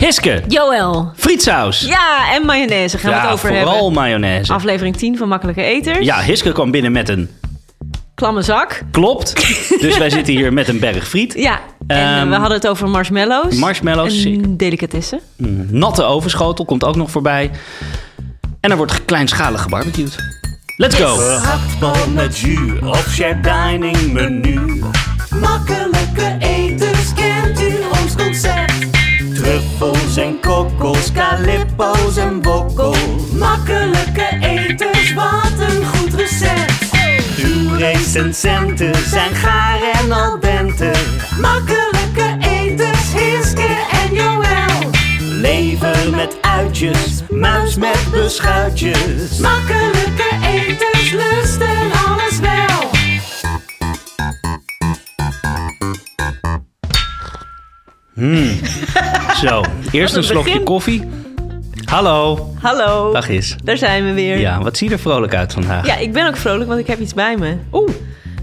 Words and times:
Hiske, 0.00 0.42
Joël. 0.48 1.12
frietsaus. 1.16 1.80
Ja, 1.80 2.32
en 2.34 2.46
mayonaise 2.46 2.98
gaan 2.98 3.12
we 3.12 3.18
het 3.18 3.30
over 3.30 3.48
vooral 3.48 3.72
hebben. 3.74 3.92
mayonaise. 3.92 4.52
Aflevering 4.52 4.96
10 4.96 5.16
van 5.16 5.28
Makkelijke 5.28 5.62
Eters. 5.62 5.98
Ja, 5.98 6.20
Hiske 6.22 6.52
kwam 6.52 6.70
binnen 6.70 6.92
met 6.92 7.08
een 7.08 7.30
Klamme 8.14 8.42
zak. 8.42 8.82
klopt. 8.90 9.34
dus 9.80 9.98
wij 9.98 10.10
zitten 10.10 10.34
hier 10.34 10.52
met 10.52 10.68
een 10.68 10.78
berg 10.78 11.08
friet. 11.08 11.34
Ja, 11.36 11.58
en 11.86 11.96
eh, 11.96 12.18
Ehm, 12.20 12.28
we 12.28 12.34
hadden 12.34 12.56
het 12.56 12.68
over 12.68 12.88
marshmallows. 12.88 13.54
marshmallows, 13.54 14.12
Een 14.14 14.20
zeker. 14.20 14.56
delicatesse. 14.56 15.20
Een 15.38 15.68
natte 15.70 16.02
ovenschotel 16.02 16.64
komt 16.64 16.84
ook 16.84 16.96
nog 16.96 17.10
voorbij. 17.10 17.50
En 18.60 18.70
er 18.70 18.76
wordt 18.76 19.04
kleinschalig 19.04 19.62
gebarbecued. 19.62 20.16
Let's 20.76 20.96
go. 20.96 21.14
Gehaktbal 21.16 22.08
met 22.14 22.38
jus 22.38 22.80
of 22.80 23.06
share 23.12 23.40
dining 23.40 24.12
menu. 24.12 24.82
Makkelijke 25.40 25.89
Truffels 29.50 30.16
en 30.16 30.40
kokkels, 30.40 31.12
calippo's 31.12 32.16
en 32.16 32.42
wokkel. 32.42 32.94
Makkelijke 33.32 34.38
eters, 34.40 35.14
wat 35.14 35.68
een 35.68 35.86
goed 35.86 36.14
recept. 36.14 36.90
Uw 37.44 37.76
recensenten 37.76 38.94
zijn 39.08 39.34
gaar 39.34 39.80
en 39.92 40.12
al 40.12 40.40
dente. 40.40 40.90
Makkelijke 41.40 42.36
eters, 42.40 43.12
Hiske 43.12 43.68
en 43.90 44.14
Joël. 44.14 44.90
Lever 45.18 46.10
met 46.10 46.36
uitjes, 46.40 47.22
muis 47.30 47.76
met 47.76 47.98
beschuitjes. 48.10 49.38
Makkelijke 49.38 50.28
eters, 50.42 51.12
lusten 51.12 51.92
alles 52.06 52.38
wel. 52.40 52.49
Zo, 59.44 59.64
eerst 59.90 60.12
een 60.14 60.18
een 60.18 60.24
slokje 60.24 60.62
koffie. 60.62 61.08
Hallo. 61.84 62.48
Hallo. 62.60 63.12
Dag 63.12 63.28
is. 63.28 63.56
Daar 63.64 63.76
zijn 63.76 64.04
we 64.04 64.12
weer. 64.12 64.38
Ja, 64.38 64.62
wat 64.62 64.76
ziet 64.76 64.92
er 64.92 64.98
vrolijk 64.98 65.34
uit 65.34 65.52
vandaag? 65.52 65.86
Ja, 65.86 65.96
ik 65.96 66.12
ben 66.12 66.26
ook 66.26 66.36
vrolijk, 66.36 66.68
want 66.68 66.80
ik 66.80 66.86
heb 66.86 67.00
iets 67.00 67.14
bij 67.14 67.36
me. 67.36 67.56
Oeh. 67.72 67.90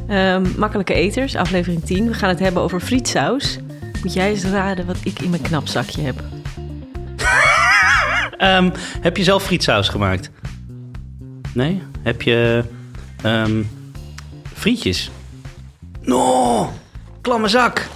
Ehm, 0.07 0.45
makkelijke 0.57 0.93
Eters, 0.93 1.35
aflevering 1.35 1.83
10. 1.83 2.07
We 2.07 2.13
gaan 2.13 2.29
het 2.29 2.39
hebben 2.39 2.61
over 2.61 2.79
frietsaus. 2.79 3.57
Moet 4.03 4.13
jij 4.13 4.29
eens 4.29 4.43
raden 4.43 4.85
wat 4.85 4.97
ik 5.03 5.21
in 5.21 5.29
mijn 5.29 5.41
knapzakje 5.41 6.01
heb? 6.01 6.23
Ehm, 8.37 8.69
heb 9.01 9.17
je 9.17 9.23
zelf 9.23 9.43
frietsaus 9.43 9.89
gemaakt? 9.89 10.29
Nee? 11.53 11.81
Heb 12.01 12.21
je 12.21 12.63
ehm, 13.21 13.61
frietjes? 14.53 15.11
No, 16.01 16.71
klamme 17.21 17.47
zak. 17.47 17.87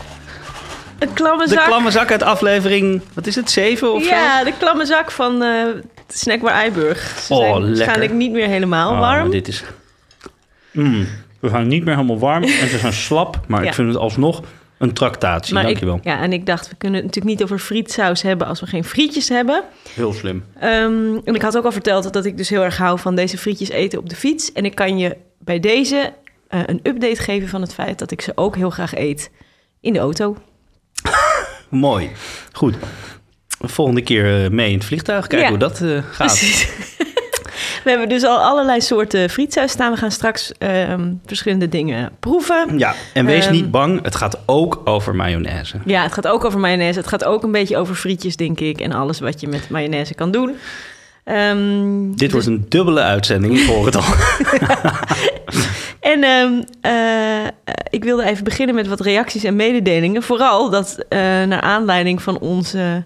Een 1.01 1.13
klamme 1.13 1.43
De 1.47 1.53
zak. 1.53 1.65
klamme 1.65 1.91
zak 1.91 2.11
uit 2.11 2.23
aflevering, 2.23 3.01
wat 3.13 3.27
is 3.27 3.35
het, 3.35 3.51
7 3.51 3.93
of 3.93 4.03
zo? 4.03 4.09
Ja, 4.09 4.43
de 4.43 4.53
klamme 4.59 4.85
zak 4.85 5.11
van 5.11 5.43
eh 5.43 5.65
Snackbar 6.07 6.51
Eiburg. 6.53 7.19
Ze 7.19 7.33
Oh, 7.33 7.39
zijn 7.39 7.51
lekker. 7.53 7.75
waarschijnlijk 7.75 8.13
niet 8.13 8.31
meer 8.31 8.47
helemaal 8.47 8.91
Oh, 8.91 8.99
warm. 8.99 9.29
dit 9.31 9.47
is... 9.47 9.63
Mm, 10.71 11.07
we 11.39 11.49
gaan 11.49 11.67
niet 11.67 11.83
meer 11.85 11.93
helemaal 11.95 12.19
warm 12.19 12.43
en 12.43 12.67
ze 12.69 12.77
zijn 12.77 12.93
slap, 12.93 13.39
maar 13.47 13.61
Ja. 13.63 13.67
ik 13.67 13.73
vind 13.73 13.87
het 13.87 13.97
alsnog 13.97 14.41
een 14.77 14.93
tractatie. 14.93 15.53
Maar 15.53 15.63
ik, 15.63 15.67
Dankjewel. 15.69 15.99
ja, 16.03 16.19
en 16.21 16.33
ik 16.33 16.45
dacht, 16.45 16.69
we 16.69 16.75
kunnen 16.75 16.97
het 17.01 17.07
natuurlijk 17.07 17.35
niet 17.39 17.43
over 17.43 17.59
frietsaus 17.65 18.21
hebben 18.21 18.47
als 18.47 18.59
we 18.59 18.65
geen 18.65 18.83
frietjes 18.83 19.29
hebben. 19.29 19.63
Heel 19.93 20.13
slim. 20.13 20.43
Ehm, 20.59 21.17
en 21.25 21.35
ik 21.35 21.41
had 21.41 21.57
ook 21.57 21.65
al 21.65 21.71
verteld 21.71 22.13
dat 22.13 22.25
ik 22.25 22.37
dus 22.37 22.49
heel 22.49 22.63
erg 22.63 22.77
hou 22.77 22.99
van 22.99 23.15
deze 23.15 23.37
frietjes 23.37 23.69
eten 23.69 23.99
op 23.99 24.09
de 24.09 24.15
fiets. 24.15 24.51
En 24.51 24.65
ik 24.65 24.75
kan 24.75 24.97
je 24.97 25.17
bij 25.39 25.59
deze 25.59 26.13
eh, 26.47 26.59
een 26.65 26.79
update 26.83 27.21
geven 27.21 27.47
van 27.49 27.61
het 27.61 27.73
feit 27.73 27.99
dat 27.99 28.11
ik 28.11 28.21
ze 28.21 28.31
ook 28.35 28.55
heel 28.55 28.69
graag 28.69 28.95
eet 28.95 29.31
in 29.81 29.93
de 29.93 29.99
auto. 29.99 30.37
Mooi. 31.71 32.09
Goed. 32.51 32.75
Volgende 33.59 34.01
keer 34.01 34.43
eh, 34.43 34.49
mee 34.49 34.67
in 34.71 34.77
het 34.77 34.85
vliegtuig. 34.85 35.27
Kijken 35.27 35.39
Ja. 35.39 35.49
hoe 35.49 35.59
dat 35.59 35.81
eh, 35.81 35.97
gaat. 36.11 36.39
We 37.83 37.89
hebben 37.89 38.09
dus 38.09 38.23
al 38.23 38.37
allerlei 38.37 38.81
soorten 38.81 39.29
frietsaus 39.29 39.71
staan. 39.71 39.91
We 39.91 39.97
gaan 39.97 40.11
straks 40.11 40.51
ehm, 40.57 41.13
verschillende 41.25 41.69
dingen 41.69 42.11
proeven. 42.19 42.77
Ja, 42.77 42.93
en 43.13 43.25
wees 43.25 43.45
Ehm, 43.45 43.53
niet 43.53 43.71
bang. 43.71 44.03
Het 44.03 44.15
gaat 44.15 44.39
ook 44.45 44.81
over 44.83 45.15
mayonaise. 45.15 45.77
Ja, 45.85 46.03
het 46.03 46.13
gaat 46.13 46.27
ook 46.27 46.45
over 46.45 46.59
mayonaise. 46.59 46.99
Het 46.99 47.07
gaat 47.07 47.23
ook 47.23 47.43
een 47.43 47.51
beetje 47.51 47.77
over 47.77 47.95
frietjes, 47.95 48.35
denk 48.35 48.59
ik. 48.59 48.79
En 48.81 48.91
alles 48.91 49.19
wat 49.19 49.41
je 49.41 49.47
met 49.47 49.69
mayonaise 49.69 50.13
kan 50.13 50.31
doen. 50.31 50.55
Ehm, 51.23 52.11
Dit 52.15 52.31
wordt 52.31 52.47
een 52.47 52.65
dubbele 52.69 53.01
uitzending, 53.01 53.59
ik 53.59 53.67
hoor 53.67 53.85
het 53.85 53.95
al. 53.95 54.03
En 56.01 56.23
ehm, 56.23 56.61
eh, 56.81 57.47
ik 57.89 58.03
wilde 58.03 58.23
even 58.25 58.43
beginnen 58.43 58.75
met 58.75 58.87
wat 58.87 58.99
reacties 58.99 59.43
en 59.43 59.55
mededelingen. 59.55 60.23
Vooral 60.23 60.69
dat 60.69 61.05
eh, 61.09 61.19
naar 61.19 61.61
aanleiding 61.61 62.21
van 62.21 62.39
onze 62.39 63.05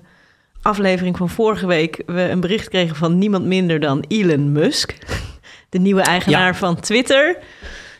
aflevering 0.61 1.17
van 1.17 1.29
vorige 1.29 1.67
week... 1.67 2.03
we 2.05 2.21
een 2.21 2.39
bericht 2.39 2.69
kregen 2.69 2.95
van 2.95 3.17
niemand 3.17 3.45
minder 3.45 3.79
dan 3.79 4.03
Elon 4.07 4.51
Musk. 4.51 4.95
De 5.69 5.79
nieuwe 5.79 6.01
eigenaar 6.01 6.47
Ja. 6.47 6.53
van 6.53 6.79
Twitter. 6.79 7.37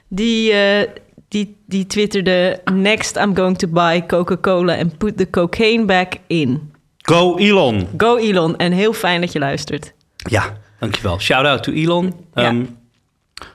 Die, 0.07 0.51
eh, 0.51 0.87
die, 1.27 1.57
die 1.67 1.85
twitterde... 1.85 2.61
Next 2.73 3.15
I'm 3.17 3.35
going 3.35 3.57
to 3.57 3.67
buy 3.67 4.05
Coca-Cola 4.05 4.75
and 4.77 4.97
put 4.97 5.17
the 5.17 5.29
cocaine 5.29 5.85
back 5.85 6.13
in. 6.27 6.71
Go 6.97 7.37
Elon. 7.37 7.87
Go 7.97 8.17
Elon. 8.17 8.57
En 8.57 8.71
heel 8.71 8.93
fijn 8.93 9.21
dat 9.21 9.31
je 9.31 9.39
luistert. 9.39 9.93
Ja, 10.15 10.57
dankjewel. 10.79 11.19
Shout-out 11.19 11.63
to 11.63 11.71
Elon. 11.71 12.13
Ja. 12.33 12.43
Ehm, 12.43 12.63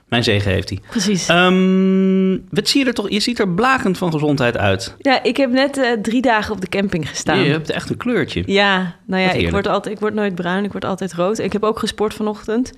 mijn 0.07 0.23
zegen 0.23 0.51
heeft 0.51 0.69
hij. 0.69 0.79
Precies. 0.89 1.27
Ehm, 1.27 2.37
wat 2.49 2.67
zie 2.67 2.81
je 2.81 2.87
er 2.87 2.93
toch? 2.93 3.09
Je 3.09 3.19
ziet 3.19 3.39
er 3.39 3.49
blakend 3.49 3.97
van 3.97 4.11
gezondheid 4.11 4.57
uit. 4.57 4.95
ja, 4.99 5.23
ik 5.23 5.37
heb 5.37 5.51
net 5.51 5.77
eh, 5.77 5.91
drie 6.01 6.21
dagen 6.21 6.53
op 6.53 6.61
de 6.61 6.67
camping 6.67 7.09
gestaan. 7.09 7.39
Je 7.39 7.51
hebt 7.51 7.69
echt 7.69 7.89
een 7.89 7.97
kleurtje. 7.97 8.43
Ja, 8.45 8.95
nou 9.05 9.21
ja, 9.21 9.31
ik 9.31 9.51
word, 9.51 9.67
altijd, 9.67 9.95
ik 9.95 10.01
word 10.01 10.13
nooit 10.13 10.35
bruin, 10.35 10.63
ik 10.63 10.71
word 10.71 10.85
altijd 10.85 11.13
rood. 11.13 11.39
Ik 11.39 11.53
heb 11.53 11.63
ook 11.63 11.79
gesport 11.79 12.13
vanochtend. 12.13 12.71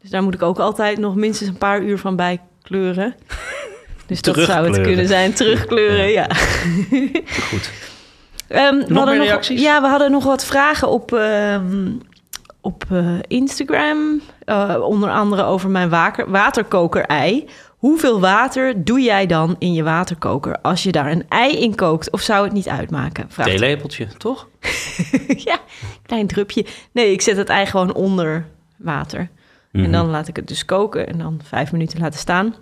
Dus 0.00 0.10
daar 0.10 0.22
moet 0.22 0.34
ik 0.34 0.42
ook 0.42 0.58
altijd 0.58 0.98
nog 0.98 1.14
minstens 1.14 1.50
een 1.50 1.58
paar 1.58 1.82
uur 1.82 1.98
van 1.98 2.16
bij 2.16 2.40
kleuren. 2.62 3.14
Dus 4.06 4.22
dat 4.22 4.38
zou 4.38 4.66
het 4.66 4.80
kunnen 4.80 5.06
zijn. 5.06 5.32
Terugkleuren, 5.32 6.10
ja. 6.10 6.28
Goed. 7.50 7.70
Ehm, 8.48 8.78
we 8.86 8.94
hadden 8.94 9.18
meer 9.18 9.26
reacties? 9.26 9.60
Ja, 9.60 9.80
we 9.80 9.86
hadden 9.86 10.10
nog 10.10 10.24
wat 10.24 10.44
vragen 10.44 10.88
op, 10.88 11.12
ehm, 11.12 11.88
op 12.66 12.84
eh, 12.90 13.14
Instagram. 13.26 14.20
Eh, 14.44 14.76
onder 14.80 15.10
andere 15.10 15.42
over 15.42 15.70
mijn 15.70 15.88
waterkoker-ei. 16.26 17.48
Hoeveel 17.76 18.20
water 18.20 18.84
doe 18.84 19.00
jij 19.00 19.26
dan 19.26 19.56
in 19.58 19.72
je 19.72 19.82
waterkoker 19.82 20.60
als 20.60 20.82
je 20.82 20.92
daar 20.92 21.10
een 21.10 21.24
ei 21.28 21.60
in 21.60 21.74
kookt? 21.74 22.10
Of 22.10 22.20
zou 22.20 22.44
het 22.44 22.52
niet 22.52 22.68
uitmaken? 22.68 23.26
Vraagt 23.28 23.50
Theelepeltje, 23.50 24.06
toch? 24.06 24.48
ja, 25.48 25.58
klein 26.02 26.26
drupje. 26.26 26.66
Nee, 26.92 27.12
ik 27.12 27.20
zet 27.20 27.36
het 27.36 27.48
ei 27.48 27.66
gewoon 27.66 27.94
onder 27.94 28.46
water. 28.76 29.28
Mhm. 29.72 29.84
En 29.84 29.92
dan 29.92 30.06
laat 30.06 30.28
ik 30.28 30.36
het 30.36 30.48
dus 30.48 30.64
koken 30.64 31.06
en 31.06 31.18
dan 31.18 31.40
vijf 31.44 31.72
minuten 31.72 32.00
laten 32.00 32.18
staan. 32.18 32.54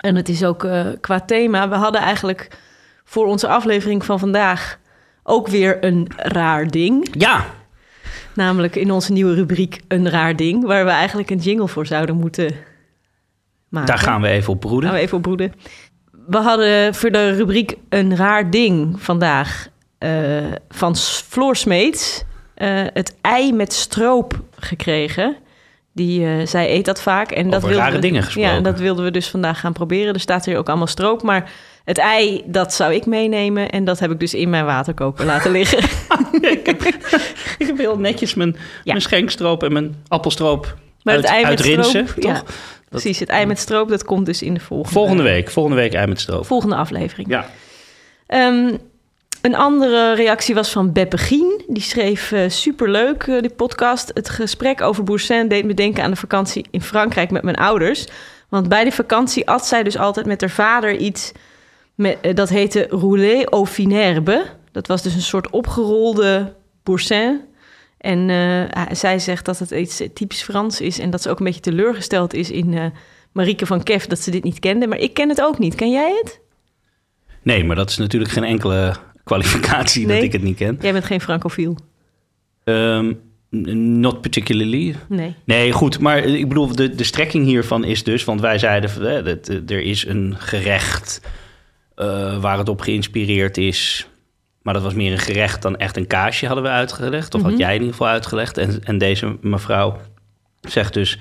En 0.00 0.16
het 0.16 0.28
is 0.28 0.44
ook 0.44 0.64
eh, 0.64 0.86
qua 1.00 1.20
thema. 1.20 1.68
We 1.68 1.74
hadden 1.74 2.00
eigenlijk 2.00 2.58
voor 3.04 3.26
onze 3.26 3.48
aflevering 3.48 4.04
van 4.04 4.18
vandaag 4.18 4.78
ook 5.22 5.48
weer 5.48 5.84
een 5.84 6.08
raar 6.16 6.68
ding. 6.68 7.08
Ja, 7.12 7.44
Namelijk 8.36 8.76
in 8.76 8.90
onze 8.92 9.12
nieuwe 9.12 9.34
rubriek 9.34 9.80
Een 9.88 10.10
raar 10.10 10.36
ding. 10.36 10.64
Waar 10.64 10.84
we 10.84 10.90
eigenlijk 10.90 11.30
een 11.30 11.38
jingle 11.38 11.68
voor 11.68 11.86
zouden 11.86 12.16
moeten 12.16 12.50
maken. 13.68 13.88
daar 13.88 13.98
gaan 14.02 14.20
we 14.20 14.28
even 14.28 14.52
op 14.52 14.60
broeden. 14.60 14.88
Gaan 14.88 14.98
we 14.98 15.04
even 15.04 15.16
op 15.16 15.22
broeden. 15.22 15.52
We 16.26 16.36
hadden 16.38 16.94
voor 16.94 17.10
de 17.10 17.30
rubriek 17.30 17.74
Een 17.88 18.16
raar 18.16 18.50
ding 18.50 19.02
vandaag 19.02 19.68
eh, 19.98 20.44
van 20.68 20.96
S- 20.96 21.24
Floor 21.28 21.56
Smeets 21.56 22.24
eh, 22.54 22.68
het 22.92 23.16
ei 23.20 23.52
met 23.52 23.72
stroop 23.72 24.40
gekregen. 24.58 25.36
Die, 25.92 26.26
eh, 26.26 26.46
zij 26.46 26.70
eet 26.74 26.84
dat 26.84 27.02
vaak. 27.02 27.30
En 27.30 27.50
dat 27.50 27.62
wilden 27.62 27.78
rare 27.80 27.94
we, 27.94 27.98
dingen 28.00 28.22
gesproken. 28.22 28.50
Ja, 28.50 28.56
en 28.56 28.62
dat 28.62 28.78
wilden 28.80 29.04
we 29.04 29.10
dus 29.10 29.28
vandaag 29.28 29.60
gaan 29.60 29.72
proberen. 29.72 30.14
Er 30.14 30.20
staat 30.20 30.44
hier 30.44 30.58
ook 30.58 30.68
allemaal 30.68 30.86
stroop. 30.86 31.22
Maar 31.22 31.50
het 31.86 31.98
ei, 31.98 32.42
dat 32.46 32.74
zou 32.74 32.94
ik 32.94 33.06
meenemen. 33.06 33.70
En 33.70 33.84
dat 33.84 33.98
heb 33.98 34.10
ik 34.10 34.20
dus 34.20 34.34
in 34.34 34.50
mijn 34.50 34.64
waterkoker 34.64 35.24
laten 35.24 35.50
liggen. 35.50 35.78
Ik 37.58 37.66
heb 37.66 37.78
heel 37.78 37.98
netjes 37.98 38.34
mijn, 38.34 38.56
mijn 38.84 39.00
schenkstroop 39.00 39.62
en 39.62 39.72
mijn 39.72 40.02
appelstroop 40.08 40.76
Maar 41.02 41.14
uit, 41.14 41.22
het 41.24 41.32
ei 41.32 41.42
met 41.42 41.50
uitrinsen, 41.50 42.08
stroop, 42.08 42.24
toch? 42.24 42.32
ja, 42.32 42.42
precies. 42.88 43.18
Het 43.18 43.28
ei 43.28 43.46
met 43.46 43.58
stroop, 43.58 43.88
dat 43.88 44.04
komt 44.04 44.26
dus 44.26 44.42
in 44.42 44.54
de 44.54 44.60
volgende, 44.60 44.92
Volgende 44.92 45.22
week. 45.22 45.50
Volgende 45.50 45.76
week 45.76 45.94
ei 45.94 46.06
met 46.06 46.20
stroop. 46.20 46.46
volgende 46.46 46.76
aflevering. 46.76 47.28
Ja. 47.28 47.46
Ehm, 48.26 48.74
een 49.42 49.54
andere 49.56 50.14
reactie 50.14 50.54
was 50.54 50.70
van 50.70 50.92
Beppe 50.92 51.18
Gien. 51.18 51.62
Die 51.66 51.82
schreef 51.82 52.32
eh, 52.32 52.48
superleuk, 52.48 53.22
eh, 53.22 53.40
die 53.40 53.50
podcast. 53.50 54.10
Het 54.14 54.28
gesprek 54.28 54.80
over 54.80 55.04
Boursin 55.04 55.48
deed 55.48 55.64
me 55.64 55.74
denken 55.74 56.02
aan 56.02 56.10
de 56.10 56.16
vakantie 56.16 56.66
in 56.70 56.82
Frankrijk 56.82 57.30
met 57.30 57.42
mijn 57.42 57.56
ouders. 57.56 58.06
Want 58.48 58.68
bij 58.68 58.82
die 58.82 58.92
vakantie 58.92 59.48
at 59.48 59.66
zij 59.66 59.82
dus 59.82 59.98
altijd 59.98 60.26
met 60.26 60.40
haar 60.40 60.50
vader 60.50 60.96
iets... 60.96 61.32
Met, 61.96 62.18
eh, 62.20 62.34
dat 62.34 62.48
heette 62.48 62.86
roulé 62.90 63.44
au 63.44 63.66
finerbe. 63.66 64.44
Dat 64.72 64.86
was 64.86 65.02
dus 65.02 65.14
een 65.14 65.20
soort 65.20 65.50
opgerolde 65.50 66.54
Boursin. 66.82 67.40
En 67.98 68.30
eh, 68.30 68.82
zij 68.92 69.18
zegt 69.18 69.44
dat 69.44 69.58
het 69.58 69.70
iets 69.70 70.02
typisch 70.14 70.42
Frans 70.42 70.80
is... 70.80 70.98
en 70.98 71.10
dat 71.10 71.22
ze 71.22 71.30
ook 71.30 71.38
een 71.38 71.44
beetje 71.44 71.60
teleurgesteld 71.60 72.34
is 72.34 72.50
in 72.50 72.74
eh 72.74 72.84
Marieke 73.32 73.66
van 73.66 73.82
Kef... 73.82 74.06
dat 74.06 74.18
ze 74.18 74.30
dit 74.30 74.44
niet 74.44 74.58
kende. 74.58 74.86
Maar 74.86 74.98
ik 74.98 75.14
ken 75.14 75.28
het 75.28 75.40
ook 75.42 75.58
niet. 75.58 75.74
Ken 75.74 75.90
jij 75.90 76.20
het? 76.22 76.40
Nee, 77.42 77.64
maar 77.64 77.76
dat 77.76 77.90
is 77.90 77.96
natuurlijk 77.96 78.32
geen 78.32 78.44
enkele 78.44 78.94
kwalificatie 79.24 80.06
Nee. 80.06 80.16
dat 80.16 80.24
ik 80.24 80.32
het 80.32 80.42
niet 80.42 80.56
ken. 80.56 80.78
Jij 80.80 80.92
bent 80.92 81.04
geen 81.04 81.20
francofiel. 81.20 81.76
Ehm, 82.64 83.12
not 84.00 84.20
particularly. 84.20 84.96
Nee. 85.08 85.34
Nee, 85.44 85.72
goed. 85.72 85.98
Maar 85.98 86.18
ik 86.18 86.48
bedoel, 86.48 86.76
de, 86.76 86.94
de 86.94 87.04
strekking 87.04 87.44
hiervan 87.44 87.84
is 87.84 88.04
dus... 88.04 88.24
want 88.24 88.40
wij 88.40 88.58
zeiden, 88.58 89.24
dat, 89.24 89.48
eh, 89.48 89.76
er 89.76 89.80
is 89.82 90.06
een 90.06 90.34
gerecht 90.38 91.20
eh, 91.96 92.38
waar 92.38 92.58
het 92.58 92.68
op 92.68 92.80
geïnspireerd 92.80 93.56
is... 93.56 94.08
maar 94.62 94.74
dat 94.74 94.82
was 94.82 94.94
meer 94.94 95.12
een 95.12 95.18
gerecht 95.18 95.62
dan 95.62 95.76
echt 95.76 95.96
een 95.96 96.06
kaasje, 96.06 96.46
hadden 96.46 96.64
we 96.64 96.70
uitgelegd. 96.70 97.34
Of 97.34 97.40
Mhm. 97.40 97.50
had 97.50 97.58
jij 97.58 97.68
in 97.74 97.78
ieder 97.80 97.92
geval 97.92 98.08
uitgelegd. 98.08 98.58
En, 98.58 98.80
en 98.84 98.98
deze 98.98 99.36
mevrouw 99.40 99.96
zegt 100.60 100.94
dus 100.94 101.18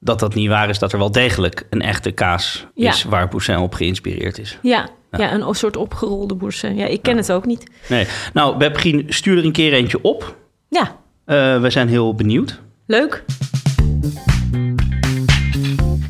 dat 0.00 0.18
dat 0.20 0.34
niet 0.34 0.48
waar 0.48 0.68
is... 0.68 0.78
dat 0.78 0.92
er 0.92 0.98
wel 0.98 1.10
degelijk 1.12 1.66
een 1.70 1.82
echte 1.82 2.10
kaas 2.10 2.66
Ja. 2.74 2.90
is 2.90 3.04
waar 3.04 3.28
Poussin 3.28 3.56
op 3.58 3.74
geïnspireerd 3.74 4.38
is. 4.38 4.58
Ja, 4.62 4.88
Ja. 5.10 5.18
ja. 5.18 5.32
een 5.32 5.54
soort 5.54 5.76
opgerolde 5.76 6.34
boursin. 6.34 6.76
Ja, 6.76 6.86
ik 6.86 7.02
ken 7.02 7.16
het 7.16 7.32
ook 7.32 7.46
niet. 7.46 7.70
Nee. 7.88 8.06
Nou, 8.32 8.56
Beb 8.56 8.76
Gien, 8.76 9.04
stuur 9.08 9.38
er 9.38 9.44
een 9.44 9.52
keer 9.52 9.72
eentje 9.72 10.02
op. 10.02 10.36
Ja, 10.68 10.96
Eh, 11.24 11.60
we 11.60 11.70
zijn 11.70 11.88
heel 11.88 12.14
benieuwd. 12.14 12.60
leuk. 12.86 13.24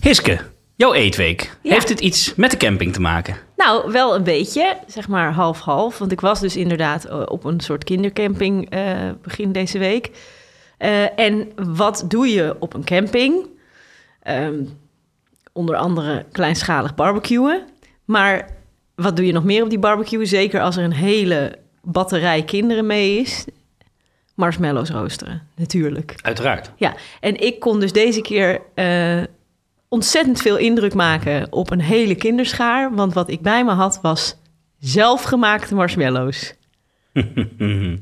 Hiske, 0.01 0.39
jouw 0.79 0.93
eetweek. 0.93 1.57
Ja. 1.63 1.73
Heeft 1.73 1.89
het 1.89 2.01
iets 2.01 2.35
met 2.35 2.51
de 2.51 2.57
camping 2.57 2.93
te 2.93 3.01
maken? 3.01 3.37
Nou, 3.57 3.93
wel 3.93 4.15
een 4.15 4.23
beetje, 4.23 4.77
zeg 4.87 5.09
maar 5.09 5.33
half-half. 5.33 5.99
Want 5.99 6.13
ik 6.13 6.21
was 6.21 6.41
dus 6.41 6.57
inderdaad 6.57 7.05
eh, 7.05 7.23
op 7.25 7.45
een 7.45 7.61
soort 7.61 7.85
kindercamping 7.85 8.71
eh, 8.71 9.11
begin 9.23 9.53
deze 9.53 9.79
week. 9.79 10.11
Eh, 10.77 11.19
en 11.19 11.53
wat 11.57 12.05
doe 12.09 12.29
je 12.29 12.57
op 12.59 12.75
een 12.75 12.85
camping? 12.85 13.47
Ehm, 14.23 14.65
onder 15.53 15.77
andere 15.77 16.25
kleinschalig 16.33 16.95
barbecuen. 16.95 17.67
Maar 18.05 18.49
wat 18.95 19.17
doe 19.17 19.27
je 19.27 19.33
nog 19.33 19.45
meer 19.45 19.63
op 19.63 19.71
die 19.71 19.79
barbecue? 19.79 20.25
Zeker 20.25 20.61
als 20.61 20.77
er 20.77 20.85
een 20.85 20.93
hele 20.93 21.59
batterij 21.83 22.43
kinderen 22.43 22.87
mee 22.87 23.19
is. 23.19 23.45
Marshmallows 24.35 24.91
roosteren, 24.91 25.49
natuurlijk. 25.57 26.15
Uiteraard. 26.23 26.71
Ja, 26.77 26.95
en 27.21 27.41
ik 27.41 27.61
kon 27.61 27.81
dus 27.81 27.93
deze 27.93 28.21
keer 28.21 28.61
ontzettend 29.89 30.41
veel 30.41 30.57
indruk 30.57 30.95
maken 30.95 31.53
op 31.53 31.71
een 31.71 31.81
hele 31.81 32.15
kinderschaar. 32.15 32.95
Want 32.95 33.15
wat 33.15 33.31
ik 33.31 33.41
bij 33.41 33.65
me 33.65 33.73
had 33.73 33.99
was 34.03 34.37
zelfgemaakte 34.79 35.75
marshmallows. 35.75 36.55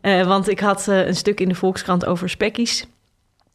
Eh, 0.00 0.26
want 0.26 0.48
ik 0.48 0.60
had 0.60 0.88
eh, 0.88 1.06
een 1.06 1.16
stuk 1.16 1.40
in 1.40 1.48
de 1.48 1.54
Volkskrant 1.54 2.04
over 2.04 2.30
spekkies 2.30 2.86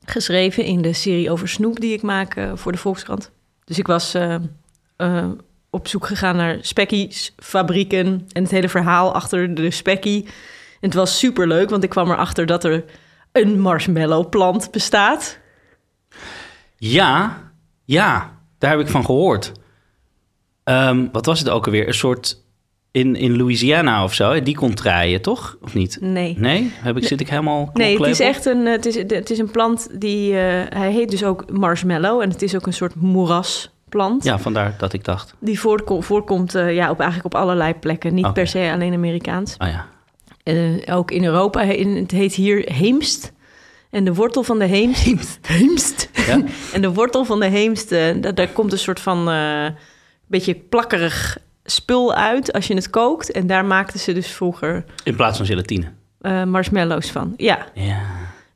geschreven 0.06 0.64
in 0.64 0.81
de 0.81 0.94
serie 0.94 1.31
over 1.31 1.48
snoep 1.48 1.80
die 1.80 1.94
ik 1.94 2.02
maak 2.02 2.36
eh, 2.36 2.52
voor 2.56 2.72
de 2.72 2.78
Volkskrant. 2.78 3.31
Dus 3.64 3.80
ik 3.80 3.88
was 3.88 4.16
op 5.69 5.88
zoek 5.88 6.06
gegaan 6.08 6.36
naar 6.36 6.58
spekkiesfabrieken 6.62 8.28
en 8.31 8.44
het 8.44 8.52
hele 8.52 8.69
verhaal 8.69 9.14
achter 9.14 9.56
de 9.56 9.72
spekkie. 9.72 10.24
En 10.24 10.31
het 10.90 10.94
was 10.94 11.19
super 11.19 11.48
leuk, 11.48 11.69
want 11.69 11.84
ik 11.84 11.90
kwam 11.90 12.12
erachter 12.12 12.46
dat 12.46 12.64
er 12.64 12.84
een 13.31 13.60
marshmallow-plant 13.60 14.72
bestaat. 14.72 15.40
Ja, 16.78 17.42
ja, 17.85 18.31
daar 18.57 18.71
heb 18.71 18.80
ik 18.80 18.88
van 18.88 19.06
gehoord. 19.06 19.51
Ehm, 20.63 21.06
wat 21.12 21.25
was 21.25 21.39
het 21.39 21.50
ook 21.50 21.65
alweer? 21.65 21.88
Een 21.88 21.94
soort 21.94 22.41
in, 22.91 23.15
in 23.15 23.38
Louisiana 23.38 24.03
of 24.03 24.13
zo, 24.13 24.41
die 24.44 24.56
contraien, 24.56 25.21
toch? 25.21 25.57
Of 25.62 25.74
niet? 25.74 25.97
Nee. 26.01 26.35
Nee? 26.38 26.71
Heb 26.75 26.97
ik, 26.97 27.07
zit 27.07 27.19
ik 27.19 27.30
helemaal 27.30 27.69
Nee, 27.74 27.97
het 27.97 28.07
is 28.07 28.19
echt 28.19 28.45
een, 28.45 28.65
het 28.65 28.85
is, 28.85 28.95
het 28.95 29.30
is 29.30 29.38
een 29.38 29.51
plant 29.51 29.88
die, 30.00 30.31
eh, 30.31 30.77
hij 30.80 30.91
heet 30.91 31.09
dus 31.12 31.24
ook 31.24 31.51
marshmallow 31.51 32.21
en 32.21 32.30
het 32.30 32.41
is 32.41 32.56
ook 32.56 32.65
een 32.68 32.74
soort 32.74 32.95
moerasplant. 32.95 34.24
Ja, 34.24 34.39
vandaar 34.39 34.75
dat 34.77 34.94
ik 34.94 35.03
dacht. 35.03 35.33
Die 35.39 35.59
voorko- 35.59 36.01
voorkomt 36.01 36.56
eh, 36.56 36.74
ja, 36.75 36.89
op, 36.89 37.00
eigenlijk 37.00 37.35
op 37.35 37.41
allerlei 37.41 37.74
plekken, 37.74 38.13
niet 38.13 38.33
per 38.33 38.47
se 38.47 38.69
alleen 38.74 38.94
Amerikaans. 38.94 39.56
Oh 39.57 39.68
ja. 39.68 39.85
Eh, 40.44 40.95
ook 40.95 41.12
in 41.12 41.24
Europa, 41.24 41.62
in, 41.62 41.95
het 41.95 42.12
heet 42.12 42.33
hier 42.33 42.71
heemst. 42.74 43.31
En 43.94 44.04
de 44.04 44.13
wortel 44.13 44.44
van 44.44 44.60
de 44.60 44.66
heemst... 44.66 45.04
Heemst. 45.04 45.38
heemst. 45.48 46.10
Ja? 46.28 46.42
en 46.74 46.81
de 46.81 46.94
wortel 46.94 47.25
van 47.25 47.40
de 47.40 47.45
heemst, 47.48 47.92
eh, 47.92 48.22
daar, 48.22 48.36
daar 48.36 48.48
komt 48.48 48.72
een 48.72 48.78
soort 48.80 49.00
van... 49.00 49.30
eh 49.30 49.66
beetje 50.28 50.56
plakkerig 50.56 51.38
spul 51.63 52.13
uit 52.13 52.54
als 52.54 52.68
je 52.68 52.74
het 52.74 52.90
kookt. 52.90 53.31
En 53.31 53.48
daar 53.48 53.66
maakten 53.66 54.00
ze 54.00 54.13
dus 54.13 54.28
vroeger 54.28 54.84
In 55.04 55.16
plaats 55.16 55.38
van 55.38 55.45
gelatine. 55.45 55.92
eh, 56.22 56.44
marshmallows 56.44 57.12
van. 57.12 57.34
Ja, 57.38 57.66
Ja. 57.74 58.01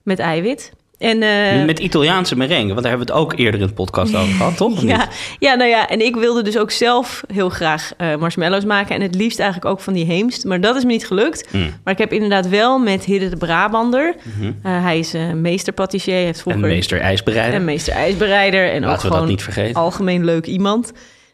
met 0.03 0.19
eiwit. 0.19 0.71
En, 0.97 1.21
eh, 1.21 1.65
Met 1.65 1.79
Italiaanse 1.79 2.35
merengue, 2.37 2.67
want 2.67 2.81
daar 2.81 2.89
hebben 2.89 3.07
we 3.07 3.13
het 3.13 3.21
ook 3.21 3.33
eerder 3.39 3.61
in 3.61 3.67
de 3.67 3.73
podcast 3.73 4.15
over 4.15 4.33
gehad, 4.33 4.57
toch? 4.57 4.81
Ja, 4.87 5.07
ja, 5.39 5.55
nou 5.55 5.69
ja, 5.69 5.87
en 5.89 6.01
ik 6.05 6.15
wilde 6.15 6.41
dus 6.41 6.57
ook 6.57 6.71
zelf 6.71 7.23
heel 7.33 7.49
graag 7.49 7.91
eh, 7.97 8.15
marshmallows 8.15 8.65
maken. 8.65 8.95
En 8.95 9.01
het 9.01 9.15
liefst 9.15 9.39
eigenlijk 9.39 9.71
ook 9.71 9.79
van 9.79 9.93
die 9.93 10.05
heemst. 10.05 10.45
Maar 10.45 10.61
dat 10.61 10.75
is 10.75 10.83
me 10.83 10.91
niet 10.91 11.07
gelukt. 11.07 11.53
Mm. 11.53 11.73
Maar 11.83 11.93
ik 11.93 11.99
heb 11.99 12.11
inderdaad 12.13 12.49
wel 12.49 12.79
met 12.79 13.05
Hidde 13.05 13.29
de 13.29 13.37
Brabander. 13.37 14.15
Mhm. 14.37 14.51
eh, 14.63 14.83
hij 14.83 14.99
is 14.99 15.15
uh, 15.15 15.31
meesterpatissier, 15.33 16.13
heeft 16.15 16.27
En 16.27 16.35
vroeger... 16.41 16.61
meester 16.61 16.99
ijsbereider. 16.99 17.53
en 17.59 17.65
meester 17.65 17.93
ijsbereider. 17.93 18.69
En 18.71 18.77
ook 18.83 18.89
Laten 18.89 19.01
we 19.01 19.07
gewoon 19.07 19.19
dat 19.19 19.29
niet 19.29 19.43
vergeten. 19.43 19.75
algemeen 19.81 20.25
leuk 20.25 20.45
iemand. 20.45 20.91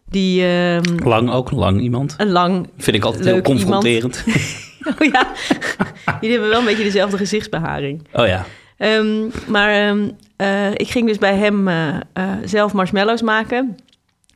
Die 0.09 0.45
ehm, 0.45 1.07
Lang 1.07 1.31
ook, 1.31 1.51
lang 1.51 1.81
iemand. 1.81 2.13
een 2.17 2.31
lang... 2.31 2.69
Vind 2.77 2.95
ik 2.95 3.03
altijd 3.03 3.25
heel 3.25 3.41
confronterend. 3.41 4.23
Oh 5.01 5.07
ja, 5.11 5.27
jullie 6.21 6.31
hebben 6.31 6.49
wel 6.49 6.59
een 6.59 6.65
beetje 6.65 6.83
dezelfde 6.83 7.17
gezichtsbeharing. 7.17 8.07
Oh 8.13 8.27
ja. 8.27 8.45
Ehm, 8.83 9.29
maar 9.47 9.69
ehm, 9.69 10.09
eh, 10.35 10.71
ik 10.71 10.89
ging 10.89 11.07
dus 11.07 11.17
bij 11.17 11.35
hem 11.35 11.67
eh, 11.67 11.95
eh, 12.13 12.31
zelf 12.45 12.73
marshmallows 12.73 13.21
maken. 13.21 13.77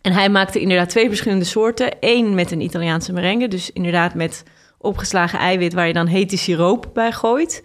En 0.02 0.12
hij 0.12 0.30
maakte 0.30 0.60
inderdaad 0.60 0.90
twee 0.90 1.08
verschillende 1.08 1.46
soorten. 1.46 1.96
Eén 2.00 2.36
met 2.36 2.52
een 2.52 2.62
Italiaanse 2.62 3.14
merengue. 3.14 3.48
Dus 3.48 3.72
inderdaad 3.72 4.14
met 4.14 4.44
opgeslagen 4.78 5.40
eiwit 5.40 5.74
waar 5.74 5.88
je 5.88 5.94
dan 5.94 6.08
hete 6.08 6.38
siroop 6.38 6.90
bij 6.94 7.12
gooit. 7.12 7.64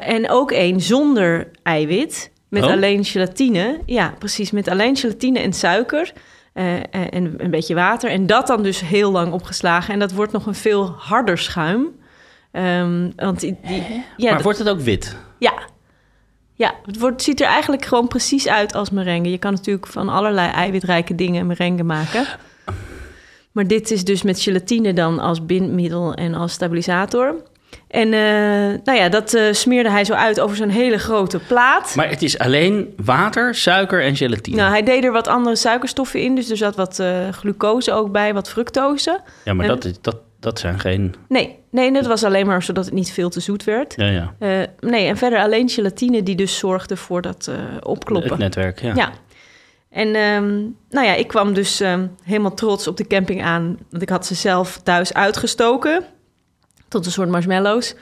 En 0.00 0.30
ook 0.30 0.50
één 0.50 0.80
zonder 0.80 1.50
eiwit. 1.62 2.30
Met 2.48 2.62
Oh. 2.64 2.70
alleen 2.70 3.04
gelatine. 3.04 3.80
Ja, 3.86 4.14
precies. 4.18 4.50
Met 4.50 4.68
alleen 4.68 4.96
gelatine 4.96 5.38
en 5.38 5.52
suiker. 5.52 6.12
en 6.52 7.34
een 7.36 7.50
beetje 7.50 7.74
water. 7.74 8.10
En 8.10 8.26
dat 8.26 8.46
dan 8.46 8.62
dus 8.62 8.80
heel 8.80 9.10
lang 9.10 9.32
opgeslagen. 9.32 9.92
En 9.92 9.98
dat 9.98 10.12
wordt 10.12 10.32
nog 10.32 10.46
een 10.46 10.54
veel 10.54 10.94
harder 10.98 11.38
schuim. 11.38 11.88
Ehm, 12.52 13.10
want 13.16 13.40
die, 13.40 13.56
die, 13.66 14.04
ja, 14.16 14.32
maar 14.32 14.42
wordt 14.42 14.58
het 14.58 14.68
ook 14.68 14.80
wit? 14.80 15.16
Ja. 15.38 15.52
Ja, 16.54 16.74
het 16.84 16.98
wordt, 16.98 17.22
ziet 17.22 17.40
er 17.40 17.46
eigenlijk 17.46 17.84
gewoon 17.84 18.08
precies 18.08 18.48
uit 18.48 18.74
als 18.74 18.90
merengue. 18.90 19.30
Je 19.30 19.38
kan 19.38 19.52
natuurlijk 19.52 19.86
van 19.86 20.08
allerlei 20.08 20.50
eiwitrijke 20.50 21.14
dingen 21.14 21.46
merengue 21.46 21.84
maken. 21.84 22.26
Maar 23.52 23.66
dit 23.66 23.90
is 23.90 24.04
dus 24.04 24.22
met 24.22 24.40
gelatine 24.40 24.92
dan 24.92 25.18
als 25.18 25.46
bindmiddel 25.46 26.14
en 26.14 26.34
als 26.34 26.52
stabilisator. 26.52 27.34
En 27.88 28.12
eh, 28.12 28.80
nou 28.84 28.98
ja, 28.98 29.08
dat 29.08 29.34
eh, 29.34 29.52
smeerde 29.52 29.90
hij 29.90 30.04
zo 30.04 30.12
uit 30.12 30.40
over 30.40 30.56
zo'n 30.56 30.68
hele 30.68 30.98
grote 30.98 31.38
plaat. 31.38 31.94
Maar 31.94 32.08
het 32.08 32.22
is 32.22 32.38
alleen 32.38 32.94
water, 33.04 33.54
suiker 33.54 34.02
en 34.02 34.16
gelatine. 34.16 34.56
Nou, 34.56 34.70
hij 34.70 34.82
deed 34.82 35.04
er 35.04 35.12
wat 35.12 35.28
andere 35.28 35.56
suikerstoffen 35.56 36.20
in. 36.20 36.34
Dus 36.34 36.50
er 36.50 36.56
zat 36.56 36.76
wat 36.76 36.98
eh, 36.98 37.28
glucose 37.30 37.92
ook 37.92 38.12
bij, 38.12 38.34
wat 38.34 38.48
fructose. 38.48 39.20
ja, 39.44 39.54
maar 39.54 39.64
en- 39.64 39.74
dat, 39.74 39.84
is, 39.84 40.00
dat, 40.00 40.16
dat 40.46 40.58
zijn 40.58 40.80
geen... 40.80 41.14
Nee, 41.28 41.58
nee, 41.70 41.92
dat 41.92 42.06
was 42.06 42.24
alleen 42.24 42.46
maar 42.46 42.62
zodat 42.62 42.84
het 42.84 42.94
niet 42.94 43.12
veel 43.12 43.28
te 43.28 43.40
zoet 43.40 43.64
werd. 43.64 43.94
Ja, 43.96 44.06
ja. 44.06 44.34
Eh, 44.38 44.90
nee, 44.90 45.06
en 45.06 45.16
verder 45.16 45.38
alleen 45.38 45.68
gelatine 45.68 46.22
die 46.22 46.36
dus 46.36 46.58
zorgde 46.58 46.96
voor 46.96 47.22
dat 47.22 47.46
eh, 47.46 47.56
opkloppen. 47.82 48.30
Het 48.30 48.38
netwerk, 48.38 48.80
ja. 48.80 48.94
Ja. 48.94 49.12
En 49.90 50.14
ehm, 50.14 50.54
nou 50.90 51.06
ja, 51.06 51.14
ik 51.14 51.28
kwam 51.28 51.54
dus 51.54 51.80
ehm, 51.80 52.06
helemaal 52.22 52.54
trots 52.54 52.86
op 52.86 52.96
de 52.96 53.06
camping 53.06 53.42
aan. 53.42 53.78
Want 53.90 54.02
ik 54.02 54.08
had 54.08 54.26
ze 54.26 54.34
zelf 54.34 54.80
thuis 54.82 55.14
uitgestoken. 55.14 56.04
Tot 56.88 57.06
een 57.06 57.12
soort 57.12 57.28
marshmallows. 57.28 57.94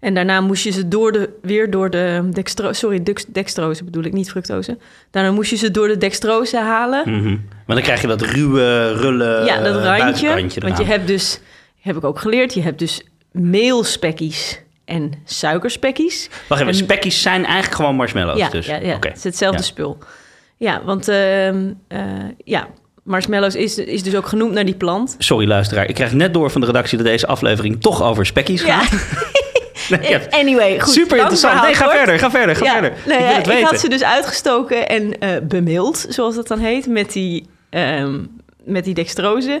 En 0.00 0.14
daarna 0.14 0.40
moest 0.40 0.64
je 0.64 0.70
ze 0.70 0.88
door 0.88 1.12
de, 1.12 1.30
weer 1.42 1.70
door 1.70 1.90
de 1.90 2.28
dextro, 2.32 2.72
sorry, 2.72 3.02
dex- 3.02 3.26
dextrose 3.26 3.84
bedoel 3.84 4.04
ik, 4.04 4.12
niet 4.12 4.30
fructose. 4.30 4.78
Daarna 5.10 5.32
moest 5.32 5.50
je 5.50 5.56
ze 5.56 5.70
door 5.70 5.88
de 5.88 5.98
dextrose 5.98 6.58
halen. 6.58 7.10
Mhm. 7.10 7.36
Maar 7.66 7.76
dan 7.76 7.84
krijg 7.84 8.00
je 8.00 8.06
dat 8.06 8.20
ruwe, 8.20 8.92
rulle 8.92 9.44
ja, 9.44 9.60
dat 9.60 9.74
randje. 9.74 9.82
buitenkantje 9.82 10.60
Want 10.60 10.78
je 10.78 10.84
hebt 10.84 11.06
dus, 11.06 11.40
heb 11.84 11.96
ik 11.96 12.04
ook 12.04 12.18
geleerd, 12.18 12.54
je 12.54 12.62
hebt 12.62 12.78
dus 12.78 13.02
meelspekkies 13.32 14.60
en 14.84 15.12
suikerspekkies. 15.24 16.28
Wacht 16.48 16.60
even, 16.60 16.72
en- 16.72 16.78
spekkies 16.78 17.22
zijn 17.22 17.44
eigenlijk 17.44 17.74
gewoon 17.74 17.94
marshmallows 17.96 18.38
Ja, 18.38 18.48
dus? 18.48 18.66
ja, 18.66 18.78
het 19.00 19.16
is 19.16 19.24
hetzelfde 19.24 19.58
Ja. 19.58 19.64
spul. 19.64 19.98
Ja, 20.56 20.82
want 20.84 21.08
ehm, 21.08 21.72
eh, 21.88 22.00
ja, 22.44 22.68
marshmallows 23.02 23.54
is, 23.54 23.78
is 23.78 24.02
dus 24.02 24.14
ook 24.16 24.26
genoemd 24.26 24.52
naar 24.52 24.64
die 24.64 24.74
plant. 24.74 25.14
Sorry 25.18 25.46
luisteraar, 25.48 25.88
ik 25.88 25.94
krijg 25.94 26.12
net 26.12 26.34
door 26.34 26.50
van 26.50 26.60
de 26.60 26.66
redactie 26.66 26.98
dat 26.98 27.06
deze 27.06 27.26
aflevering 27.26 27.80
toch 27.80 28.02
over 28.02 28.26
spekkies 28.26 28.62
Ja, 28.64 28.78
gaat. 28.80 28.92
Nee, 29.88 30.10
ja. 30.10 30.20
anyway, 30.40 30.80
goed. 30.80 30.92
Super 30.92 31.16
interessant. 31.18 31.62
Nee, 31.62 31.74
ga 31.74 31.90
verder, 31.90 32.18
ga 32.18 32.30
verder, 32.30 32.56
ga 32.56 32.64
Ja, 32.64 32.72
verder. 32.72 32.90
nou 33.06 33.12
ik 33.12 33.20
ja, 33.20 33.26
wil 33.26 33.36
het 33.36 33.46
ik 33.46 33.52
weten. 33.52 33.66
had 33.68 33.80
ze 33.80 33.88
dus 33.88 34.04
uitgestoken 34.04 34.88
en 34.88 35.18
eh 35.18 35.30
bemild, 35.42 36.06
zoals 36.08 36.34
dat 36.34 36.48
dan 36.48 36.58
heet, 36.58 36.86
met 36.86 37.12
die, 37.12 37.46
ehm, 37.70 38.20
met 38.64 38.84
die 38.84 38.94
dextrose. 38.94 39.60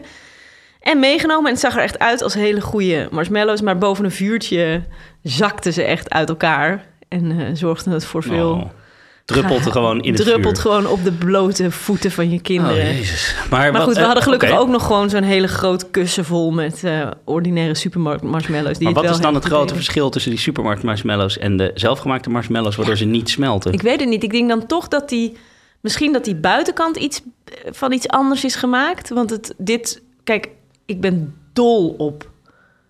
En 0.84 0.98
meegenomen. 0.98 1.44
En 1.44 1.50
het 1.52 1.60
zag 1.60 1.76
er 1.76 1.82
echt 1.82 1.98
uit 1.98 2.22
als 2.22 2.34
hele 2.34 2.60
goede 2.60 3.08
marshmallows. 3.10 3.60
Maar 3.60 3.78
boven 3.78 4.04
een 4.04 4.10
vuurtje 4.10 4.82
zakten 5.22 5.72
ze 5.72 5.82
echt 5.82 6.10
uit 6.10 6.28
elkaar. 6.28 6.86
En 7.08 7.40
eh 7.40 7.46
zorgden 7.52 7.92
het 7.92 8.04
voor 8.04 8.22
veel 8.22 8.50
Oh. 8.52 8.64
druppelt 9.24 9.64
er 9.64 9.72
gewoon 9.78 10.02
in 10.02 10.12
het 10.12 10.22
druppelt 10.22 10.60
vuur. 10.60 10.70
gewoon 10.70 10.86
op 10.86 11.04
de 11.04 11.12
blote 11.12 11.70
voeten 11.70 12.10
van 12.10 12.30
je 12.30 12.36
Oh, 12.36 12.42
kinderen. 12.42 12.76
jezus. 12.84 13.34
Maar, 13.50 13.60
maar 13.60 13.72
wat, 13.72 13.82
goed, 13.82 13.92
we 13.94 13.98
eh, 13.98 14.04
hadden 14.04 14.22
gelukkig 14.22 14.58
ook 14.58 14.68
nog 14.68 14.86
gewoon 14.86 15.10
zo'n 15.10 15.22
hele 15.22 15.48
groot 15.48 15.90
kussen 15.90 16.24
vol 16.24 16.50
met 16.50 16.84
eh, 16.84 17.10
ordinaire 17.24 17.74
supermarkt 17.74 18.22
marshmallows. 18.22 18.78
Die 18.78 18.84
Maar 18.90 19.02
wat 19.02 19.12
is 19.12 19.20
dan 19.20 19.34
het 19.34 19.44
grote 19.44 19.74
verschil 19.74 20.10
tussen 20.10 20.30
die 20.30 20.40
supermarkt 20.40 20.82
marshmallows 20.82 21.38
en 21.38 21.56
de 21.56 21.70
zelfgemaakte 21.74 22.30
marshmallows, 22.30 22.76
waardoor 22.76 22.96
ze 22.96 23.04
niet 23.04 23.30
smelten? 23.30 23.72
Ik 23.72 23.82
weet 23.82 24.00
het 24.00 24.08
niet. 24.08 24.22
Ik 24.22 24.30
denk 24.32 24.48
dan 24.48 24.66
toch 24.66 24.88
dat 24.88 25.08
die... 25.08 25.36
Misschien 25.80 26.12
dat 26.12 26.24
die 26.24 26.34
buitenkant 26.36 26.96
iets 26.96 27.20
van 27.70 27.92
iets 27.92 28.08
anders 28.08 28.44
is 28.44 28.54
gemaakt. 28.54 29.08
Want 29.08 29.30
het, 29.30 29.54
dit... 29.58 30.02
Kijk, 30.24 30.48
ik 30.86 31.00
ben 31.00 31.34
dol 31.52 31.94
op 31.98 32.30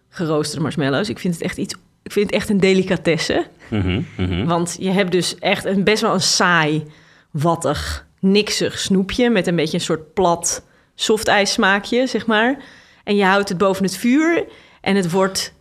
geroosterde 0.09 0.63
marshmallows. 0.63 1.09
Ik 1.09 1.19
vind 1.19 1.35
het 1.35 1.43
echt 1.43 1.57
iets... 1.57 1.75
Ik 2.03 2.13
vind 2.13 2.27
het 2.27 2.35
echt 2.35 2.49
een 2.49 2.61
delicatesse. 2.61 3.47
Mhm, 3.69 4.03
mhm. 4.17 4.45
Want 4.45 4.77
je 4.79 4.91
hebt 4.91 5.13
dus 5.13 5.39
echt 5.39 5.65
een, 5.65 5.85
best 5.85 6.03
wel 6.03 6.13
een 6.13 6.21
saai, 6.21 6.85
wattig, 7.31 8.07
niksig 8.21 8.79
snoepje... 8.79 9.31
met 9.31 9.47
een 9.47 9.57
beetje 9.57 9.77
een 9.77 9.85
soort 9.85 10.15
plat 10.15 10.65
softijssmaakje, 10.95 12.07
zeg 12.07 12.27
maar. 12.27 12.57
En 13.05 13.17
je 13.17 13.25
houdt 13.25 13.49
het 13.49 13.59
boven 13.59 13.85
het 13.85 13.97
vuur 13.97 14.45
en 14.81 14.97
het 14.97 15.11
wordt... 15.11 15.53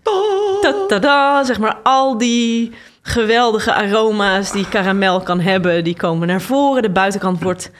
Ta-ta-da, 0.61 1.43
zeg 1.43 1.59
maar, 1.59 1.75
al 1.83 2.17
die 2.17 2.71
geweldige 3.01 3.73
aroma's 3.73 4.51
die 4.51 4.69
karamel 4.69 5.21
kan 5.21 5.39
hebben... 5.39 5.83
die 5.83 5.95
komen 5.95 6.27
naar 6.27 6.41
voren. 6.41 6.81
De 6.81 6.89
buitenkant 6.89 7.41
wordt 7.41 7.71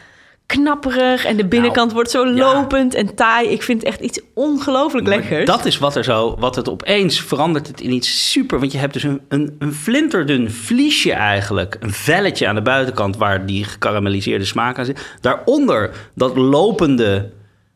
knapperig 0.53 1.25
en 1.25 1.37
de 1.37 1.45
binnenkant 1.45 1.91
wordt 1.91 2.11
zo 2.11 2.23
Nou, 2.23 2.35
ja. 2.35 2.53
lopend 2.53 2.93
en 2.93 3.15
taai. 3.15 3.47
Ik 3.49 3.63
vind 3.63 3.79
het 3.79 3.87
echt 3.89 3.99
iets 4.01 4.19
ongelooflijk 4.33 5.07
lekkers. 5.07 5.45
Dat 5.45 5.65
is 5.65 5.77
wat 5.77 5.95
er 5.95 6.03
zo, 6.03 6.35
wat 6.39 6.55
het 6.55 6.69
opeens 6.69 7.21
verandert 7.21 7.67
het 7.67 7.81
in 7.81 7.91
iets 7.91 8.31
super. 8.31 8.59
Want 8.59 8.71
je 8.71 8.77
hebt 8.77 8.93
dus 8.93 9.03
een, 9.03 9.21
een, 9.27 9.55
een 9.59 9.73
flinterdun 9.73 10.51
vliesje 10.51 11.11
eigenlijk. 11.13 11.77
Een 11.79 11.93
velletje 11.93 12.47
aan 12.47 12.55
de 12.55 12.61
buitenkant 12.61 13.17
waar 13.17 13.45
die 13.45 13.63
gekarameliseerde 13.63 14.45
smaak 14.45 14.77
aan 14.79 14.85
zit. 14.85 15.15
Daaronder 15.21 15.89
dat 16.15 16.37
lopende 16.37 17.29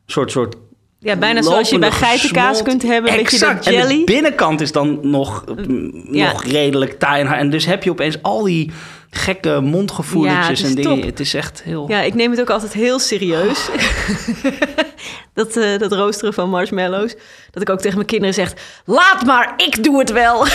soort, 0.06 0.32
soort 0.32 0.56
Ja, 1.00 1.16
bijna 1.16 1.42
zoals 1.42 1.70
je 1.70 1.80
bij 1.80 1.92
geitenkaas 1.92 2.62
kunt 2.64 2.82
hebben, 2.82 3.12
een 3.12 3.18
beetje 3.18 3.38
Exact. 3.38 3.66
dat 3.66 3.74
jelly. 3.74 3.92
En 3.92 3.98
de 3.98 4.04
binnenkant 4.04 4.62
is 4.62 4.72
dan 4.72 5.00
nog, 5.02 5.44
Ja. 6.12 6.32
nog 6.32 6.44
redelijk 6.44 7.00
taai. 7.00 7.24
En 7.24 7.50
dus 7.50 7.66
heb 7.66 7.84
je 7.84 7.90
opeens 7.92 8.22
al 8.22 8.44
die 8.44 8.72
gekke 9.10 9.62
Ja, 10.32 10.50
is 10.50 10.64
en 10.64 10.76
dingen. 10.76 10.96
top. 10.96 11.04
Het 11.04 11.20
is 11.20 11.34
echt 11.34 11.64
heel... 11.64 11.86
Ja, 11.88 12.02
ik 12.02 12.14
neem 12.14 12.32
het 12.32 12.40
ook 12.40 12.50
altijd 12.50 12.74
heel 12.74 13.00
serieus. 13.00 13.70
dat, 15.34 15.58
eh, 15.58 15.78
dat 15.80 15.92
roosteren 15.92 16.34
van 16.34 16.50
marshmallows. 16.50 17.16
Dat 17.52 17.62
ik 17.62 17.70
ook 17.70 17.80
tegen 17.80 17.96
mijn 17.96 18.08
kinderen 18.08 18.34
zeg... 18.34 18.54
Laat 18.86 19.26
maar, 19.26 19.54
ik 19.58 19.84
doe 19.84 20.00
het 20.00 20.12
wel. 20.12 20.48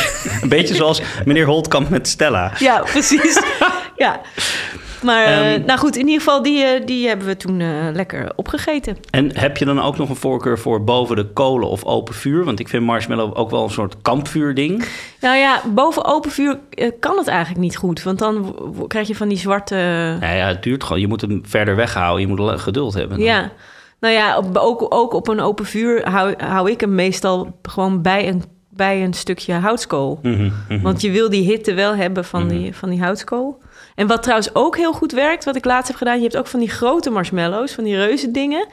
Een 0.43 0.49
beetje 0.49 0.75
zoals 0.75 1.01
meneer 1.25 1.47
Holtkamp 1.47 1.89
met 1.89 2.09
Stella. 2.09 2.53
ja, 2.59 2.81
precies. 2.81 3.43
ja. 3.97 4.21
Maar 5.03 5.25
eh, 5.25 5.55
Ehm. 5.55 5.65
nou 5.67 5.79
goed, 5.79 5.97
in 5.97 6.07
ieder 6.07 6.23
geval, 6.23 6.43
die, 6.43 6.65
eh, 6.65 6.87
die 6.87 7.09
hebben 7.09 7.27
we 7.27 7.37
toen 7.37 7.61
eh, 7.61 7.69
lekker 7.93 8.33
opgegeten. 8.37 8.97
En 9.11 9.39
heb 9.39 9.57
je 9.57 9.65
dan 9.65 9.81
ook 9.81 9.97
nog 9.97 10.09
een 10.09 10.17
voorkeur 10.17 10.59
voor 10.59 10.85
boven 10.85 11.17
de 11.17 11.27
kolen 11.27 11.69
of 11.69 11.85
open 11.85 12.15
vuur? 12.15 12.45
Want 12.45 12.61
ik 12.61 12.69
vind 12.69 12.85
marshmallow 12.85 13.39
ook 13.39 13.51
wel 13.51 13.65
een 13.65 13.71
soort 13.71 13.97
kampvuurding. 14.03 14.89
Nou 15.21 15.37
ja, 15.37 15.63
boven 15.75 16.05
open 16.05 16.31
vuur 16.31 16.59
kan 17.01 17.17
het 17.17 17.27
eigenlijk 17.27 17.61
niet 17.61 17.77
goed. 17.77 18.03
Want 18.03 18.19
dan 18.19 18.57
krijg 18.87 19.09
je 19.09 19.17
van 19.17 19.29
die 19.29 19.39
zwarte... 19.39 19.75
Nou 20.21 20.37
ja, 20.37 20.47
het 20.47 20.63
duurt 20.63 20.85
gewoon. 20.85 21.01
Je 21.01 21.09
moet 21.09 21.21
hem 21.21 21.41
verder 21.45 21.77
weghouden. 21.77 22.29
Je 22.29 22.35
moet 22.35 22.61
geduld 22.61 22.95
hebben. 22.95 23.19
Ja, 23.19 23.53
nou 24.01 24.15
ja, 24.15 24.37
op, 24.37 24.57
ook, 24.57 24.95
ook 24.95 25.13
op 25.13 25.29
een 25.29 25.41
open 25.41 25.67
vuur 25.67 26.09
hou, 26.11 26.35
hou 26.37 26.71
ik 26.71 26.81
hem 26.81 26.95
meestal 26.95 27.59
gewoon 27.63 28.03
bij 28.03 28.29
een, 28.29 28.43
bij 28.69 29.05
een 29.05 29.15
stukje 29.15 29.53
houtskool. 29.55 30.19
Mhm, 30.23 30.51
mhm. 30.69 30.83
Want 30.83 31.01
je 31.01 31.11
wil 31.11 31.31
die 31.31 31.43
hitte 31.43 31.75
wel 31.75 31.95
hebben 31.95 32.25
van, 32.25 32.49
die, 32.49 32.75
van 32.77 32.91
die 32.91 33.03
houtskool. 33.03 33.63
En 33.95 34.07
wat 34.07 34.23
trouwens 34.23 34.55
ook 34.55 34.77
heel 34.77 34.93
goed 34.93 35.13
werkt, 35.13 35.45
wat 35.45 35.57
ik 35.57 35.65
laatst 35.65 35.89
heb 35.89 35.97
gedaan... 35.97 36.17
je 36.17 36.23
hebt 36.23 36.37
ook 36.37 36.47
van 36.47 36.61
die 36.61 36.71
grote 36.71 37.11
marshmallows, 37.11 37.73
van 37.73 37.85
die 37.85 37.97
reuze 37.97 38.31
dingen. 38.31 38.67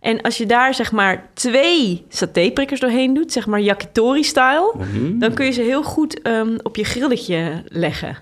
En 0.00 0.20
als 0.20 0.36
je 0.36 0.46
daar 0.46 0.74
zeg 0.74 0.92
maar 0.92 1.30
twee 1.34 2.04
satéprikkers 2.08 2.80
doorheen 2.80 3.14
doet... 3.14 3.32
zeg 3.32 3.46
maar 3.46 3.60
yakitori-style... 3.60 4.74
Mhm. 4.76 5.18
dan 5.18 5.34
kun 5.34 5.46
je 5.46 5.52
ze 5.52 5.62
heel 5.62 5.82
goed 5.82 6.22
ehm, 6.22 6.58
op 6.62 6.76
je 6.76 6.84
grilletje 6.84 7.62
leggen. 7.66 8.16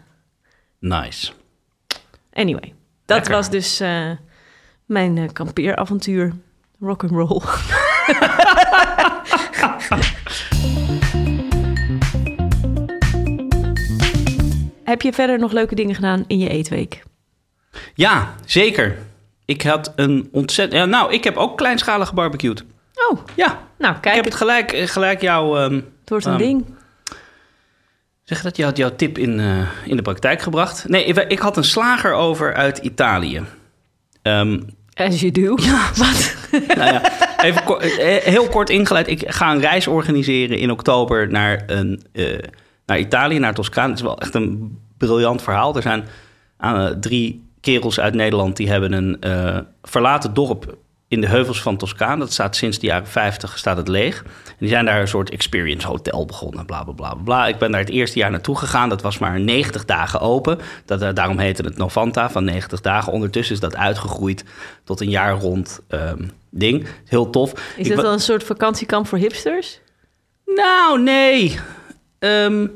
Nice. 0.79 1.33
Anyway, 2.33 2.75
dat 3.05 3.17
Lekker. 3.17 3.33
was 3.33 3.51
dus 3.51 3.81
eh, 3.81 4.11
mijn 4.85 5.19
eh, 5.19 5.29
kampeeravontuur. 5.33 6.33
Rock 6.81 7.03
and 7.03 7.13
roll. 7.13 7.43
Heb 14.89 15.03
je 15.03 15.13
verder 15.13 15.39
nog 15.39 15.53
leuke 15.53 15.75
dingen 15.75 15.95
gedaan 15.95 16.25
in 16.27 16.39
je 16.39 16.49
eetweek? 16.49 17.03
Ja, 17.95 18.35
zeker. 18.45 18.99
Ik 19.45 19.63
had 19.63 19.93
een 19.97 20.29
ontzettend... 20.33 20.81
Ja, 20.83 20.87
nou, 20.89 21.13
ik 21.13 21.25
heb 21.25 21.37
ook 21.37 21.57
kleinschalig 21.57 22.09
gebarbecued. 22.09 22.65
Oh, 23.11 23.19
Ja, 23.35 23.59
nou 23.79 23.95
ik 23.95 24.01
kijk, 24.01 24.15
heb 24.15 24.25
het 24.25 24.35
gelijk, 24.35 24.77
gelijk 24.77 25.21
jouw... 25.21 25.57
ehm, 25.57 25.75
het 25.75 26.09
wordt 26.09 26.25
een 26.25 26.33
ehm, 26.33 26.41
ding. 26.43 26.65
Zeg 28.25 28.43
dat 28.43 28.57
je 28.57 28.65
had 28.65 28.77
jouw 28.77 28.95
tip 28.97 29.19
in, 29.19 29.41
eh, 29.41 29.69
in 29.85 29.97
de 29.97 30.03
praktijk 30.03 30.43
gebracht. 30.43 30.89
Nee, 30.89 31.05
ik, 31.05 31.17
ik 31.17 31.39
had 31.39 31.57
een 31.57 31.65
slager 31.65 32.13
over 32.13 32.55
uit 32.55 32.79
Italië. 32.79 33.43
Ehm, 34.23 34.61
As 34.95 35.21
you 35.21 35.33
do. 35.33 35.55
Wat? 36.03 36.35
nou 36.77 36.93
ja, 36.93 37.03
even 37.43 37.65
ko- 37.65 37.77
eh, 37.77 38.23
heel 38.25 38.49
kort 38.49 38.71
ingeleid. 38.71 39.09
Ik 39.09 39.25
ga 39.27 39.53
een 39.53 39.61
reis 39.61 39.87
organiseren 39.87 40.59
in 40.59 40.71
oktober 40.71 41.29
naar, 41.31 41.63
een, 41.67 42.03
eh, 42.13 42.39
naar 42.89 42.99
Italië, 42.99 43.39
naar 43.39 43.55
Toscane. 43.55 43.89
Het 43.89 43.97
is 43.97 44.05
wel 44.05 44.19
echt 44.19 44.35
een 44.35 44.79
briljant 44.97 45.43
verhaal. 45.43 45.77
Er 45.77 45.83
zijn 45.83 46.05
eh, 46.59 46.87
drie 46.87 47.47
kerels 47.61 48.01
uit 48.01 48.15
Nederland 48.15 48.57
die 48.57 48.71
hebben 48.71 48.93
een 48.93 49.21
eh, 49.21 49.59
verlaten 49.83 50.35
dorp 50.35 50.77
in 51.09 51.21
de 51.21 51.27
heuvels 51.27 51.63
van 51.63 51.77
Toscane. 51.77 52.19
Dat 52.19 52.33
staat 52.33 52.57
sinds 52.57 52.79
de 52.79 52.87
jaren 52.87 53.07
50 53.07 53.59
staat 53.59 53.77
het 53.77 53.89
leeg. 53.89 54.23
En 54.47 54.55
die 54.59 54.69
zijn 54.69 54.85
daar 54.85 55.01
een 55.01 55.09
soort 55.09 55.31
experience 55.31 55.87
hotel 55.87 56.25
begonnen, 56.25 56.67
bla 56.67 56.85
bla 56.85 56.93
bla 56.93 57.15
bla. 57.15 57.47
Ik 57.47 57.59
ben 57.59 57.71
daar 57.71 57.81
het 57.81 57.91
eerste 57.91 58.19
jaar 58.19 58.31
naartoe 58.31 58.59
gegaan. 58.59 58.89
Dat 58.89 59.03
was 59.03 59.19
maar 59.19 59.41
90 59.41 59.85
dagen 59.85 60.21
open. 60.21 60.59
Dat, 60.85 61.03
eh, 61.03 61.15
daarom 61.15 61.39
heette 61.39 61.63
het 61.63 61.77
Novanta 61.77 62.31
van 62.31 62.45
90 62.45 62.81
dagen. 62.81 63.13
Ondertussen 63.13 63.55
is 63.55 63.61
dat 63.61 63.77
uitgegroeid 63.77 64.45
tot 64.85 65.01
een 65.01 65.11
jaar 65.11 65.33
rond 65.33 65.81
ehm, 65.89 66.25
ding. 66.51 66.87
Heel 67.05 67.31
tof. 67.31 67.75
Is 67.77 67.89
dat 67.89 68.01
dan 68.01 68.13
een 68.13 68.21
soort 68.21 68.45
vakantiekamp 68.45 69.07
voor 69.07 69.19
hipsters? 69.19 69.81
Nou, 70.45 71.03
nee. 71.03 71.59
Ehm, 72.19 72.67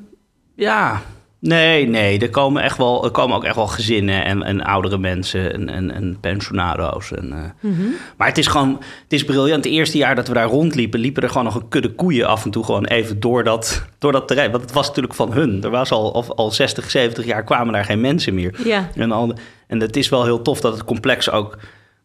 ja. 0.56 1.02
Nee, 1.38 1.88
nee. 1.88 2.18
Er 2.18 2.30
komen, 2.30 2.62
echt 2.62 2.76
wel, 2.76 3.04
er 3.04 3.10
komen 3.10 3.36
ook 3.36 3.44
echt 3.44 3.56
wel 3.56 3.66
gezinnen 3.66 4.24
en, 4.24 4.42
en 4.42 4.62
oudere 4.62 4.98
mensen 4.98 5.52
en, 5.52 5.68
en, 5.68 5.90
en 5.90 6.16
pensionado's. 6.20 7.12
En, 7.12 7.32
eh. 7.32 7.70
Maar 8.16 8.28
het 8.28 8.38
is 8.38 8.46
gewoon, 8.46 8.76
het 9.02 9.12
is 9.12 9.24
briljant. 9.24 9.64
Het 9.64 9.72
eerste 9.72 9.98
jaar 9.98 10.14
dat 10.14 10.28
we 10.28 10.34
daar 10.34 10.48
rondliepen, 10.48 11.00
liepen 11.00 11.22
er 11.22 11.28
gewoon 11.28 11.44
nog 11.44 11.54
een 11.54 11.68
kudde 11.68 11.94
koeien 11.94 12.26
af 12.26 12.44
en 12.44 12.50
toe 12.50 12.64
gewoon 12.64 12.84
even 12.84 13.20
door 13.20 13.44
dat, 13.44 13.84
door 13.98 14.12
dat 14.12 14.28
terrein. 14.28 14.50
Want 14.50 14.62
het 14.62 14.72
was 14.72 14.86
natuurlijk 14.86 15.14
van 15.14 15.32
hun. 15.32 15.62
Er 15.62 15.70
was 15.70 15.90
al, 15.90 16.14
al, 16.14 16.36
al 16.36 16.50
60, 16.50 16.90
70 16.90 17.24
jaar 17.24 17.44
kwamen 17.44 17.72
daar 17.72 17.84
geen 17.84 18.00
mensen 18.00 18.34
meer. 18.34 18.60
Ja. 18.64 18.88
En, 18.94 19.12
al, 19.12 19.34
en 19.66 19.80
het 19.80 19.96
is 19.96 20.08
wel 20.08 20.24
heel 20.24 20.42
tof 20.42 20.60
dat 20.60 20.72
het 20.72 20.84
complex 20.84 21.30
ook... 21.30 21.58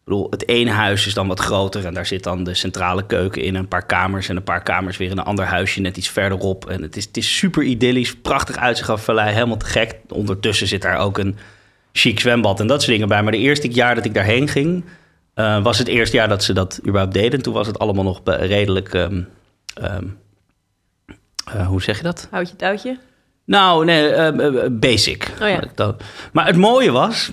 Bedoel, 0.08 0.26
het 0.30 0.48
ene 0.48 0.70
huis 0.70 1.06
is 1.06 1.14
dan 1.14 1.28
wat 1.28 1.40
groter 1.40 1.86
en 1.86 1.94
daar 1.94 2.06
zit 2.06 2.22
dan 2.22 2.44
de 2.44 2.54
centrale 2.54 3.06
keuken 3.06 3.42
in, 3.42 3.54
een 3.54 3.68
paar 3.68 3.86
kamers 3.86 4.28
en 4.28 4.36
een 4.36 4.42
paar 4.42 4.62
kamers 4.62 4.96
weer 4.96 5.10
in 5.10 5.18
een 5.18 5.24
ander 5.24 5.44
huisje 5.44 5.80
net 5.80 5.96
iets 5.96 6.08
verderop. 6.08 6.68
En 6.68 6.82
het 6.82 6.96
is, 6.96 7.04
het 7.04 7.16
is 7.16 7.36
super 7.36 7.62
idyllisch, 7.62 8.16
prachtig 8.16 8.56
uitzicht 8.56 8.88
af 8.88 9.04
vallei, 9.04 9.32
helemaal 9.32 9.56
te 9.56 9.66
gek. 9.66 9.94
Ondertussen 10.08 10.66
zit 10.66 10.82
daar 10.82 10.98
ook 10.98 11.18
een 11.18 11.36
chic 11.92 12.20
zwembad 12.20 12.60
en 12.60 12.66
dat 12.66 12.80
soort 12.80 12.92
dingen 12.92 13.08
bij. 13.08 13.22
Maar 13.22 13.32
de 13.32 13.38
eerste 13.38 13.70
jaar 13.70 13.94
dat 13.94 14.04
ik 14.04 14.14
daarheen 14.14 14.48
ging, 14.48 14.84
eh, 15.34 15.62
was 15.62 15.78
het 15.78 15.88
eerste 15.88 16.16
jaar 16.16 16.28
dat 16.28 16.44
ze 16.44 16.52
dat 16.52 16.78
überhaupt 16.80 17.14
deden. 17.14 17.32
En 17.32 17.42
toen 17.42 17.54
was 17.54 17.66
het 17.66 17.78
allemaal 17.78 18.04
nog 18.04 18.20
redelijk, 18.24 18.94
ehm, 18.94 19.22
ehm, 19.74 20.04
eh, 21.44 21.66
hoe 21.66 21.82
zeg 21.82 21.96
je 21.96 22.02
dat? 22.02 22.28
Houtje 22.30 22.56
touwtje? 22.56 22.98
Nou, 23.44 23.84
nee, 23.84 24.08
eh, 24.08 24.68
basic. 24.70 25.32
Oh 25.42 25.48
ja. 25.48 25.96
Maar 26.32 26.46
het 26.46 26.56
mooie 26.56 26.90
was, 26.90 27.32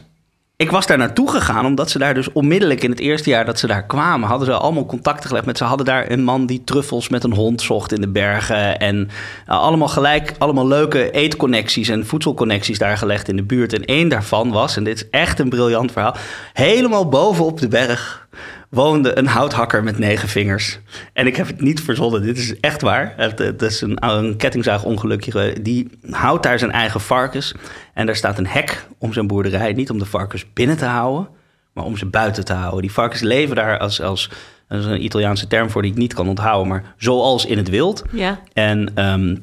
ik 0.57 0.71
was 0.71 0.87
daar 0.87 0.97
naartoe 0.97 1.29
gegaan 1.29 1.65
omdat 1.65 1.89
ze 1.89 1.97
daar 1.97 2.13
dus 2.13 2.31
onmiddellijk 2.31 2.83
in 2.83 2.89
het 2.89 2.99
eerste 2.99 3.29
jaar 3.29 3.45
dat 3.45 3.59
ze 3.59 3.67
daar 3.67 3.85
kwamen, 3.85 4.29
hadden 4.29 4.47
ze 4.47 4.53
allemaal 4.53 4.85
contacten 4.85 5.27
gelegd 5.27 5.45
met 5.45 5.57
ze. 5.57 5.63
hadden 5.63 5.85
daar 5.85 6.11
een 6.11 6.23
man 6.23 6.45
die 6.45 6.63
truffels 6.63 7.09
met 7.09 7.23
een 7.23 7.33
hond 7.33 7.61
zocht 7.61 7.91
in 7.91 8.01
de 8.01 8.07
bergen 8.07 8.79
en 8.79 9.09
eh, 9.45 9.59
allemaal 9.59 9.87
gelijk, 9.87 10.33
allemaal 10.37 10.67
leuke 10.67 11.11
eetconnecties 11.11 11.89
en 11.89 12.05
voedselconnecties 12.05 12.77
daar 12.77 12.97
gelegd 12.97 13.27
in 13.27 13.35
de 13.35 13.43
buurt. 13.43 13.73
En 13.73 13.85
één 13.85 14.09
daarvan 14.09 14.51
was, 14.51 14.77
en 14.77 14.83
dit 14.83 14.95
is 14.95 15.09
echt 15.09 15.39
een 15.39 15.49
briljant 15.49 15.91
verhaal, 15.91 16.15
helemaal 16.53 17.09
bovenop 17.09 17.59
de 17.59 17.67
berg 17.67 18.24
woonde 18.69 19.17
een 19.17 19.27
houthakker 19.27 19.83
met 19.83 19.97
negen 19.97 20.27
vingers. 20.29 20.79
En 21.13 21.27
ik 21.27 21.35
heb 21.35 21.47
het 21.47 21.61
niet 21.61 21.81
verzonnen, 21.81 22.21
dit 22.21 22.37
is 22.37 22.59
echt 22.59 22.81
waar. 22.81 23.13
Het, 23.17 23.39
het 23.39 23.61
is 23.61 23.81
een, 23.81 24.05
een 24.09 24.37
kettingzaagongelukje. 24.37 25.31
ge- 25.31 25.57
Die 25.61 25.89
houdt 26.09 26.43
daar 26.43 26.59
zijn 26.59 26.71
eigen 26.71 27.01
varkens. 27.01 27.53
En 27.93 28.05
daar 28.05 28.15
staat 28.15 28.37
een 28.37 28.47
hek 28.47 28.85
om 28.97 29.13
zijn 29.13 29.27
boerderij. 29.27 29.73
Niet 29.73 29.89
om 29.89 29.99
de 29.99 30.05
varkens 30.05 30.45
binnen 30.53 30.77
te 30.77 30.85
houden, 30.85 31.27
maar 31.73 31.83
om 31.83 31.97
ze 31.97 32.05
buiten 32.05 32.45
te 32.45 32.53
houden. 32.53 32.81
Die 32.81 32.91
varkens 32.91 33.21
leven 33.21 33.55
daar 33.55 33.77
als, 33.79 34.01
als 34.01 34.29
dat 34.67 34.79
is 34.79 34.85
een 34.85 35.03
Italiaanse 35.03 35.47
term 35.47 35.69
voor 35.69 35.81
die 35.81 35.91
ik 35.91 35.97
niet 35.97 36.13
kan 36.13 36.27
onthouden, 36.27 36.67
maar 36.67 36.93
zoals 36.97 37.45
in 37.45 37.57
het 37.57 37.69
wild. 37.69 38.03
Ja. 38.11 38.39
En 38.53 38.91
ehm, 38.95 39.35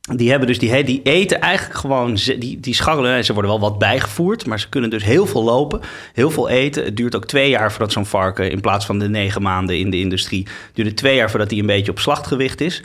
die 0.00 0.30
hebben 0.30 0.48
dus 0.48 0.58
die, 0.58 0.84
die 0.84 1.02
eten 1.02 1.40
eigenlijk 1.40 1.78
gewoon, 1.78 2.14
die, 2.14 2.60
die 2.60 2.74
scharrelen 2.74 3.14
en 3.14 3.24
ze 3.24 3.32
worden 3.32 3.50
wel 3.50 3.60
wat 3.60 3.78
bijgevoerd, 3.78 4.46
maar 4.46 4.60
ze 4.60 4.68
kunnen 4.68 4.90
dus 4.90 5.04
heel 5.04 5.26
veel 5.26 5.44
lopen, 5.44 5.80
heel 6.12 6.30
veel 6.30 6.48
eten. 6.48 6.84
Het 6.84 6.96
duurt 6.96 7.16
ook 7.16 7.26
twee 7.26 7.50
jaar 7.50 7.70
voordat 7.70 7.92
zo'n 7.92 8.06
varken, 8.06 8.50
in 8.50 8.60
plaats 8.60 8.86
van 8.86 8.98
de 8.98 9.08
negen 9.08 9.42
maanden 9.42 9.78
in 9.78 9.90
de 9.90 9.98
industrie, 9.98 10.46
duurt 10.72 10.88
het 10.88 10.96
twee 10.96 11.14
jaar 11.14 11.30
voordat 11.30 11.50
hij 11.50 11.58
een 11.58 11.66
beetje 11.66 11.90
op 11.90 11.98
slachtgewicht 11.98 12.60
is. 12.60 12.82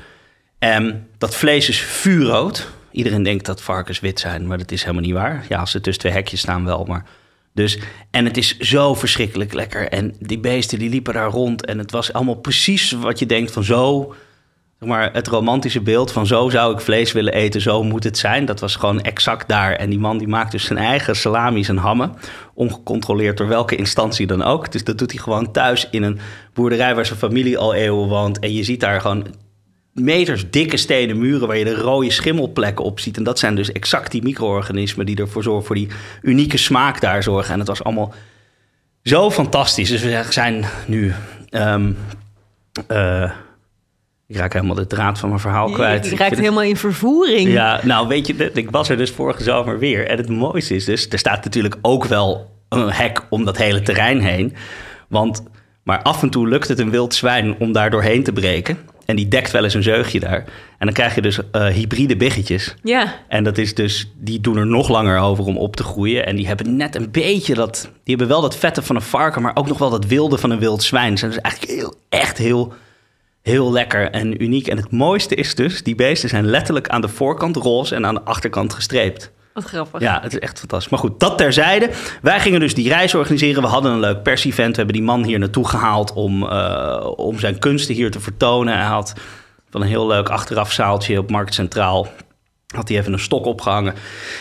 En 0.60 1.08
dat 1.18 1.36
vlees 1.36 1.70
is 1.70 1.80
vuurrood. 1.80 2.70
Iedereen 2.92 3.24
denkt 3.24 3.46
dat 3.46 3.62
varkens 3.62 4.00
wit 4.00 4.20
zijn, 4.20 4.48
maar 4.48 4.58
dat 4.58 4.72
is 4.72 4.82
helemaal 4.82 5.04
niet 5.04 5.14
waar. 5.14 5.46
Ja, 5.50 5.60
als 5.60 5.72
ze 5.72 5.82
tussen 5.82 6.04
twee 6.04 6.14
hekjes 6.14 6.40
staan 6.40 6.66
wel, 6.66 6.84
maar... 6.84 7.06
Dus, 7.54 7.80
en 8.12 8.26
het 8.26 8.38
is 8.38 8.58
zo 8.58 8.94
verschrikkelijk 8.94 9.54
lekker. 9.54 9.90
En 9.90 10.16
die 10.20 10.40
beesten 10.40 10.80
die 10.80 10.90
liepen 10.90 11.14
daar 11.14 11.30
rond. 11.30 11.66
En 11.66 11.78
het 11.78 11.92
was 11.92 12.14
allemaal 12.14 12.36
precies 12.36 12.92
wat 12.92 13.20
je 13.20 13.26
denkt 13.26 13.52
van 13.52 13.64
zo... 13.64 14.14
Zeg 14.80 14.90
maar, 14.90 15.14
het 15.14 15.28
romantische 15.28 15.82
beeld 15.82 16.12
van 16.12 16.28
zo 16.28 16.50
zou 16.50 16.74
ik 16.74 16.80
vlees 16.80 17.12
willen 17.12 17.34
eten, 17.34 17.62
zo 17.62 17.84
moet 17.84 18.04
het 18.04 18.18
zijn. 18.18 18.46
Dat 18.46 18.60
was 18.60 18.76
gewoon 18.76 19.02
exact 19.02 19.48
daar. 19.48 19.76
En 19.76 19.90
die 19.90 20.00
man 20.00 20.18
die 20.18 20.28
maakt 20.28 20.52
dus 20.52 20.66
zijn 20.66 20.80
eigen 20.80 21.16
salamis 21.16 21.70
en 21.70 21.78
hammen. 21.78 22.14
Ongecontroleerd 22.54 23.38
door 23.38 23.48
welke 23.48 23.76
instantie 23.76 24.28
dan 24.28 24.44
ook. 24.44 24.72
Dus 24.72 24.84
dat 24.84 24.98
doet 24.98 25.12
hij 25.12 25.22
gewoon 25.22 25.52
thuis 25.52 25.88
in 25.92 26.04
een 26.04 26.20
boerderij 26.54 26.96
waar 26.96 27.06
zijn 27.06 27.20
familie 27.20 27.58
al 27.58 27.74
eeuwen 27.74 28.08
woont. 28.08 28.40
En 28.40 28.54
je 28.54 28.64
ziet 28.64 28.80
daar 28.80 29.02
gewoon 29.02 29.28
meters 29.94 30.50
dikke 30.50 30.78
stenen 30.78 31.18
muren 31.18 31.48
waar 31.48 31.58
je 31.58 31.66
de 31.66 31.76
rode 31.76 32.12
schimmelplekken 32.12 32.86
op 32.86 33.00
ziet. 33.00 33.18
En 33.18 33.24
dat 33.24 33.40
zijn 33.40 33.56
dus 33.56 33.72
exact 33.72 34.12
die 34.12 34.24
micro-organismen 34.24 35.06
die 35.06 35.18
ervoor 35.18 35.44
zorgen, 35.44 35.66
voor 35.66 35.76
die 35.76 35.90
unieke 36.22 36.58
smaak 36.58 37.02
daar 37.02 37.24
zorgen. 37.24 37.54
En 37.54 37.60
het 37.60 37.68
was 37.68 37.84
allemaal 37.84 38.14
zo 39.04 39.32
fantastisch. 39.32 39.90
Dus 39.90 40.02
we 40.02 40.24
zijn 40.30 40.66
nu. 40.88 41.14
ehm, 41.50 41.92
eh, 42.88 43.32
ik 44.28 44.36
raak 44.36 44.54
helemaal 44.54 44.76
de 44.76 44.88
draad 44.88 45.20
van 45.20 45.30
mijn 45.30 45.42
verhaal 45.42 45.70
kwijt. 45.72 46.06
Je 46.06 46.12
Ik 46.12 46.18
raakt 46.18 46.30
het- 46.32 46.40
helemaal 46.40 46.64
in 46.64 46.78
vervoering. 46.78 47.50
ja, 47.50 47.80
nou 47.84 48.08
weet 48.08 48.28
je, 48.28 48.52
ik 48.54 48.70
was 48.72 48.90
er 48.90 48.98
dus 48.98 49.12
vorige 49.12 49.44
zomer 49.44 49.80
weer. 49.80 50.08
En 50.08 50.18
het 50.18 50.30
mooiste 50.30 50.76
is 50.76 50.86
dus, 50.86 51.08
er 51.10 51.20
staat 51.20 51.44
natuurlijk 51.44 51.76
ook 51.82 52.06
wel 52.06 52.52
een 52.70 52.92
hek 52.92 53.22
om 53.30 53.46
dat 53.46 53.58
hele 53.58 53.82
terrein 53.82 54.20
heen. 54.20 54.54
Want, 55.10 55.44
maar 55.84 56.02
af 56.02 56.22
en 56.22 56.30
toe 56.30 56.48
lukt 56.48 56.68
het 56.68 56.80
een 56.80 56.90
wild 56.90 57.14
zwijn 57.14 57.56
om 57.60 57.72
daar 57.72 57.90
doorheen 57.90 58.24
te 58.24 58.32
breken. 58.34 58.78
En 59.06 59.16
die 59.16 59.28
dekt 59.28 59.52
wel 59.52 59.64
eens 59.64 59.74
een 59.74 59.84
zeugje 59.84 60.20
daar. 60.20 60.44
En 60.78 60.86
dan 60.86 60.94
krijg 60.94 61.16
je 61.16 61.22
dus 61.22 61.40
eh, 61.52 61.66
hybride 61.68 62.16
biggetjes. 62.18 62.76
Ja, 62.84 63.14
En 63.28 63.44
dat 63.44 63.58
is 63.58 63.76
dus, 63.76 64.12
die 64.18 64.42
doen 64.42 64.58
er 64.58 64.68
nog 64.68 64.90
langer 64.90 65.20
over 65.20 65.46
om 65.46 65.58
op 65.58 65.76
te 65.76 65.84
groeien. 65.84 66.26
En 66.26 66.36
die 66.36 66.48
hebben 66.48 66.76
net 66.76 66.96
een 66.96 67.12
beetje 67.12 67.54
dat, 67.54 67.82
die 68.04 68.16
hebben 68.16 68.28
wel 68.28 68.42
dat 68.42 68.56
vette 68.58 68.82
van 68.82 68.96
een 68.96 69.02
varken, 69.02 69.42
maar 69.42 69.56
ook 69.56 69.68
nog 69.68 69.78
wel 69.78 69.90
dat 69.90 70.06
wilde 70.06 70.38
van 70.38 70.50
een 70.52 70.60
wild 70.60 70.84
zwijn. 70.84 71.12
Ze 71.12 71.18
zijn 71.18 71.32
dus 71.32 71.42
eigenlijk 71.42 71.74
heel, 71.80 71.94
echt 72.10 72.38
heel, 72.38 72.74
heel 73.46 73.72
lekker 73.72 74.12
en 74.12 74.44
uniek. 74.44 74.68
En 74.68 74.78
het 74.78 74.92
mooiste 74.92 75.36
is 75.36 75.56
dus, 75.56 75.84
die 75.84 75.96
beesten 75.96 76.30
zijn 76.30 76.46
letterlijk 76.46 76.88
aan 76.88 77.02
de 77.02 77.08
voorkant 77.08 77.56
roze 77.56 77.96
en 77.96 78.06
aan 78.06 78.14
de 78.14 78.22
achterkant 78.24 78.74
gestreept. 78.74 79.32
wat 79.54 79.64
grappig. 79.64 80.02
Ja, 80.02 80.20
het 80.22 80.34
is 80.34 80.40
echt 80.40 80.60
fantastisch. 80.60 80.92
Maar 80.92 81.00
goed, 81.00 81.20
dat 81.20 81.38
terzijde. 81.38 81.90
Wij 82.22 82.40
gingen 82.40 82.60
dus 82.60 82.74
die 82.74 82.90
reis 82.90 83.16
organiseren. 83.16 83.62
We 83.62 83.68
hadden 83.68 83.92
een 83.92 84.00
leuk 84.00 84.24
persevent. 84.24 84.70
We 84.70 84.76
hebben 84.76 84.96
die 84.96 85.04
man 85.04 85.24
hier 85.24 85.40
naartoe 85.40 85.68
gehaald 85.68 86.14
om, 86.14 86.44
eh, 86.44 87.12
om 87.16 87.40
zijn 87.40 87.60
kunsten 87.60 87.96
hier 87.96 88.12
te 88.12 88.20
vertonen. 88.20 88.78
Hij 88.78 88.86
had 88.86 89.14
van 89.70 89.82
een 89.82 89.88
heel 89.88 90.08
leuk 90.08 90.30
achterafzaaltje 90.30 91.20
op 91.20 91.30
Markt 91.30 91.54
Centraal... 91.54 92.08
had 92.76 92.88
hij 92.88 92.98
even 92.98 93.14
een 93.14 93.20
stok 93.20 93.46
opgehangen. 93.46 93.94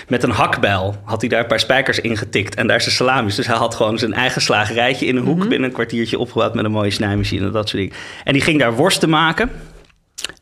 Met 0.08 0.22
een 0.22 0.30
hakbijl 0.30 0.96
had 1.04 1.20
hij 1.20 1.30
daar 1.30 1.40
een 1.40 1.46
paar 1.46 1.60
spijkers 1.60 2.00
ingetikt. 2.00 2.54
En 2.54 2.66
daar 2.66 2.80
zijn 2.80 2.94
salamis. 2.94 3.34
Dus 3.34 3.46
hij 3.46 3.56
had 3.56 3.74
gewoon 3.74 3.98
zijn 3.98 4.12
eigen 4.12 4.42
slagerijtje 4.42 5.06
in 5.06 5.16
een 5.16 5.24
hoek... 5.24 5.48
binnen 5.48 5.62
een 5.62 5.72
kwartiertje 5.72 6.18
opgebouwd 6.18 6.54
met 6.54 6.64
een 6.64 6.70
mooie 6.70 6.90
snijmachine 6.90 7.46
en 7.46 7.52
dat 7.52 7.68
soort 7.68 7.82
dingen. 7.82 7.96
En 8.24 8.32
die 8.32 8.42
ging 8.42 8.58
daar 8.58 8.74
worsten 8.74 9.08
maken... 9.08 9.50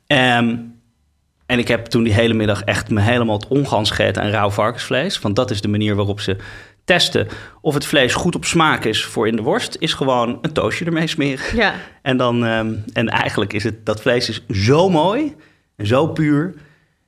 Ehm, 0.07 0.55
en 1.47 1.59
ik 1.59 1.69
heb 1.69 1.87
toen 1.87 2.03
die 2.03 2.13
hele 2.13 2.35
middag 2.35 2.63
echt 2.63 2.91
me 2.91 3.01
helemaal 3.01 3.37
het 3.37 3.49
ongans 3.49 3.91
gegeten 3.91 4.23
aan 4.23 4.31
rauw 4.31 4.51
varkensvlees. 4.51 5.19
Want 5.19 5.37
dat 5.37 5.51
is 5.51 5.61
de 5.61 5.69
manier 5.69 5.95
waarop 5.95 6.21
ze 6.21 6.37
testen 6.85 7.29
of 7.61 7.75
het 7.75 7.87
vlees 7.87 8.15
goed 8.15 8.35
op 8.35 8.45
smaak 8.45 8.85
is 8.85 9.05
voor 9.05 9.29
in 9.29 9.37
de 9.37 9.43
worst. 9.43 9.77
Is 9.79 9.95
gewoon 9.95 10.39
een 10.43 10.53
toastje 10.53 10.85
ermee 10.85 11.07
smeren. 11.07 11.57
Ja. 11.57 11.75
En, 12.03 12.17
dan, 12.17 12.45
ehm, 12.45 12.75
en 12.93 13.09
eigenlijk 13.09 13.53
is 13.53 13.65
het, 13.65 13.87
dat 13.87 14.01
vlees 14.01 14.29
is 14.29 14.45
zo 14.51 14.89
mooi 14.89 15.35
en 15.77 15.87
zo 15.87 16.07
puur... 16.07 16.55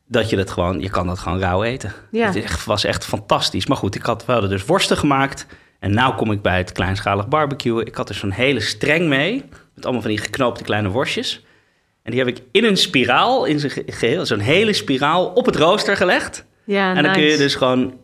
dat 0.06 0.30
je 0.30 0.36
dat 0.36 0.50
gewoon, 0.50 0.80
je 0.80 0.90
kan 0.90 1.06
dat 1.06 1.18
gewoon 1.18 1.40
rauw 1.40 1.62
eten. 1.62 1.92
Ja. 2.10 2.32
Het 2.32 2.64
was 2.64 2.84
echt 2.84 3.04
fantastisch. 3.04 3.66
Maar 3.66 3.76
goed, 3.76 3.94
ik 3.94 4.02
had, 4.02 4.26
we 4.26 4.32
hadden 4.32 4.50
dus 4.50 4.64
worsten 4.64 4.96
gemaakt. 4.96 5.46
En 5.78 5.90
nu 5.90 6.12
kom 6.16 6.30
ik 6.32 6.42
bij 6.42 6.56
het 6.58 6.72
kleinschalig 6.72 7.28
barbecue. 7.28 7.84
Ik 7.84 7.94
had 7.94 8.06
dus 8.06 8.18
zo'n 8.18 8.30
hele 8.30 8.60
streng 8.60 9.08
mee. 9.08 9.44
Met 9.74 9.84
allemaal 9.84 10.02
van 10.02 10.10
die 10.10 10.20
geknoopte 10.20 10.64
kleine 10.64 10.88
worstjes. 10.88 11.44
En 12.02 12.10
die 12.10 12.20
heb 12.20 12.28
ik 12.28 12.42
in 12.52 12.64
een 12.64 12.76
spiraal, 12.76 13.44
in 13.44 13.58
zijn 13.58 13.72
ge- 13.72 13.82
geheel, 13.86 14.26
zo'n 14.26 14.38
hele 14.38 14.72
spiraal, 14.72 15.26
op 15.26 15.46
het 15.46 15.56
rooster 15.56 15.96
gelegd. 15.96 16.44
Ja, 16.64 16.88
en 16.94 17.02
dan 17.02 17.12
kun 17.12 17.22
je 17.22 17.36
dus 17.36 17.54
gewoon, 17.54 17.94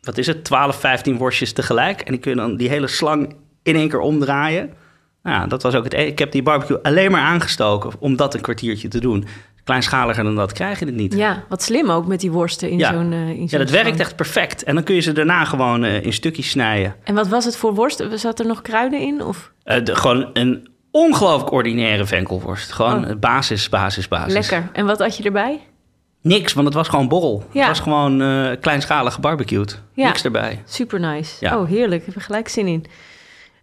wat 0.00 0.18
is 0.18 0.26
het, 0.26 0.44
12, 0.44 0.80
15 0.80 1.16
worstjes 1.16 1.52
tegelijk. 1.52 2.00
En 2.00 2.12
die 2.12 2.20
kun 2.20 2.30
je 2.30 2.36
dan 2.36 2.56
die 2.56 2.68
hele 2.68 2.86
slang 2.88 3.36
in 3.62 3.76
één 3.76 3.88
keer 3.88 3.98
omdraaien. 4.00 4.70
Nou, 5.22 5.48
dat 5.48 5.62
was 5.62 5.74
ook 5.74 5.84
het. 5.84 5.92
e- 5.92 6.06
Ik 6.06 6.18
heb 6.18 6.32
die 6.32 6.42
barbecue 6.42 6.82
alleen 6.82 7.10
maar 7.10 7.20
aangestoken 7.20 7.90
om 7.98 8.16
dat 8.16 8.34
een 8.34 8.40
kwartiertje 8.40 8.88
te 8.88 9.00
doen. 9.00 9.24
Kleinschaliger 9.64 10.24
dan 10.24 10.34
dat 10.36 10.52
krijg 10.52 10.78
je 10.78 10.84
het 10.86 10.94
niet. 10.94 11.14
Ja, 11.14 11.44
wat 11.48 11.62
slim 11.62 11.90
ook 11.90 12.06
met 12.06 12.20
die 12.20 12.30
worsten 12.32 12.70
in 12.70 12.78
Ja. 12.78 12.92
zo'n... 12.92 13.12
in 13.12 13.46
Ja, 13.50 13.58
dat 13.58 13.70
werkt 13.70 14.00
echt 14.00 14.16
perfect. 14.16 14.62
En 14.64 14.74
dan 14.74 14.84
kun 14.84 14.94
je 14.94 15.00
ze 15.00 15.12
daarna 15.12 15.44
gewoon 15.44 15.84
eh, 15.84 16.04
in 16.04 16.12
stukjes 16.12 16.50
snijden. 16.50 16.94
En 17.04 17.14
wat 17.14 17.28
was 17.28 17.44
het 17.44 17.56
voor 17.56 17.74
worst? 17.74 18.04
Zat 18.14 18.40
er 18.40 18.46
nog 18.46 18.62
kruiden 18.62 19.00
in? 19.00 19.22
Of? 19.24 19.52
Eh, 19.64 19.84
de- 19.84 19.96
gewoon 19.96 20.30
een 20.32 20.68
ongelooflijk 20.90 21.52
ordinaire 21.52 22.04
venkelworst. 22.06 22.72
Gewoon 22.72 23.04
Oh. 23.10 23.18
basis, 23.18 23.68
basis, 23.68 24.08
basis. 24.08 24.32
Lekker. 24.32 24.68
En 24.72 24.86
wat 24.86 24.98
had 24.98 25.16
je 25.16 25.22
erbij? 25.22 25.60
Niks, 26.22 26.52
want 26.52 26.66
het 26.66 26.76
was 26.76 26.88
gewoon 26.88 27.08
borrel. 27.08 27.44
Ja. 27.52 27.58
Het 27.58 27.68
was 27.68 27.80
gewoon 27.80 28.18
kleinschalig 28.60 29.14
gebarbecued. 29.14 29.82
Ja. 29.94 30.06
Niks 30.06 30.24
erbij. 30.24 30.62
Super 30.66 31.00
nice. 31.00 31.34
Ja. 31.40 31.58
Oh, 31.58 31.68
heerlijk. 31.68 32.00
Ik 32.00 32.06
heb 32.06 32.14
er 32.14 32.20
gelijk 32.20 32.48
zin 32.48 32.66
in. 32.66 32.84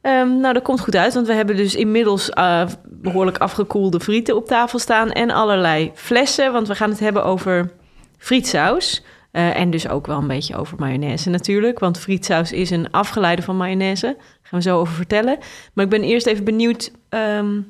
Ehm, 0.02 0.40
nou, 0.40 0.54
dat 0.54 0.64
komt 0.64 0.80
goed 0.80 0.96
uit, 0.96 1.14
want 1.14 1.28
we 1.28 1.34
hebben 1.34 1.56
dus 1.56 1.76
inmiddels 1.76 2.30
eh, 2.30 2.68
behoorlijk 2.84 3.38
afgekoelde 3.38 4.00
frieten 4.00 4.36
op 4.36 4.46
tafel 4.46 4.80
staan 4.80 5.12
en 5.12 5.32
allerlei 5.32 5.92
flessen, 5.96 6.52
want 6.52 6.68
we 6.68 6.76
gaan 6.76 6.90
het 6.90 7.00
hebben 7.00 7.24
over 7.24 7.72
frietsaus. 8.18 9.04
Eh, 9.32 9.56
en 9.56 9.70
dus 9.70 9.90
ook 9.90 10.08
wel 10.08 10.18
een 10.18 10.28
beetje 10.28 10.56
over 10.56 10.80
mayonaise 10.80 11.30
natuurlijk, 11.30 11.80
want 11.80 12.00
frietsaus 12.00 12.52
is 12.52 12.70
een 12.70 12.92
afgeleide 12.92 13.42
van 13.42 13.58
mayonaise. 13.58 14.06
Daar 14.06 14.26
gaan 14.42 14.60
we 14.60 14.66
zo 14.66 14.80
over 14.80 14.94
vertellen. 14.94 15.38
Maar 15.74 15.86
ik 15.86 15.92
ben 15.92 16.04
eerst 16.04 16.26
even 16.26 16.44
benieuwd, 16.44 16.92
ehm 17.10 17.62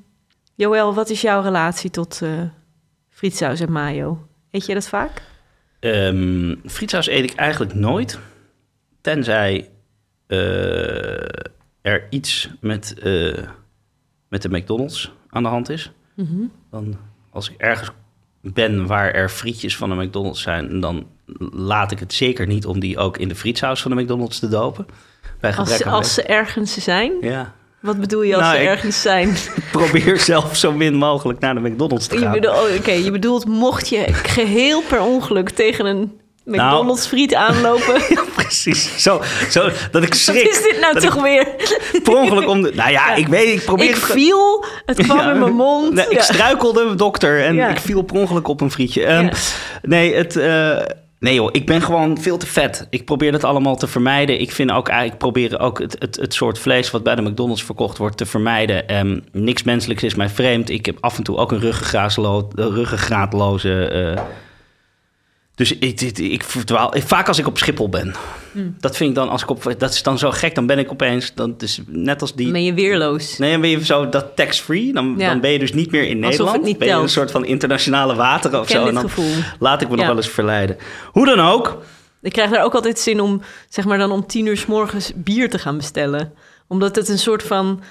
Joël, 0.56 0.94
wat 0.94 1.10
is 1.10 1.22
jouw 1.22 1.42
relatie 1.42 1.90
tot 1.90 2.22
eh 2.22 2.30
frietsaus 3.10 3.60
en 3.60 3.72
mayo? 3.72 4.28
Eet 4.52 4.66
je 4.66 4.74
dat 4.74 4.88
vaak? 4.88 5.22
Ehm 5.80 6.56
frietsaus 6.66 7.08
eet 7.08 7.32
ik 7.32 7.36
eigenlijk 7.36 7.74
nooit. 7.74 8.20
Tenzij 9.02 9.70
er 11.90 12.08
iets 12.10 12.50
met, 12.60 12.94
eh, 13.00 13.38
met 14.30 14.42
de 14.42 14.50
McDonald's 14.50 15.12
aan 15.30 15.44
de 15.44 15.50
hand 15.50 15.70
is. 15.70 15.92
Mhm. 16.16 16.42
Dan 16.72 16.98
als 17.32 17.50
ik 17.50 17.56
ergens 17.58 17.92
ben 18.42 18.86
waar 18.88 19.12
er 19.12 19.30
frietjes 19.30 19.78
van 19.78 19.90
de 19.90 19.96
McDonald's 20.06 20.42
zijn... 20.42 20.80
dan 20.80 21.08
laat 21.52 21.92
ik 21.92 22.00
het 22.00 22.14
zeker 22.14 22.48
niet 22.48 22.66
om 22.66 22.80
die 22.80 22.98
ook 22.98 23.18
in 23.18 23.28
de 23.28 23.36
frietsaus 23.36 23.82
van 23.82 23.92
de 23.96 24.02
McDonald's 24.02 24.40
te 24.40 24.48
dopen. 24.50 24.86
Bij 25.40 25.56
Als, 25.56 25.78
ze- 25.78 25.90
als 25.90 26.14
ze 26.14 26.24
ergens 26.24 26.74
zijn? 26.84 27.12
Ja, 27.22 27.54
Wat 27.80 28.00
bedoel 28.00 28.22
je 28.22 28.34
als 28.36 28.44
Nou, 28.44 28.56
ze 28.58 28.62
ergens 28.62 29.02
zijn? 29.02 29.36
probeer 29.72 30.18
zelf 30.20 30.56
zo 30.56 30.72
min 30.72 30.96
mogelijk 30.96 31.40
naar 31.40 31.54
de 31.54 31.70
McDonald's 31.70 32.08
te 32.08 32.16
Je 32.16 32.22
gaan. 32.22 32.32
bedoelt, 32.34 32.56
oh, 32.56 32.76
oké, 32.78 32.92
je 32.92 33.12
bedoelt, 33.12 33.46
mocht 33.46 33.90
je 33.90 34.06
geheel 34.14 34.82
per 34.90 35.02
ongeluk 35.02 35.50
tegen 35.50 35.86
een. 35.86 36.20
McDonald's 36.50 37.08
friet 37.08 37.34
aanlopen. 37.36 38.02
Precies, 38.36 39.04
zo, 39.04 39.22
zo 39.50 39.70
dat 39.92 40.04
ik 40.04 40.10
Wat 40.10 40.18
schrik. 40.18 40.48
is 40.48 40.62
dit 40.62 40.78
nou 40.82 41.00
toch 41.00 41.22
weer? 41.22 41.48
per 42.04 42.16
ongeluk 42.16 42.48
om 42.48 42.62
de... 42.62 42.72
Nou 42.76 42.92
ja, 42.92 43.14
ik 43.16 43.28
weet, 43.28 43.54
ik 43.60 43.64
probeer... 43.66 43.90
Ik 43.90 43.96
viel, 43.96 44.66
het 44.86 45.04
kwam 45.04 45.18
Ja. 45.18 45.32
in 45.32 45.40
mijn 45.40 45.54
mond. 45.54 45.94
Nee, 45.94 46.06
ik 46.10 46.22
struikelde, 46.22 46.96
dokter, 46.96 47.44
en 47.46 47.60
ik 47.70 47.80
viel 47.80 48.02
per 48.02 48.16
ongeluk 48.16 48.48
op 48.48 48.62
een 48.62 48.72
frietje. 48.72 49.06
Ehm. 49.06 49.30
Nee, 49.82 50.14
het, 50.16 50.36
eh, 50.36 50.78
nee 51.20 51.34
joh, 51.34 51.50
ik 51.52 51.66
ben 51.66 51.82
gewoon 51.82 52.18
veel 52.22 52.38
te 52.38 52.46
vet. 52.48 52.88
Ik 52.90 53.06
probeer 53.06 53.32
dat 53.32 53.44
allemaal 53.44 53.76
te 53.76 53.88
vermijden. 53.88 54.42
Ik 54.42 54.52
vind 54.52 54.72
ook 54.72 54.88
eigenlijk, 54.88 55.14
ik 55.24 55.32
probeer 55.32 55.60
ook 55.60 55.80
het, 55.80 55.96
het, 56.00 56.16
het 56.16 56.34
soort 56.34 56.60
vlees 56.60 56.92
wat 56.92 57.04
bij 57.04 57.16
de 57.16 57.22
McDonald's 57.22 57.64
verkocht 57.64 57.98
wordt 57.98 58.18
te 58.18 58.26
vermijden. 58.26 58.88
Ehm, 58.88 59.20
niks 59.32 59.64
menselijks 59.64 60.04
is 60.04 60.16
mij 60.16 60.30
vreemd. 60.30 60.70
Ik 60.70 60.86
heb 60.86 60.98
af 61.00 61.18
en 61.18 61.24
toe 61.24 61.38
ook 61.38 61.52
een 61.52 61.60
ruggengraatlo- 61.60 62.48
ruggengraatloze... 62.56 63.86
eh, 64.16 64.24
dus 65.60 65.72
ik, 65.78 66.02
ik, 66.02 66.18
ik 66.18 66.44
verdwaal, 66.44 66.94
vaak 66.98 67.28
als 67.28 67.40
ik 67.40 67.48
op 67.48 67.58
Schiphol 67.58 67.90
ben. 67.90 68.16
Hmm. 68.52 68.76
Dat 68.80 68.98
vind 68.98 69.10
ik 69.10 69.16
dan, 69.16 69.30
als 69.30 69.42
ik 69.42 69.50
op, 69.50 69.76
dat 69.78 69.94
is 69.94 70.04
dan 70.04 70.18
zo 70.18 70.32
gek. 70.32 70.56
Dan 70.56 70.66
ben 70.66 70.80
ik 70.80 70.92
opeens, 70.92 71.34
dan, 71.34 71.54
dus 71.58 71.80
net 71.88 72.22
als 72.22 72.36
die... 72.36 72.44
Dan 72.44 72.54
ben 72.54 72.64
je 72.64 72.74
weerloos. 72.74 73.38
Nee, 73.38 73.52
dan 73.52 73.62
ben 73.62 73.70
je 73.70 73.86
zo 73.86 74.10
dat 74.10 74.36
tax-free. 74.36 74.94
Dan, 74.94 75.16
Ja. 75.18 75.30
dan 75.30 75.40
ben 75.40 75.52
je 75.52 75.60
dus 75.60 75.74
niet 75.74 75.92
meer 75.92 76.04
in 76.04 76.20
Nederland. 76.20 76.62
ben 76.62 76.70
je 76.70 76.78
telt. 76.78 77.04
een 77.04 77.10
soort 77.10 77.32
van 77.32 77.46
internationale 77.46 78.16
wateren 78.16 78.60
of 78.60 78.70
zo. 78.70 78.88
en 78.88 78.94
dan 78.94 79.04
gevoel. 79.04 79.32
laat 79.60 79.82
ik 79.82 79.90
me 79.90 79.96
nog 79.96 80.06
wel 80.06 80.16
eens 80.16 80.30
verleiden. 80.30 80.78
Hoe 81.12 81.26
dan 81.26 81.40
ook. 81.40 81.82
Ik 82.22 82.32
krijg 82.32 82.50
daar 82.50 82.64
ook 82.64 82.76
altijd 82.76 83.00
zin 83.00 83.22
om, 83.22 83.42
zeg 83.70 83.86
maar 83.86 83.98
dan 83.98 84.12
om 84.12 84.28
tien 84.28 84.46
uur 84.46 84.58
s 84.58 84.66
morgens 84.66 85.12
bier 85.16 85.50
te 85.50 85.60
gaan 85.60 85.78
bestellen. 85.78 86.34
Omdat 86.68 86.96
het 86.96 87.10
een 87.10 87.20
soort 87.20 87.44
van 87.44 87.82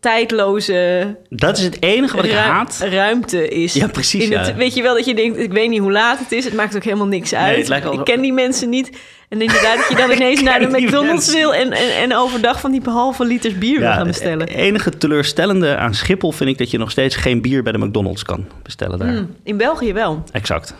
tijdloze 0.00 1.16
Dat 1.28 1.58
is 1.58 1.64
het 1.64 1.82
enige 1.82 2.16
wat 2.16 2.24
ik 2.24 2.30
ru- 2.30 2.36
haat. 2.36 2.78
ruimte 2.90 3.48
is. 3.48 3.74
Ja, 3.74 3.86
precies, 3.88 4.24
In 4.24 4.30
ja. 4.30 4.40
het, 4.44 4.54
weet 4.54 4.74
je 4.74 4.82
wel 4.82 4.94
dat 4.94 5.04
je 5.04 5.14
denkt, 5.14 5.38
ik 5.38 5.52
weet 5.52 5.68
niet 5.68 5.80
hoe 5.80 5.92
laat 5.92 6.18
het 6.18 6.32
is. 6.32 6.44
Het 6.44 6.54
maakt 6.54 6.76
ook 6.76 6.84
helemaal 6.84 7.06
niks 7.06 7.34
uit. 7.34 7.70
Ik 7.70 8.04
ken 8.04 8.20
die 8.20 8.32
mensen 8.32 8.68
niet. 8.68 8.90
En 9.28 9.40
inderdaad 9.40 9.76
dat 9.76 9.88
je 9.88 9.94
dan 9.96 10.10
ineens 10.16 10.42
naar 10.42 10.58
de 10.60 10.66
McDonald's 10.80 11.32
wil... 11.32 11.54
En, 11.54 11.72
en, 11.72 11.96
en 11.96 12.14
overdag 12.16 12.60
van 12.60 12.70
die 12.70 12.80
halve 12.84 13.24
liters 13.24 13.58
bier 13.58 13.78
wil 13.80 13.88
gaan 13.92 14.06
bestellen. 14.06 14.40
Het 14.40 14.56
enige 14.56 14.98
teleurstellende 14.98 15.76
aan 15.76 15.94
Schiphol 15.94 16.32
vind 16.32 16.50
ik 16.50 16.58
dat 16.58 16.70
je 16.70 16.78
nog 16.78 16.90
steeds 16.90 17.16
geen 17.16 17.40
bier 17.42 17.62
bij 17.62 17.72
de 17.72 17.78
McDonald's 17.78 18.22
kan 18.22 18.46
bestellen 18.62 18.98
daar. 18.98 19.08
Hmm, 19.08 19.36
in 19.44 19.56
België 19.56 19.92
wel, 19.92 20.24
Exact. 20.32 20.74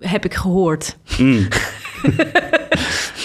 heb 0.00 0.24
ik 0.24 0.34
gehoord. 0.34 0.96
Mm. 1.18 1.48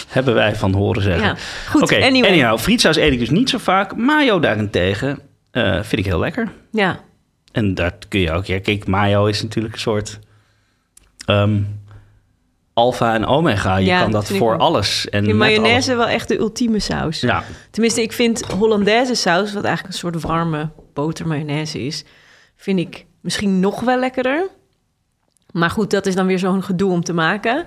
Hebben 0.09 0.33
wij 0.33 0.55
van 0.55 0.73
horen 0.73 1.01
zeggen. 1.01 1.27
Ja. 1.27 1.35
Goed, 1.69 1.93
anyway. 1.93 2.29
anyhow, 2.29 2.57
frietsaus 2.57 2.95
eet 2.95 3.11
ik 3.13 3.19
dus 3.19 3.29
niet 3.29 3.49
zo 3.49 3.57
vaak. 3.57 3.95
Mayo 3.95 4.39
daarentegen 4.39 5.19
eh, 5.51 5.73
vind 5.73 5.97
ik 6.01 6.05
heel 6.05 6.19
lekker. 6.19 6.51
Ja, 6.71 6.99
En 7.51 7.73
daar 7.75 7.93
kun 8.07 8.19
je 8.19 8.31
ook... 8.31 8.45
Ja, 8.45 8.59
kijk, 8.59 8.87
mayo 8.87 9.25
is 9.25 9.41
natuurlijk 9.41 9.73
een 9.73 9.79
soort... 9.79 10.19
ehm 11.25 11.57
alfa 12.79 13.13
en 13.13 13.25
omega. 13.25 13.77
Je 13.77 13.85
Ja, 13.85 14.01
kan 14.01 14.11
dat 14.11 14.29
ik 14.29 14.37
voor 14.37 14.57
alles. 14.57 15.09
En 15.09 15.37
mayonaise 15.37 15.95
wel 15.95 16.07
echt 16.07 16.27
de 16.27 16.37
ultieme 16.37 16.79
saus. 16.79 17.19
Ja, 17.19 17.43
Tenminste, 17.71 18.01
ik 18.01 18.11
vind 18.11 18.45
Hollandaise 18.45 19.15
saus, 19.15 19.53
wat 19.53 19.63
eigenlijk 19.63 19.93
een 19.93 19.99
soort 19.99 20.21
warme 20.21 20.69
botermayonaise 20.93 21.85
is, 21.85 22.03
vind 22.55 22.79
ik 22.79 23.05
misschien 23.21 23.59
nog 23.59 23.79
wel 23.79 23.99
lekkerder. 23.99 24.47
Maar 25.51 25.69
goed, 25.69 25.91
dat 25.91 26.05
is 26.05 26.15
dan 26.15 26.25
weer 26.25 26.39
zo'n 26.39 26.63
gedoe 26.63 26.91
om 26.91 27.03
te 27.03 27.13
maken. 27.13 27.65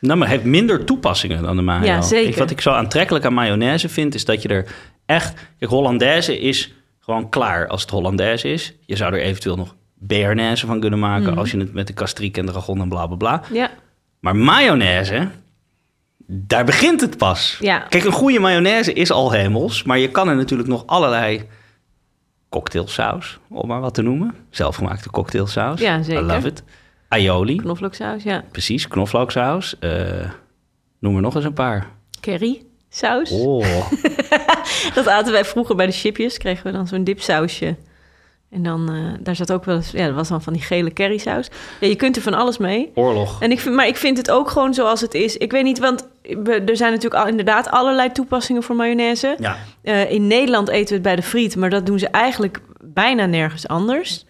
Nou, 0.00 0.18
maar 0.18 0.28
het 0.28 0.36
heeft 0.36 0.50
minder 0.50 0.84
toepassingen 0.84 1.42
dan 1.42 1.56
de 1.56 1.62
mayo. 1.62 1.84
Ja, 1.84 2.02
zeker. 2.02 2.30
Ik, 2.30 2.36
wat 2.36 2.50
ik 2.50 2.60
zo 2.60 2.70
aantrekkelijk 2.70 3.24
aan 3.24 3.34
mayonaise 3.34 3.88
vind, 3.88 4.14
is 4.14 4.24
dat 4.24 4.42
je 4.42 4.48
er 4.48 4.66
echt... 5.06 5.34
Kijk, 5.58 5.70
Hollandaise 5.70 6.38
is 6.38 6.74
gewoon 7.00 7.28
klaar 7.28 7.68
als 7.68 7.80
het 7.80 7.90
Hollandaise 7.90 8.48
is. 8.48 8.74
Je 8.86 8.96
zou 8.96 9.14
er 9.14 9.20
eventueel 9.20 9.56
nog 9.56 9.74
bearnaise 9.94 10.66
van 10.66 10.80
kunnen 10.80 10.98
maken... 10.98 11.30
Mhm. 11.30 11.38
als 11.38 11.50
je 11.50 11.58
het 11.58 11.72
met 11.72 11.86
de 11.86 11.92
kastriek 11.92 12.36
en 12.36 12.46
de 12.46 12.52
ragon 12.52 12.80
en 12.80 12.88
bla, 12.88 13.06
bla, 13.06 13.16
bla. 13.16 13.42
Ja, 13.52 13.70
Maar 14.20 14.36
mayonaise, 14.36 15.28
daar 16.26 16.64
begint 16.64 17.00
het 17.00 17.16
pas. 17.16 17.56
Ja. 17.60 17.78
Kijk, 17.78 18.04
een 18.04 18.12
goede 18.12 18.38
mayonaise 18.38 18.92
is 18.92 19.10
al 19.10 19.30
hemels... 19.32 19.82
maar 19.82 19.98
je 19.98 20.08
kan 20.08 20.28
er 20.28 20.36
natuurlijk 20.36 20.68
nog 20.68 20.86
allerlei 20.86 21.46
cocktailsaus, 22.48 23.38
om 23.48 23.68
maar 23.68 23.80
wat 23.80 23.94
te 23.94 24.02
noemen. 24.02 24.34
Zelfgemaakte 24.50 25.10
cocktailsaus. 25.10 25.80
Ja, 25.80 26.02
zeker. 26.02 26.22
I 26.22 26.26
love 26.26 26.46
it. 26.46 26.62
Aioli. 27.10 27.56
knoflooksaus, 27.56 28.22
ja. 28.22 28.44
Precies, 28.52 28.88
knoflooksaus. 28.88 29.78
Eh, 29.78 29.90
noem 31.00 31.16
er 31.16 31.22
nog 31.22 31.34
eens 31.34 31.44
een 31.44 31.52
paar. 31.52 31.86
Curry 32.20 32.62
saus. 32.88 33.30
Oh, 33.30 33.66
Dat 34.94 35.08
aten 35.08 35.32
wij 35.32 35.44
vroeger 35.44 35.76
bij 35.76 35.86
de 35.86 35.92
chipjes. 35.92 36.38
Kregen 36.38 36.66
we 36.66 36.72
dan 36.72 36.86
zo'n 36.86 37.04
dipsausje. 37.04 37.76
En 38.50 38.62
dan, 38.62 38.92
eh, 38.92 39.24
daar 39.24 39.36
zat 39.36 39.52
ook 39.52 39.64
wel 39.64 39.76
eens... 39.76 39.90
Ja, 39.90 40.06
dat 40.06 40.14
was 40.14 40.28
dan 40.28 40.42
van 40.42 40.52
die 40.52 40.62
gele 40.62 40.92
currysaus. 40.92 41.48
Ja, 41.80 41.86
je 41.86 41.94
kunt 41.96 42.16
er 42.16 42.22
van 42.22 42.34
alles 42.34 42.58
mee. 42.58 42.90
oorlog. 42.94 43.42
En 43.42 43.50
ik 43.50 43.60
vind, 43.60 43.74
maar 43.74 43.86
ik 43.86 43.96
vind 43.96 44.16
het 44.16 44.30
ook 44.30 44.50
gewoon 44.50 44.74
zoals 44.74 45.00
het 45.00 45.14
is. 45.14 45.36
Ik 45.36 45.50
weet 45.52 45.64
niet, 45.64 45.78
want 45.78 46.08
we- 46.22 46.62
er 46.66 46.76
zijn 46.76 46.92
natuurlijk 46.92 47.22
al, 47.22 47.28
inderdaad 47.28 47.70
allerlei 47.70 48.12
toepassingen 48.12 48.62
voor 48.62 48.76
mayonaise. 48.76 49.36
Ja, 49.38 49.56
Eh, 49.82 50.10
in 50.10 50.26
Nederland 50.26 50.68
eten 50.68 50.88
we 50.88 50.94
het 50.94 51.02
bij 51.02 51.16
de 51.16 51.22
friet, 51.22 51.56
maar 51.56 51.70
dat 51.70 51.86
doen 51.86 51.98
ze 51.98 52.08
eigenlijk 52.08 52.60
bijna 52.84 53.26
nergens 53.26 53.68
anders. 53.68 54.24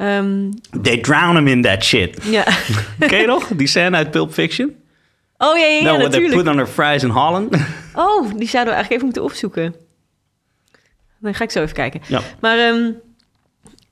Ehm, 0.00 0.50
they 0.82 0.98
drown 0.98 1.36
him 1.36 1.46
in 1.46 1.62
that 1.62 1.84
shit. 1.84 2.18
ja. 2.24 2.44
Ken 2.98 3.20
je 3.20 3.26
nog? 3.26 3.46
Die 3.46 3.66
scène 3.66 3.96
uit 3.96 4.10
Pulp 4.10 4.32
Fiction? 4.32 4.74
Oh 5.38 5.58
ja, 5.58 5.64
ja, 5.66 5.76
ja 5.76 5.82
no, 5.92 5.98
what 5.98 6.10
they 6.12 6.28
put 6.28 6.46
on 6.46 6.54
their 6.54 6.66
fries 6.66 7.02
in 7.02 7.08
Holland. 7.10 7.56
Oh, 7.94 8.22
die 8.36 8.48
zouden 8.48 8.74
we 8.74 8.80
eigenlijk 8.80 8.90
even 8.90 9.04
moeten 9.04 9.22
opzoeken. 9.22 9.74
Dan 11.18 11.34
ga 11.34 11.44
ik 11.44 11.50
zo 11.50 11.62
even 11.62 11.74
kijken. 11.74 12.00
ja. 12.06 12.20
Maar 12.40 12.58
ehm, 12.58 12.90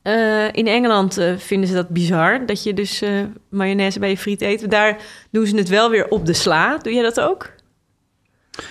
eh, 0.02 0.52
in 0.52 0.66
Engeland 0.66 1.18
eh, 1.18 1.32
vinden 1.36 1.68
ze 1.68 1.74
dat 1.74 1.88
bizar, 1.88 2.46
dat 2.46 2.62
je 2.62 2.74
dus 2.74 3.02
eh, 3.02 3.10
mayonaise 3.48 3.98
bij 3.98 4.08
je 4.10 4.18
friet 4.18 4.40
eet. 4.40 4.70
Daar 4.70 4.96
doen 5.30 5.46
ze 5.46 5.56
het 5.56 5.68
wel 5.68 5.90
weer 5.90 6.08
op 6.08 6.26
de 6.26 6.32
sla. 6.32 6.76
Doe 6.78 6.92
jij 6.92 7.02
dat 7.02 7.20
ook? 7.20 7.50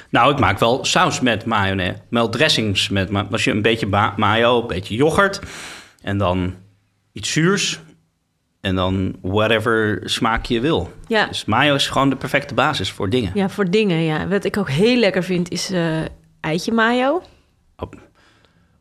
Nou, 0.10 0.32
ik 0.32 0.40
maak 0.40 0.60
wel 0.60 0.86
saus 0.86 1.20
met 1.20 1.46
mayonaise. 1.46 2.02
Wel 2.10 2.30
dressings 2.30 2.90
met 2.90 3.10
ma- 3.10 3.28
Als 3.32 3.44
je 3.44 3.52
een 3.52 3.62
beetje 3.62 4.12
mayo, 4.16 4.62
een 4.62 4.68
beetje 4.68 4.96
yoghurt... 4.96 5.40
en 6.02 6.18
dan 6.18 6.56
iets 7.18 7.32
zuurs... 7.32 7.80
en 8.62 8.76
dan 8.76 9.16
whatever 9.22 10.02
smaak 10.04 10.46
je 10.46 10.60
wil. 10.60 10.92
Ja, 11.08 11.26
Dus 11.26 11.46
mayo 11.46 11.76
is 11.76 11.88
gewoon 11.88 12.10
de 12.10 12.16
perfecte 12.16 12.54
basis 12.54 12.92
voor 12.92 13.10
dingen. 13.10 13.32
ja 13.34 13.50
voor 13.50 13.70
dingen. 13.70 14.02
Ja. 14.04 14.28
Wat 14.28 14.44
ik 14.44 14.58
ook 14.58 14.70
heel 14.70 14.98
lekker 14.98 15.24
vind 15.24 15.52
is 15.52 15.72
eh, 15.72 15.98
eitje 16.42 16.72
mayo. 16.72 17.22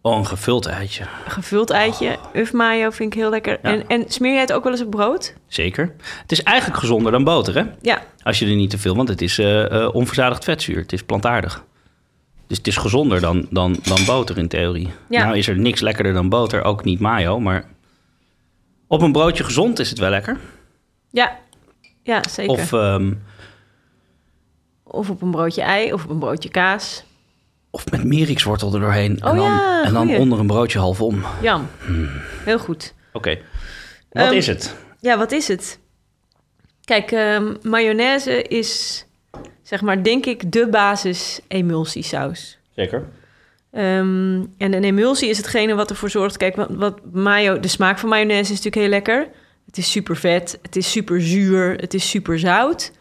Oh, 0.02 0.16
een 0.18 0.26
gevuld 0.26 0.66
eitje. 0.66 1.04
Gevuld 1.28 1.70
eitje. 1.70 2.16
Uf 2.34 2.52
mayo 2.52 2.90
vind 2.90 3.12
ik 3.14 3.20
heel 3.20 3.30
lekker. 3.30 3.58
Ja. 3.62 3.70
En, 3.70 3.86
en 3.88 4.04
smeer 4.08 4.32
jij 4.32 4.40
het 4.40 4.52
ook 4.52 4.62
wel 4.64 4.72
eens 4.72 4.82
op 4.82 4.90
brood? 4.90 5.34
Zeker. 5.46 5.94
Het 6.22 6.32
is 6.32 6.42
eigenlijk 6.42 6.78
gezonder 6.80 7.12
dan 7.12 7.24
boter, 7.24 7.54
hè? 7.54 7.62
Ja, 7.80 8.02
Als 8.22 8.38
je 8.38 8.46
er 8.46 8.54
niet 8.54 8.70
te 8.70 8.78
veel... 8.78 8.96
want 8.96 9.08
het 9.08 9.22
is 9.22 9.38
eh, 9.38 9.82
eh, 9.82 9.94
onverzadigd 9.94 10.44
vetzuur. 10.44 10.76
Het 10.76 10.92
is 10.92 11.02
plantaardig. 11.02 11.64
Dus 12.46 12.56
het 12.58 12.66
is 12.66 12.76
gezonder 12.76 13.20
dan, 13.20 13.46
dan, 13.50 13.76
dan 13.82 13.98
boter 14.06 14.38
in 14.38 14.48
theorie. 14.48 14.88
Ja. 15.08 15.24
Nou 15.24 15.36
is 15.36 15.48
er 15.48 15.58
niks 15.58 15.80
lekkerder 15.80 16.12
dan 16.12 16.28
boter, 16.28 16.62
ook 16.64 16.84
niet 16.84 17.00
mayo, 17.00 17.40
maar... 17.40 17.64
Op 18.86 19.02
een 19.02 19.12
broodje 19.12 19.44
gezond 19.44 19.78
is 19.78 19.88
het 19.90 19.98
wel 19.98 20.10
lekker. 20.10 20.38
ja. 21.10 21.38
Ja, 22.02 22.20
zeker. 22.28 22.52
Of, 22.52 22.72
ehm, 22.72 23.12
Of 24.82 25.10
op 25.10 25.22
een 25.22 25.30
broodje 25.30 25.62
ei 25.62 25.92
of 25.92 26.04
op 26.04 26.10
een 26.10 26.18
broodje 26.18 26.48
kaas. 26.48 27.04
of 27.70 27.90
met 27.90 28.04
merikswortel 28.04 28.74
er 28.74 28.80
doorheen. 28.80 29.24
Oh 29.24 29.30
en 29.30 29.36
dan, 29.36 29.44
ja, 29.50 29.84
en 29.84 29.92
dan 29.92 30.16
onder 30.16 30.38
een 30.38 30.46
broodje 30.46 30.78
half 30.78 31.00
om. 31.00 31.24
Jam. 31.42 31.66
Heel 32.44 32.58
goed. 32.58 32.94
Oké. 33.12 33.38
Wat 34.10 34.24
Ehm, 34.26 34.32
is 34.34 34.46
het? 34.46 34.76
Ja, 35.00 35.18
wat 35.18 35.32
is 35.32 35.48
het? 35.48 35.78
Kijk, 36.84 37.12
ehm, 37.12 37.54
mayonaise 37.62 38.42
is, 38.42 39.04
zeg 39.62 39.80
maar, 39.80 40.02
denk 40.02 40.26
ik, 40.26 40.52
de 40.52 40.68
basis 40.68 41.40
emulsiesaus. 41.48 42.58
Zeker. 42.74 43.04
Ehm, 43.76 44.44
en 44.58 44.72
een 44.72 44.84
emulsie 44.84 45.28
is 45.28 45.36
hetgene 45.36 45.74
wat 45.74 45.90
ervoor 45.90 46.10
zorgt... 46.10 46.36
Kijk, 46.36 46.56
wat, 46.56 46.68
wat 46.70 46.98
mayo, 47.12 47.60
de 47.60 47.68
smaak 47.68 47.98
van 47.98 48.08
mayonaise 48.08 48.52
is 48.52 48.62
natuurlijk 48.62 48.74
heel 48.76 48.88
lekker. 48.88 49.28
Het 49.66 49.78
is 49.78 49.90
super 49.90 50.16
vet, 50.16 50.58
het 50.62 50.76
is 50.76 50.90
super 50.90 51.22
zuur, 51.22 51.74
het 51.74 51.94
is 51.94 52.10
super 52.10 52.38
zout. 52.38 52.92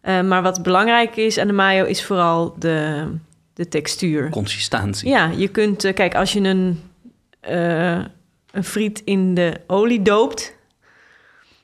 Eh, 0.00 0.22
maar 0.22 0.42
wat 0.42 0.62
belangrijk 0.62 1.16
is 1.16 1.38
aan 1.38 1.46
de 1.46 1.52
mayo 1.52 1.84
is 1.84 2.04
vooral 2.04 2.54
de, 2.58 3.06
de 3.54 3.68
textuur. 3.68 4.30
Consistentie. 4.30 5.08
Ja, 5.08 5.30
je 5.36 5.48
kunt... 5.48 5.84
eh, 5.84 5.94
kijk, 5.94 6.14
als 6.14 6.32
je 6.32 6.40
een, 6.40 6.80
eh, 7.40 8.04
een 8.50 8.64
friet 8.64 9.02
in 9.04 9.34
de 9.34 9.60
olie 9.66 10.02
doopt... 10.02 10.56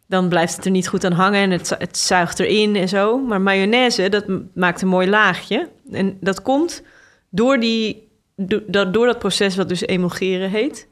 dan 0.06 0.28
blijft 0.28 0.56
het 0.56 0.64
er 0.64 0.70
niet 0.70 0.88
goed 0.88 1.04
aan 1.04 1.12
hangen 1.12 1.40
en 1.40 1.50
het, 1.50 1.74
het 1.78 1.98
zuigt 1.98 2.38
erin 2.38 2.76
en 2.76 2.88
zo. 2.88 3.18
Maar 3.18 3.40
mayonaise, 3.40 4.08
dat 4.08 4.24
maakt 4.54 4.82
een 4.82 4.88
mooi 4.88 5.08
laagje. 5.08 5.68
En 5.92 6.16
dat 6.20 6.42
komt 6.42 6.82
door, 7.30 7.60
die, 7.60 8.05
do- 8.36 8.62
dat, 8.66 8.92
door 8.92 9.06
dat 9.06 9.18
proces 9.18 9.56
wat 9.56 9.68
dus 9.68 9.86
emulgeren 9.86 10.50
heet. 10.50 10.88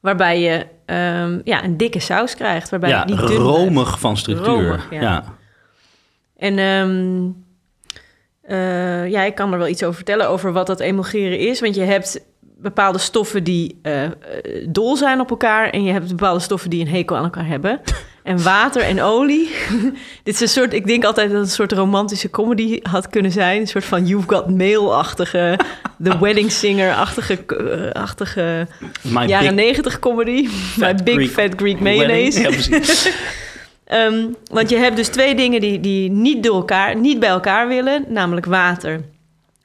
Waarbij 0.00 0.40
je 0.40 0.66
ehm, 0.84 1.40
ja, 1.44 1.64
een 1.64 1.76
dikke 1.76 2.00
saus 2.00 2.34
krijgt. 2.34 2.70
Waarbij 2.70 2.90
Ja, 2.90 3.04
niet 3.04 3.18
romig 3.18 4.00
van 4.00 4.16
structuur. 4.16 4.66
Romig, 4.66 4.90
ja. 4.90 5.00
ja. 5.00 5.24
En 6.36 6.58
eh, 8.50 9.08
ja, 9.08 9.22
ik 9.22 9.34
kan 9.34 9.52
er 9.52 9.58
wel 9.58 9.68
iets 9.68 9.82
over 9.82 9.94
vertellen 9.94 10.28
over 10.28 10.52
wat 10.52 10.66
dat 10.66 10.80
emulgeren 10.80 11.38
is. 11.38 11.60
Want 11.60 11.74
je 11.74 11.82
hebt 11.82 12.20
bepaalde 12.40 12.98
stoffen 12.98 13.44
die 13.44 13.78
eh, 13.82 14.04
eh, 14.04 14.12
dol 14.68 14.96
zijn 14.96 15.20
op 15.20 15.30
elkaar... 15.30 15.70
en 15.70 15.82
je 15.84 15.92
hebt 15.92 16.08
bepaalde 16.08 16.40
stoffen 16.40 16.70
die 16.70 16.80
een 16.80 16.92
hekel 16.92 17.16
aan 17.16 17.24
elkaar 17.24 17.46
hebben. 17.46 17.80
En 18.22 18.42
water 18.42 18.82
en 18.82 19.02
olie. 19.02 19.50
Dit 20.24 20.34
is 20.34 20.40
een 20.40 20.48
soort, 20.48 20.72
ik 20.72 20.86
denk 20.86 21.04
altijd 21.04 21.30
dat 21.30 21.38
het 21.38 21.48
een 21.48 21.54
soort 21.54 21.72
romantische 21.72 22.30
comedy 22.30 22.78
had 22.82 23.08
kunnen 23.08 23.32
zijn. 23.32 23.60
Een 23.60 23.66
soort 23.66 23.84
van 23.84 24.06
You've 24.06 24.28
Got 24.28 24.50
Mail-achtige, 24.50 25.58
The 26.04 26.18
Wedding 26.18 26.52
Singer-achtige 26.52 27.44
eh, 27.46 28.02
achtige 28.02 28.66
My 29.02 29.26
jaren 29.26 29.54
negentig 29.54 29.98
comedy. 29.98 30.48
My 30.76 30.94
Big 30.94 31.14
Greek 31.14 31.30
Fat 31.30 31.52
Greek. 31.56 31.80
Mayonnaise. 31.80 32.40
Ja. 32.40 32.80
Ehm, 33.90 34.26
want 34.50 34.70
je 34.70 34.76
hebt 34.76 34.96
dus 34.96 35.08
twee 35.08 35.34
dingen 35.34 35.60
die, 35.60 35.80
die 35.80 36.10
niet, 36.10 36.42
door 36.42 36.54
elkaar, 36.54 36.96
niet 36.96 37.20
bij 37.20 37.28
elkaar 37.28 37.68
willen, 37.68 38.04
namelijk 38.08 38.46
water 38.46 39.00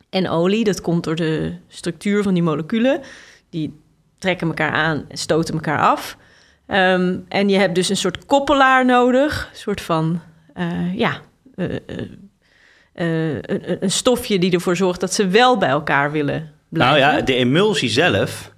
en 0.10 0.30
olie. 0.30 0.64
Dat 0.64 0.82
komt 0.82 1.04
door 1.04 1.16
de 1.16 1.54
structuur 1.68 2.24
van 2.24 2.34
die 2.34 2.44
moleculen. 2.44 3.02
Die 3.50 3.74
trekken 4.18 4.48
elkaar 4.48 4.72
aan 4.72 5.06
en 5.08 5.18
stoten 5.18 5.54
elkaar 5.54 5.80
af. 5.80 6.18
Ehm, 6.68 7.16
en 7.28 7.50
je 7.50 7.58
hebt 7.58 7.76
dus 7.76 7.90
een 7.90 7.98
soort 7.98 8.26
koppelaar 8.26 8.86
nodig, 8.86 9.48
een 9.52 9.58
soort 9.60 9.82
van, 9.82 10.22
eh, 10.54 10.96
ja, 10.98 11.22
eh, 11.56 11.76
eh, 11.76 11.80
een, 12.94 13.84
een 13.84 13.92
stofje 13.92 14.40
die 14.40 14.52
ervoor 14.52 14.76
zorgt 14.76 15.00
dat 15.00 15.14
ze 15.14 15.28
wel 15.28 15.58
bij 15.58 15.70
elkaar 15.70 16.12
willen 16.12 16.52
blijven. 16.70 17.00
Nou 17.00 17.14
ja, 17.16 17.22
de 17.22 17.34
emulsie 17.36 17.90
zelf. 17.90 18.54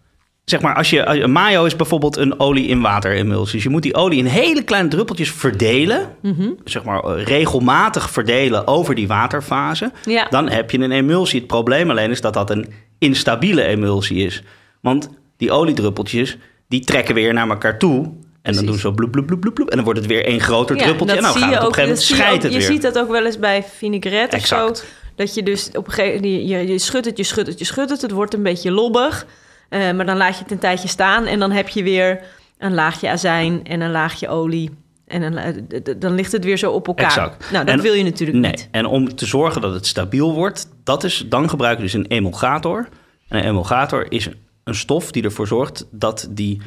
Zeg 0.45 0.61
maar, 0.61 0.75
als 0.75 0.89
je, 0.89 1.05
als 1.05 1.17
je- 1.17 1.27
mayo 1.27 1.65
is 1.65 1.75
bijvoorbeeld 1.75 2.17
een 2.17 2.39
olie 2.39 2.67
in 2.67 2.81
water 2.81 3.11
emulsie. 3.11 3.53
Dus 3.53 3.63
je 3.63 3.69
moet 3.69 3.81
die 3.83 3.95
olie 3.95 4.17
in 4.19 4.25
hele 4.25 4.63
kleine 4.63 4.89
druppeltjes 4.89 5.31
verdelen. 5.31 6.15
Mhm. 6.21 6.49
Zeg 6.63 6.83
maar 6.83 7.05
regelmatig 7.17 8.09
verdelen 8.09 8.67
over 8.67 8.95
die 8.95 9.07
waterfase. 9.07 9.91
Ja. 10.05 10.27
Dan 10.29 10.49
heb 10.49 10.71
je 10.71 10.79
een 10.79 10.91
emulsie. 10.91 11.39
Het 11.39 11.47
probleem 11.47 11.89
alleen 11.89 12.11
is 12.11 12.21
dat 12.21 12.33
dat 12.33 12.49
een 12.49 12.73
instabiele 12.97 13.63
emulsie 13.63 14.25
is. 14.25 14.43
Want 14.81 15.09
die 15.37 15.51
oliedruppeltjes, 15.51 16.37
die 16.67 16.79
trekken 16.83 17.15
weer 17.15 17.33
naar 17.33 17.49
elkaar 17.49 17.77
toe. 17.79 18.11
En 18.41 18.53
dan 18.53 18.65
doen 18.65 18.73
ze 18.73 18.79
zo 18.79 18.91
bloep, 18.91 19.11
bloep, 19.11 19.25
bloep, 19.25 19.39
bloep, 19.41 19.53
bloep. 19.53 19.69
En 19.69 19.75
dan 19.75 19.85
wordt 19.85 19.99
het 19.99 20.09
weer 20.09 20.25
één 20.25 20.39
groter 20.39 20.75
Ja, 20.75 20.83
druppeltje. 20.83 21.15
En 21.15 21.21
dan 21.21 21.31
gaat 21.31 21.41
het 21.41 21.49
je 21.53 21.55
op 21.59 21.67
een 21.67 21.73
gegeven 21.73 21.89
moment 21.89 22.07
je 22.07 22.15
scheidt 22.15 22.43
het 22.43 22.51
Je 22.51 22.57
weer. 22.57 22.67
ziet 22.67 22.81
dat 22.81 22.99
ook 22.99 23.09
wel 23.11 23.25
eens 23.25 23.39
bij 23.39 23.63
vinaigrette 23.63 24.35
of 24.35 24.41
Exact. 24.41 24.77
zo. 24.77 24.85
Dat 25.15 25.33
je 25.35 25.43
dus 25.43 25.69
op 25.73 25.87
een 25.87 25.93
gegeven 25.93 26.21
moment, 26.21 26.49
je, 26.49 26.67
je 26.67 26.79
schudt 26.79 27.05
het, 27.05 27.17
je 27.17 27.23
schudt 27.23 27.47
het, 27.47 27.59
je 27.59 27.65
schudt 27.65 27.89
het. 27.89 28.01
Het 28.01 28.11
wordt 28.11 28.33
een 28.33 28.43
beetje 28.43 28.71
lobbig. 28.71 29.25
Eh, 29.69 29.91
maar 29.91 30.05
dan 30.05 30.17
laat 30.17 30.35
je 30.37 30.43
het 30.43 30.51
een 30.51 30.59
tijdje 30.59 30.87
staan. 30.87 31.25
En 31.25 31.39
dan 31.39 31.51
heb 31.51 31.67
je 31.69 31.83
weer 31.83 32.21
een 32.57 32.73
laagje 32.73 33.09
azijn 33.09 33.59
en 33.65 33.81
een 33.81 33.91
laagje 33.91 34.27
olie. 34.27 34.69
En 35.07 35.21
een, 35.21 35.67
dan 35.99 36.13
ligt 36.15 36.31
het 36.31 36.43
weer 36.43 36.57
zo 36.57 36.71
op 36.71 36.87
elkaar. 36.87 37.05
Exact. 37.05 37.51
Nou, 37.51 37.65
dat 37.65 37.75
En- 37.75 37.81
wil 37.81 37.93
je 37.93 38.03
natuurlijk 38.03 38.37
Nee, 38.37 38.51
niet. 38.51 38.67
en 38.71 38.85
om 38.85 39.15
te 39.15 39.25
zorgen 39.25 39.61
dat 39.61 39.73
het 39.73 39.85
stabiel 39.87 40.33
wordt, 40.33 40.67
dat 40.83 41.03
is, 41.03 41.23
dan 41.29 41.49
gebruik 41.49 41.77
je 41.77 41.83
dus 41.83 41.93
een 41.93 42.05
emulgator. 42.07 42.87
En 43.27 43.37
een 43.37 43.43
emulgator 43.45 44.11
is 44.11 44.29
een 44.67 44.75
stof 44.75 45.11
die 45.11 45.23
ervoor 45.23 45.47
zorgt 45.47 45.87
dat 45.91 46.27
die 46.29 46.61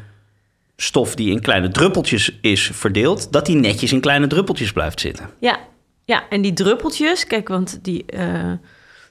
stof 0.77 1.15
die 1.15 1.31
in 1.31 1.41
kleine 1.41 1.69
druppeltjes 1.69 2.39
is 2.41 2.71
verdeeld, 2.73 3.33
dat 3.33 3.47
die 3.47 3.57
netjes 3.57 3.93
in 3.93 4.01
kleine 4.01 4.27
druppeltjes 4.27 4.73
blijft 4.73 5.01
zitten. 5.01 5.31
Ja, 5.39 5.59
ja, 6.05 6.29
en 6.29 6.43
die 6.43 6.53
druppeltjes, 6.53 7.27
kijk, 7.27 7.49
want 7.49 7.79
die, 7.83 8.07
eh, 8.07 8.53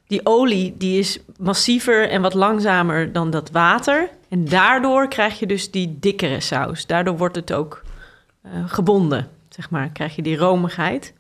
die 0.08 0.22
olie 0.24 0.76
die 0.78 1.00
is 1.00 1.20
massiever 1.38 2.10
en 2.10 2.22
wat 2.22 2.34
langzamer 2.34 3.12
dan 3.12 3.30
dat 3.30 3.52
water. 3.52 4.10
En 4.30 4.46
daardoor 4.46 5.08
krijg 5.08 5.40
je 5.40 5.46
dus 5.46 5.72
die 5.72 5.98
dikkere 6.00 6.40
saus. 6.40 6.86
Daardoor 6.86 7.18
wordt 7.18 7.36
het 7.36 7.54
ook 7.54 7.82
eh, 8.42 8.52
gebonden, 8.66 9.28
zeg 9.50 9.70
maar. 9.70 9.90
Krijg 9.90 10.16
je 10.16 10.22
die 10.22 10.38
romigheid. 10.38 11.14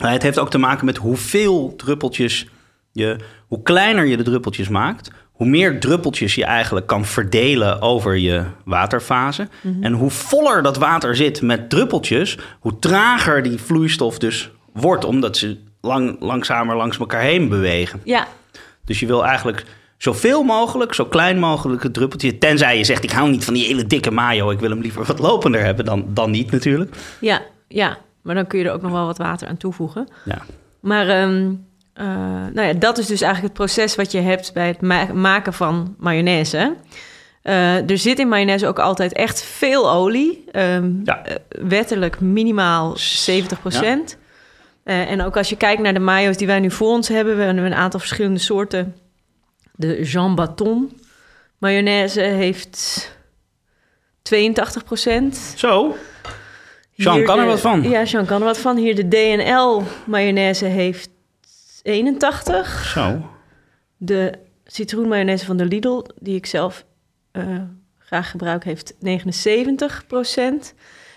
Het 0.00 0.22
heeft 0.22 0.38
ook 0.38 0.50
te 0.50 0.58
maken 0.58 0.84
met 0.84 0.96
hoeveel 0.96 1.76
druppeltjes 1.76 2.46
je, 2.92 3.16
hoe 3.46 3.62
kleiner 3.62 4.06
je 4.06 4.16
de 4.16 4.22
druppeltjes 4.22 4.68
maakt, 4.68 5.10
hoe 5.40 5.48
meer 5.48 5.80
druppeltjes 5.80 6.34
je 6.34 6.44
eigenlijk 6.44 6.86
kan 6.86 7.04
verdelen 7.04 7.80
over 7.82 8.16
je 8.16 8.44
waterfase. 8.64 9.48
En 9.80 9.92
hoe 9.92 10.10
voller 10.10 10.62
dat 10.62 10.76
water 10.76 11.16
zit 11.16 11.42
met 11.42 11.70
druppeltjes, 11.70 12.38
hoe 12.60 12.78
trager 12.78 13.42
die 13.42 13.58
vloeistof 13.58 14.18
dus 14.18 14.50
wordt, 14.72 15.04
omdat 15.04 15.36
ze 15.36 15.58
lang, 15.80 16.16
langzamer 16.20 16.76
langs 16.76 16.98
elkaar 16.98 17.22
heen 17.22 17.48
bewegen. 17.48 18.00
Ja, 18.04 18.26
Dus 18.84 19.00
je 19.00 19.06
wil 19.06 19.24
eigenlijk 19.24 19.64
zoveel 19.96 20.42
mogelijk, 20.42 20.94
zo 20.94 21.04
klein 21.04 21.38
mogelijk 21.38 21.82
het 21.82 21.94
druppeltje. 21.94 22.38
Tenzij 22.38 22.78
je 22.78 22.84
zegt, 22.84 23.04
ik 23.04 23.10
hou 23.10 23.30
niet 23.30 23.44
van 23.44 23.54
die 23.54 23.66
hele 23.66 23.86
dikke 23.86 24.10
mayo, 24.10 24.50
ik 24.50 24.60
wil 24.60 24.70
hem 24.70 24.80
liever 24.80 25.04
wat 25.04 25.18
lopender 25.18 25.64
hebben, 25.64 25.84
dan, 25.84 26.04
dan 26.08 26.30
niet 26.30 26.50
natuurlijk. 26.50 26.96
ja, 27.20 27.42
ja. 27.68 27.98
Maar 28.22 28.34
dan 28.34 28.46
kun 28.46 28.58
je 28.58 28.64
er 28.64 28.72
ook 28.72 28.82
nog 28.82 28.92
wel 28.92 29.06
wat 29.06 29.18
water 29.18 29.48
aan 29.48 29.56
toevoegen. 29.56 30.08
Ja. 30.24 30.42
Maar 30.80 31.08
ehm, 31.08 31.52
eh, 31.92 32.06
nou 32.52 32.62
ja, 32.62 32.72
dat 32.72 32.98
is 32.98 33.06
dus 33.06 33.20
eigenlijk 33.20 33.54
het 33.54 33.64
proces 33.66 33.94
wat 33.96 34.12
je 34.12 34.20
hebt 34.20 34.52
bij 34.52 34.66
het 34.66 34.80
ma- 34.80 35.12
maken 35.12 35.52
van 35.52 35.94
mayonaise. 35.98 36.76
Eh, 37.42 37.90
er 37.90 37.98
zit 37.98 38.18
in 38.18 38.28
mayonaise 38.28 38.66
ook 38.66 38.78
altijd 38.78 39.12
echt 39.12 39.42
veel 39.42 39.90
olie. 39.90 40.44
Ehm, 40.52 40.90
Ja. 41.04 41.24
eh, 41.24 41.34
wettelijk 41.48 42.20
minimaal 42.20 42.92
70% 42.96 44.16
en 44.84 45.22
ook 45.22 45.36
als 45.36 45.48
je 45.48 45.56
kijkt 45.56 45.82
naar 45.82 45.94
de 45.94 46.00
mayo's 46.00 46.36
die 46.36 46.46
wij 46.46 46.60
nu 46.60 46.70
voor 46.70 46.88
ons 46.88 47.08
hebben... 47.08 47.36
we 47.36 47.42
hebben 47.42 47.64
een 47.64 47.74
aantal 47.74 48.00
verschillende 48.00 48.38
soorten. 48.40 48.96
De 49.72 50.02
Jean 50.02 50.34
Baton 50.34 51.00
mayonaise 51.58 52.20
heeft 52.20 53.08
82% 54.22 55.36
Zo, 55.56 55.96
Jean 56.92 57.14
hier 57.16 57.24
kan 57.24 57.38
er 57.38 57.46
wat 57.46 57.60
van. 57.60 57.82
Ja, 57.82 58.02
Jean 58.02 58.24
kan 58.26 58.38
er 58.40 58.46
wat 58.46 58.58
van. 58.58 58.76
Hier 58.76 58.94
de 58.94 59.08
DNL 59.08 59.82
mayonaise 60.06 60.64
heeft 60.64 61.08
81. 61.82 62.84
zo. 62.92 63.30
De 63.96 64.38
citroenmayonaise 64.64 65.44
van 65.44 65.56
de 65.56 65.64
Lidl, 65.64 66.02
die 66.18 66.34
ik 66.34 66.46
zelf 66.46 66.84
eh, 67.30 67.44
graag 67.98 68.30
gebruik, 68.30 68.64
heeft 68.64 68.94
79% 68.94 70.74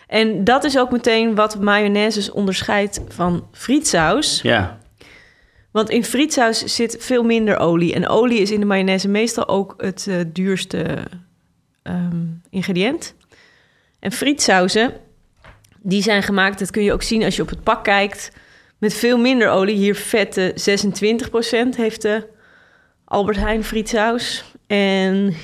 En 0.07 0.43
dat 0.43 0.63
is 0.63 0.77
ook 0.77 0.91
meteen 0.91 1.35
wat 1.35 1.59
mayonaises 1.59 2.31
onderscheidt 2.31 3.01
van 3.07 3.47
frietsaus. 3.51 4.41
Ja, 4.41 4.79
Want 5.71 5.89
in 5.89 6.03
frietsaus 6.03 6.75
zit 6.75 6.95
veel 6.99 7.23
minder 7.23 7.57
olie. 7.57 7.93
En 7.93 8.07
olie 8.07 8.39
is 8.39 8.51
in 8.51 8.59
de 8.59 8.65
mayonaise 8.65 9.07
meestal 9.07 9.47
ook 9.47 9.73
het 9.77 10.07
eh, 10.07 10.15
duurste 10.27 10.97
ehm, 11.83 12.25
ingrediënt. 12.49 13.15
En 13.99 14.11
frietsauzen, 14.11 14.93
die 15.81 16.01
zijn 16.01 16.23
gemaakt, 16.23 16.59
dat 16.59 16.71
kun 16.71 16.83
je 16.83 16.93
ook 16.93 17.03
zien 17.03 17.23
als 17.23 17.35
je 17.35 17.41
op 17.41 17.49
het 17.49 17.63
pak 17.63 17.83
kijkt, 17.83 18.31
met 18.83 18.93
veel 18.93 19.17
minder 19.17 19.49
olie. 19.49 19.75
Hier 19.75 19.95
vette 19.95 20.53
26% 21.73 21.75
heeft 21.75 22.01
de 22.01 22.27
Albert 23.05 23.37
Heijn 23.37 23.63
frietsaus. 23.63 24.43
En 24.67 25.35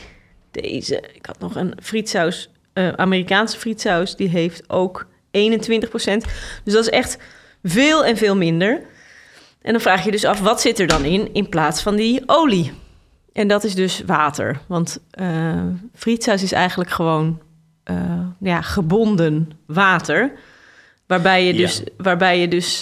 deze, 0.52 1.04
ik 1.14 1.26
had 1.26 1.40
nog 1.40 1.56
een 1.56 1.74
frietsaus, 1.82 2.50
eh, 2.74 2.90
Amerikaanse 2.90 3.58
frietsaus, 3.58 4.16
die 4.16 4.30
heeft 4.30 4.70
ook 4.70 5.08
21%. 5.32 6.26
Dus 6.64 6.74
dat 6.74 6.84
is 6.84 6.90
echt 6.90 7.18
veel 7.64 8.06
en 8.06 8.18
veel 8.18 8.36
minder. 8.36 8.82
En 9.62 9.72
dan 9.72 9.82
vraag 9.82 10.04
je 10.06 10.12
dus 10.12 10.26
af, 10.26 10.40
wat 10.40 10.62
zit 10.62 10.80
er 10.80 10.88
dan 10.88 11.04
in 11.04 11.34
in 11.34 11.50
plaats 11.50 11.82
van 11.82 11.96
die 11.96 12.22
olie? 12.26 12.72
En 13.34 13.48
dat 13.48 13.64
is 13.64 13.76
dus 13.76 14.02
water. 14.06 14.60
Want 14.68 15.00
eh 15.12 15.64
frietsaus 15.96 16.44
is 16.44 16.52
eigenlijk 16.52 16.90
gewoon 16.90 17.42
eh, 17.84 18.28
ja, 18.40 18.62
gebonden 18.62 19.52
water. 19.66 20.32
Waarbij 21.10 21.46
je 21.46 21.54
Ja. 21.54 21.60
dus, 21.60 21.82
waarbij 21.98 22.40
je 22.40 22.48
dus 22.48 22.78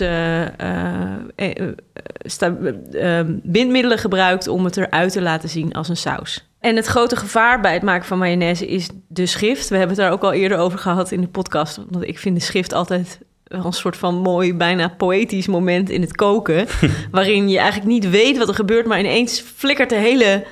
sta- 2.26 2.56
eh, 2.92 3.20
bindmiddelen 3.28 3.98
gebruikt 3.98 4.48
om 4.48 4.66
het 4.66 4.78
eruit 4.78 5.12
te 5.12 5.22
laten 5.22 5.50
zien 5.50 5.74
als 5.74 5.90
een 5.90 5.98
saus. 5.98 6.48
En 6.60 6.76
het 6.76 6.86
grote 6.86 7.16
gevaar 7.16 7.62
bij 7.62 7.74
het 7.74 7.82
maken 7.82 8.06
van 8.08 8.18
mayonaise 8.18 8.68
is 8.68 8.90
de 9.08 9.26
schrift. 9.26 9.70
We 9.70 9.78
hebben 9.78 9.96
het 9.96 10.06
daar 10.06 10.14
ook 10.14 10.24
al 10.24 10.34
eerder 10.34 10.58
over 10.58 10.80
gehad 10.80 11.12
in 11.12 11.22
de 11.22 11.28
podcast. 11.28 11.80
Want 11.90 12.08
ik 12.08 12.20
vind 12.20 12.36
de 12.36 12.42
schrift 12.42 12.74
altijd 12.74 13.20
een 13.44 13.74
soort 13.74 13.98
van 13.98 14.16
mooi, 14.16 14.54
bijna 14.54 14.88
poëtisch 14.98 15.48
moment 15.48 15.90
in 15.90 16.02
het 16.02 16.16
koken. 16.16 16.68
waarin 17.12 17.50
je 17.50 17.58
eigenlijk 17.58 17.90
niet 17.90 18.10
weet 18.10 18.38
wat 18.38 18.48
er 18.48 18.54
gebeurt, 18.56 18.86
maar 18.86 19.00
ineens 19.00 19.40
flikkert 19.56 19.90
de 19.90 19.96
hele 19.96 20.44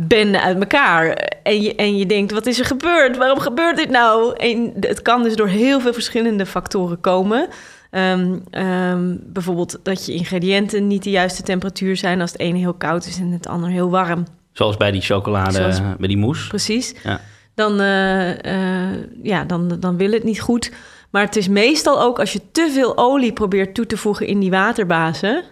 bende 0.00 0.40
uit 0.40 0.58
elkaar. 0.58 1.06
En 1.42 1.62
je, 1.62 1.74
en 1.74 1.96
je 1.96 2.06
denkt, 2.06 2.32
wat 2.32 2.46
is 2.46 2.58
er 2.58 2.64
gebeurd? 2.64 3.16
Waarom 3.16 3.38
gebeurt 3.38 3.76
dit 3.76 3.90
nou? 3.90 4.36
En 4.36 4.72
het 4.80 5.02
kan 5.02 5.22
dus 5.22 5.36
door 5.36 5.48
heel 5.48 5.80
veel 5.80 5.92
verschillende 5.92 6.46
factoren 6.46 7.00
komen. 7.00 7.48
Ehm, 7.90 8.38
ehm, 8.50 9.16
bijvoorbeeld 9.22 9.78
dat 9.82 10.06
je 10.06 10.12
ingrediënten 10.12 10.86
niet 10.86 11.02
de 11.02 11.10
juiste 11.10 11.42
temperatuur 11.42 11.96
zijn... 11.96 12.20
als 12.20 12.32
het 12.32 12.40
ene 12.40 12.58
heel 12.58 12.74
koud 12.74 13.06
is 13.06 13.18
en 13.18 13.30
het 13.30 13.46
ander 13.46 13.70
heel 13.70 13.90
warm. 13.90 14.24
zoals 14.52 14.76
bij 14.76 14.90
die 14.90 15.00
chocolade, 15.00 15.52
Zoals- 15.52 15.80
bij 15.98 16.08
die 16.08 16.16
mousse. 16.16 16.48
Precies. 16.48 16.94
Ja. 17.04 17.20
Dan, 17.54 17.80
eh, 17.80 18.90
eh, 18.90 18.98
ja, 19.22 19.44
dan, 19.44 19.76
dan 19.80 19.96
wil 19.96 20.10
het 20.12 20.24
niet 20.24 20.40
goed. 20.40 20.72
Maar 21.10 21.22
het 21.24 21.36
is 21.36 21.48
meestal 21.48 22.02
ook 22.02 22.18
als 22.18 22.32
je 22.32 22.40
te 22.52 22.70
veel 22.72 22.96
olie 22.98 23.32
probeert 23.32 23.74
toe 23.74 23.86
te 23.86 23.96
voegen 23.96 24.26
in 24.26 24.38
die 24.40 24.50
waterbazen... 24.50 25.42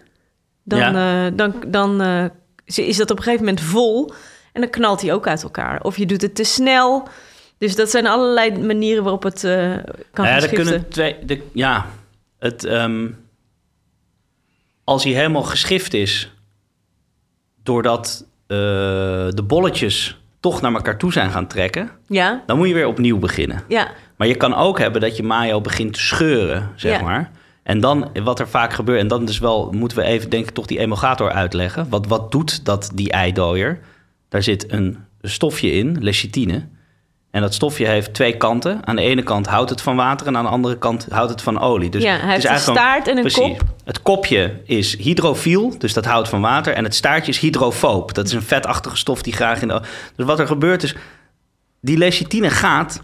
dan, 0.64 0.78
Ja. 0.78 1.26
eh, 1.26 1.32
dan, 1.36 1.54
dan 1.66 2.00
eh, 2.00 2.24
is 2.64 2.96
dat 2.96 3.10
op 3.10 3.16
een 3.16 3.22
gegeven 3.22 3.44
moment 3.44 3.64
vol 3.64 4.12
en 4.56 4.62
dan 4.62 4.70
knalt 4.70 5.00
hij 5.00 5.12
ook 5.12 5.26
uit 5.26 5.42
elkaar. 5.42 5.82
Of 5.82 5.96
je 5.96 6.06
doet 6.06 6.22
het 6.22 6.34
te 6.34 6.44
snel. 6.44 7.08
Dus 7.58 7.76
dat 7.76 7.90
zijn 7.90 8.06
allerlei 8.06 8.58
manieren 8.58 9.02
waarop 9.02 9.22
het 9.22 9.44
eh, 9.44 9.52
kan 10.12 10.24
Nou 10.24 10.36
ja, 10.36 10.42
er 10.42 10.48
kunnen 10.48 10.88
twee. 10.88 11.16
De, 11.24 11.42
ja, 11.52 11.86
het, 12.38 12.64
ehm, 12.64 13.06
als 14.84 15.04
hij 15.04 15.12
helemaal 15.12 15.42
geschift 15.42 15.94
is, 15.94 16.30
doordat 17.62 18.24
eh, 18.46 18.56
de 19.28 19.42
bolletjes 19.46 20.20
toch 20.40 20.60
naar 20.60 20.74
elkaar 20.74 20.98
toe 20.98 21.12
zijn 21.12 21.30
gaan 21.30 21.46
trekken, 21.46 21.90
Ja, 22.08 22.42
dan 22.46 22.56
moet 22.56 22.68
je 22.68 22.74
weer 22.74 22.86
opnieuw 22.86 23.18
beginnen. 23.18 23.62
ja, 23.68 23.88
Maar 24.16 24.26
je 24.28 24.34
kan 24.34 24.54
ook 24.54 24.78
hebben 24.78 25.00
dat 25.00 25.16
je 25.16 25.22
mayo 25.22 25.60
begint 25.60 25.92
te 25.92 26.00
scheuren, 26.00 26.70
zeg 26.76 26.96
Ja. 26.98 27.02
maar. 27.02 27.30
En 27.62 27.80
dan, 27.80 28.10
wat 28.24 28.40
er 28.40 28.48
vaak 28.48 28.72
gebeurt, 28.72 29.00
en 29.00 29.08
dan 29.08 29.24
dus 29.24 29.38
wel, 29.38 29.70
moeten 29.72 29.98
we 29.98 30.04
even 30.04 30.30
denk 30.30 30.48
ik 30.48 30.54
toch 30.54 30.66
die 30.66 30.78
emulgator 30.78 31.32
uitleggen. 31.32 31.88
Wat, 31.88 32.06
wat 32.06 32.32
doet 32.32 32.64
dat, 32.64 32.90
die 32.94 33.10
eidooier? 33.10 33.78
Daar 34.36 34.44
zit 34.44 34.72
een 34.72 34.96
stofje 35.22 35.70
in, 35.70 35.96
lecithine. 36.00 36.68
En 37.30 37.40
dat 37.40 37.54
stofje 37.54 37.86
heeft 37.86 38.14
twee 38.14 38.36
kanten. 38.36 38.86
Aan 38.86 38.96
de 38.96 39.02
ene 39.02 39.22
kant 39.22 39.46
houdt 39.46 39.70
het 39.70 39.80
van 39.80 39.96
water 39.96 40.26
en 40.26 40.36
aan 40.36 40.44
de 40.44 40.50
andere 40.50 40.78
kant 40.78 41.06
houdt 41.10 41.30
het 41.30 41.42
van 41.42 41.60
olie. 41.60 41.90
Dus 41.90 42.02
ja, 42.02 42.12
het 42.12 42.22
hij 42.22 42.36
is 42.36 42.42
heeft 42.42 42.54
een 42.54 42.74
staart 42.74 43.08
en 43.08 43.16
een 43.16 43.22
Precies. 43.22 43.40
kop. 43.40 43.62
Het 43.84 44.02
kopje 44.02 44.60
is 44.64 44.96
hydrofiel, 44.96 45.78
dus 45.78 45.92
dat 45.92 46.04
houdt 46.04 46.28
van 46.28 46.40
water. 46.40 46.72
En 46.72 46.84
het 46.84 46.94
staartje 46.94 47.32
is 47.32 47.38
hydrofoob. 47.38 48.14
Dat 48.14 48.26
is 48.26 48.32
een 48.32 48.42
vetachtige 48.42 48.96
stof 48.96 49.22
die 49.22 49.32
graag 49.32 49.62
in 49.62 49.68
de... 49.68 49.80
Dus 50.16 50.26
wat 50.26 50.38
er 50.38 50.46
gebeurt 50.46 50.82
is, 50.82 50.94
die 51.80 51.98
lecithine 51.98 52.50
gaat 52.50 53.02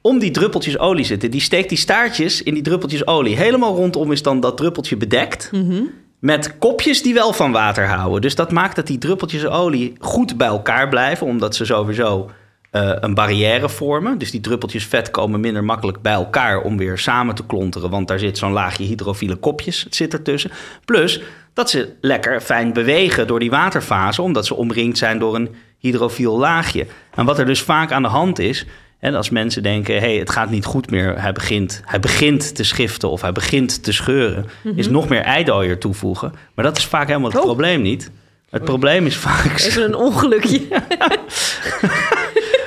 om 0.00 0.18
die 0.18 0.30
druppeltjes 0.30 0.78
olie 0.78 1.04
zitten. 1.04 1.30
Die 1.30 1.40
steekt 1.40 1.68
die 1.68 1.78
staartjes 1.78 2.42
in 2.42 2.54
die 2.54 2.62
druppeltjes 2.62 3.06
olie. 3.06 3.36
Helemaal 3.36 3.74
rondom 3.74 4.12
is 4.12 4.22
dan 4.22 4.40
dat 4.40 4.56
druppeltje 4.56 4.96
bedekt. 4.96 5.48
Mhm. 5.52 5.82
Met 6.26 6.58
kopjes 6.58 7.02
die 7.02 7.14
wel 7.14 7.32
van 7.32 7.52
water 7.52 7.86
houden. 7.86 8.20
Dus 8.20 8.34
dat 8.34 8.52
maakt 8.52 8.76
dat 8.76 8.86
die 8.86 8.98
druppeltjes 8.98 9.46
olie 9.46 9.92
goed 10.00 10.36
bij 10.36 10.46
elkaar 10.46 10.88
blijven. 10.88 11.26
Omdat 11.26 11.54
ze 11.54 11.64
sowieso 11.64 12.30
eh, 12.70 12.92
een 13.00 13.14
barrière 13.14 13.68
vormen. 13.68 14.18
Dus 14.18 14.30
die 14.30 14.40
druppeltjes 14.40 14.86
vet 14.86 15.10
komen 15.10 15.40
minder 15.40 15.64
makkelijk 15.64 16.02
bij 16.02 16.12
elkaar 16.12 16.60
om 16.60 16.76
weer 16.76 16.98
samen 16.98 17.34
te 17.34 17.46
klonteren. 17.46 17.90
Want 17.90 18.08
daar 18.08 18.18
zit 18.18 18.38
zo'n 18.38 18.52
laagje 18.52 18.84
hydrofiele 18.84 19.36
kopjes 19.36 19.84
het 19.84 19.94
zit 19.94 20.12
ertussen. 20.12 20.50
Plus 20.84 21.22
dat 21.52 21.70
ze 21.70 21.92
lekker 22.00 22.40
fijn 22.40 22.72
bewegen 22.72 23.26
door 23.26 23.38
die 23.38 23.50
waterfase, 23.50 24.22
omdat 24.22 24.46
ze 24.46 24.54
omringd 24.54 24.98
zijn 24.98 25.18
door 25.18 25.34
een 25.34 25.54
hydrofiel 25.78 26.38
laagje. 26.38 26.86
En 27.14 27.24
wat 27.24 27.38
er 27.38 27.46
dus 27.46 27.62
vaak 27.62 27.92
aan 27.92 28.02
de 28.02 28.08
hand 28.08 28.38
is. 28.38 28.66
En 28.98 29.14
als 29.14 29.30
mensen 29.30 29.62
denken, 29.62 29.98
hey, 29.98 30.16
het 30.16 30.30
gaat 30.30 30.50
niet 30.50 30.64
goed 30.64 30.90
meer, 30.90 31.20
hij 31.20 31.32
begint, 31.32 31.80
hij 31.84 32.00
begint 32.00 32.54
te 32.54 32.64
schiften 32.64 33.10
of 33.10 33.20
hij 33.20 33.32
begint 33.32 33.82
te 33.82 33.92
scheuren, 33.92 34.46
is 34.76 34.88
nog 34.88 35.08
meer 35.08 35.22
eidooier 35.22 35.78
toevoegen. 35.78 36.32
Maar 36.54 36.64
dat 36.64 36.76
is 36.76 36.84
vaak 36.86 37.06
helemaal 37.06 37.28
het 37.30 37.38
Oh. 37.38 37.44
probleem 37.44 37.82
niet. 37.82 38.10
Het 38.50 38.64
probleem 38.64 39.06
is 39.06 39.16
vaak 39.16 39.58
Even 39.58 39.84
een 39.84 39.94
ongelukje. 39.94 40.62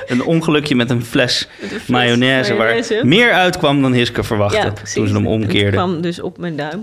een 0.06 0.24
ongelukje 0.24 0.74
met 0.74 0.90
een 0.90 1.04
fles, 1.04 1.48
fles 1.60 1.86
mayonaise, 1.86 2.54
mayonaise. 2.54 2.94
waar 2.94 3.06
meer 3.06 3.32
uitkwam 3.32 3.82
dan 3.82 3.92
Hiske 3.92 4.22
verwachtte 4.22 4.72
toen 4.94 5.06
ze 5.06 5.14
hem 5.14 5.22
Het 5.24 5.32
omkeerden. 5.32 5.72
kwam 5.72 6.00
dus 6.00 6.20
op 6.20 6.38
mijn 6.38 6.56
duim. 6.56 6.82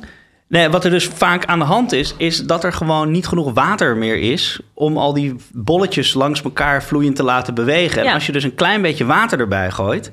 Nee, 0.49 0.69
wat 0.69 0.83
er 0.85 0.91
dus 0.91 1.05
vaak 1.05 1.45
aan 1.45 1.59
de 1.59 1.65
hand 1.65 1.91
is, 1.91 2.13
is 2.17 2.43
dat 2.45 2.63
er 2.63 2.73
gewoon 2.73 3.11
niet 3.11 3.27
genoeg 3.27 3.53
water 3.53 3.97
meer 3.97 4.17
is 4.17 4.59
om 4.73 4.97
al 4.97 5.13
die 5.13 5.35
bolletjes 5.53 6.13
langs 6.13 6.41
elkaar 6.41 6.83
vloeiend 6.83 7.15
te 7.15 7.23
laten 7.23 7.53
bewegen. 7.53 8.05
En 8.05 8.13
als 8.13 8.25
je 8.25 8.31
dus 8.31 8.43
een 8.43 8.55
klein 8.55 8.81
beetje 8.81 9.05
water 9.05 9.39
erbij 9.39 9.71
gooit, 9.71 10.11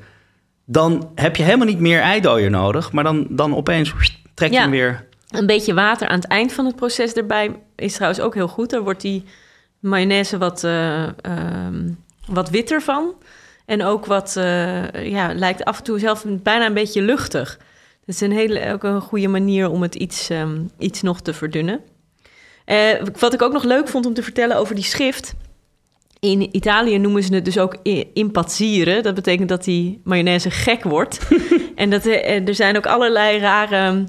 dan 0.65 1.11
heb 1.15 1.37
je 1.37 1.43
helemaal 1.43 1.67
niet 1.67 1.81
meer 1.81 2.01
eidooier 2.01 2.51
nodig, 2.51 2.93
maar 2.93 3.05
dan, 3.05 3.27
dan 3.31 3.57
opeens 3.57 3.93
trek 4.35 4.49
je 4.51 4.55
Ja. 4.55 4.61
hem 4.63 4.71
weer. 4.71 5.07
Een 5.31 5.47
beetje 5.47 5.75
water 5.75 6.09
aan 6.09 6.17
het 6.21 6.27
eind 6.29 6.53
van 6.53 6.65
het 6.67 6.77
proces 6.77 7.13
erbij 7.13 7.57
is 7.77 7.95
trouwens 7.95 8.21
ook 8.23 8.35
heel 8.35 8.49
goed. 8.49 8.71
Daar 8.71 8.83
wordt 8.83 9.01
die 9.01 9.25
mayonaise 9.81 10.39
wat, 10.39 10.65
eh, 10.65 11.03
ehm, 11.03 11.89
wat 12.27 12.51
witter 12.51 12.83
van. 12.83 13.15
En 13.67 13.85
ook 13.85 14.07
wat, 14.07 14.37
eh, 14.37 15.11
ja, 15.11 15.35
lijkt 15.35 15.65
af 15.65 15.79
en 15.79 15.85
toe 15.85 15.99
zelf 15.99 16.25
bijna 16.29 16.67
een 16.67 16.75
beetje 16.75 17.03
luchtig. 17.03 17.59
Dat 18.07 18.15
is 18.15 18.21
een 18.21 18.33
hele, 18.33 18.73
ook 18.73 18.83
een 18.83 19.01
goede 19.01 19.29
manier 19.29 19.71
om 19.71 19.83
het 19.83 19.95
iets, 19.95 20.31
ehm, 20.31 20.61
iets 20.79 21.03
nog 21.03 21.21
te 21.21 21.33
verdunnen. 21.35 21.81
Eh, 22.65 22.79
wat 23.19 23.35
ik 23.35 23.43
ook 23.43 23.53
nog 23.53 23.65
leuk 23.65 23.89
vond 23.89 24.07
om 24.07 24.15
te 24.15 24.23
vertellen 24.23 24.57
over 24.57 24.75
die 24.75 24.85
schrift. 24.85 25.35
In 26.21 26.57
Italië 26.57 26.99
noemen 26.99 27.23
ze 27.23 27.35
het 27.35 27.45
dus 27.45 27.59
ook 27.59 27.77
i- 27.87 28.11
impazzire. 28.15 29.01
Dat 29.01 29.15
betekent 29.15 29.49
dat 29.49 29.65
die 29.65 30.01
mayonaise 30.05 30.51
gek 30.51 30.83
wordt. 30.83 31.19
en 31.75 31.91
dat, 31.91 32.07
er, 32.07 32.49
er 32.49 32.55
zijn 32.55 32.77
ook 32.77 32.87
allerlei 32.87 33.39
rare... 33.39 34.05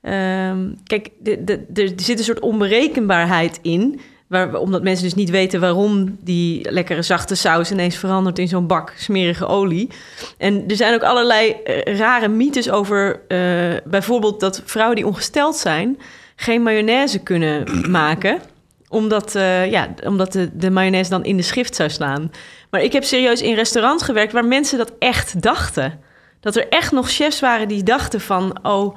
ehm, 0.00 0.68
kijk, 0.84 1.10
de, 1.18 1.44
de- 1.44 1.64
er 1.82 1.92
zit 1.96 2.18
een 2.18 2.24
soort 2.24 2.40
onberekenbaarheid 2.40 3.58
in. 3.62 4.00
Waar, 4.34 4.54
omdat 4.54 4.82
mensen 4.82 5.04
dus 5.04 5.14
niet 5.14 5.30
weten 5.30 5.60
waarom 5.60 6.16
die 6.20 6.70
lekkere 6.70 7.02
zachte 7.02 7.34
saus 7.34 7.70
ineens 7.70 7.96
verandert 7.96 8.38
in 8.38 8.48
zo'n 8.48 8.66
bak 8.66 8.92
smerige 8.96 9.46
olie. 9.46 9.90
En 10.38 10.64
er 10.68 10.76
zijn 10.76 10.94
ook 10.94 11.02
allerlei 11.02 11.50
eh, 11.50 11.96
rare 11.96 12.28
mythes 12.28 12.70
over 12.70 13.20
eh, 13.28 13.38
bijvoorbeeld 13.84 14.40
dat 14.40 14.62
vrouwen 14.64 14.96
die 14.96 15.06
ongesteld 15.06 15.56
zijn 15.56 15.98
geen 16.36 16.62
mayonaise 16.62 17.18
kunnen 17.18 17.64
maken 17.90 18.40
omdat, 18.88 19.34
eh, 19.34 19.70
ja, 19.70 19.94
omdat 20.04 20.32
de, 20.32 20.50
de 20.52 20.70
mayonaise 20.70 21.10
dan 21.10 21.24
in 21.24 21.36
de 21.36 21.42
schrift 21.42 21.74
zou 21.74 21.90
slaan. 21.90 22.30
Maar 22.70 22.82
ik 22.82 22.92
heb 22.92 23.04
serieus 23.04 23.42
in 23.42 23.54
restaurants 23.54 24.04
gewerkt 24.04 24.32
waar 24.32 24.44
mensen 24.44 24.78
dat 24.78 24.92
echt 24.98 25.42
dachten. 25.42 26.00
Dat 26.40 26.56
er 26.56 26.68
echt 26.68 26.92
nog 26.92 27.10
chefs 27.10 27.40
waren 27.40 27.68
die 27.68 27.82
dachten 27.82 28.20
van... 28.20 28.58
oh, 28.62 28.96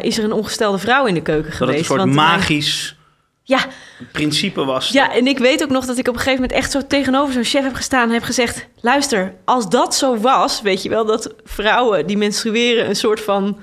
is 0.00 0.18
er 0.18 0.24
een 0.24 0.32
ongestelde 0.32 0.78
vrouw 0.78 1.06
in 1.06 1.14
de 1.14 1.22
keuken 1.22 1.50
Dat 1.50 1.56
geweest? 1.56 1.78
een 1.78 1.84
soort 1.84 2.00
Want 2.00 2.12
magisch 2.12 2.97
Ja, 3.48 3.66
principe 4.12 4.64
was. 4.64 4.88
ja, 4.88 5.12
en 5.14 5.26
ik 5.26 5.38
weet 5.38 5.62
ook 5.62 5.70
nog 5.70 5.86
dat 5.86 5.98
ik 5.98 6.08
op 6.08 6.14
een 6.14 6.20
gegeven 6.20 6.40
moment 6.40 6.58
echt 6.58 6.70
zo 6.70 6.86
tegenover 6.86 7.32
zo'n 7.32 7.44
chef 7.44 7.62
heb 7.62 7.74
gestaan 7.74 8.08
en 8.08 8.14
heb 8.14 8.22
gezegd: 8.22 8.66
luister, 8.80 9.34
als 9.44 9.68
dat 9.68 9.94
zo 9.94 10.16
was, 10.16 10.60
weet 10.62 10.82
je 10.82 10.88
wel, 10.88 11.04
dat 11.04 11.34
vrouwen 11.44 12.06
die 12.06 12.16
menstrueren 12.16 12.88
een 12.88 12.96
soort 12.96 13.20
van 13.20 13.58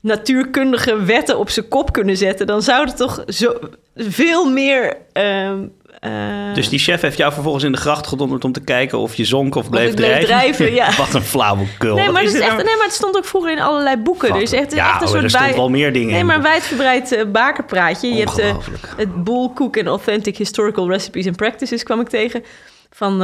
natuurkundige 0.00 1.04
wetten 1.04 1.38
op 1.38 1.50
zijn 1.50 1.68
kop 1.68 1.92
kunnen 1.92 2.16
zetten, 2.16 2.46
dan 2.46 2.62
zou 2.62 2.86
het 2.86 2.96
toch 2.96 3.24
zo 3.26 3.58
veel 3.96 4.50
meer. 4.50 4.96
ehm, 5.12 5.66
eh, 6.00 6.54
Dus 6.54 6.68
die 6.68 6.78
chef 6.78 7.00
heeft 7.00 7.16
jou 7.16 7.32
vervolgens 7.32 7.64
in 7.64 7.72
de 7.72 7.78
gracht 7.78 8.06
gedonderd 8.06 8.44
om 8.44 8.52
te 8.52 8.60
kijken 8.60 8.98
of 8.98 9.14
je 9.14 9.24
zonk 9.24 9.54
of 9.54 9.70
bleef 9.70 9.94
drijven. 9.94 10.72
ja. 10.74 10.96
Wat 10.98 11.14
een 11.14 11.22
flauwekul. 11.22 11.94
Nee 11.94 12.10
maar, 12.10 12.22
is 12.22 12.32
is 12.34 12.40
echt, 12.40 12.50
nou? 12.52 12.62
nee, 12.64 12.76
maar 12.76 12.84
het 12.86 12.94
stond 12.94 13.16
ook 13.16 13.24
vroeger 13.24 13.50
in 13.52 13.60
allerlei 13.60 13.96
boeken. 13.96 14.34
Er 14.34 14.42
is 14.42 14.52
echt, 14.52 14.74
Ja, 14.74 14.84
echt 14.86 14.92
een 14.94 14.98
hoor, 15.00 15.08
soort 15.08 15.22
er 15.22 15.30
stond 15.30 15.44
bij- 15.46 15.54
wel 15.54 15.68
meer 15.68 15.92
dingen 15.92 16.10
Nee, 16.10 16.18
in. 16.20 16.26
maar 16.26 16.42
wijdverbreid 16.42 17.12
eh, 17.12 17.24
bakerpraatje. 17.26 18.08
Je 18.08 18.18
hebt 18.24 18.38
eh, 18.38 18.56
het 18.96 19.24
Bull 19.24 19.50
Cook 19.54 19.78
and 19.78 19.86
Authentic 19.86 20.36
Historical 20.36 20.90
Recipes 20.90 21.26
and 21.26 21.36
Practices 21.36 21.82
kwam 21.82 22.00
ik 22.00 22.08
tegen. 22.08 22.42
Van 22.90 23.20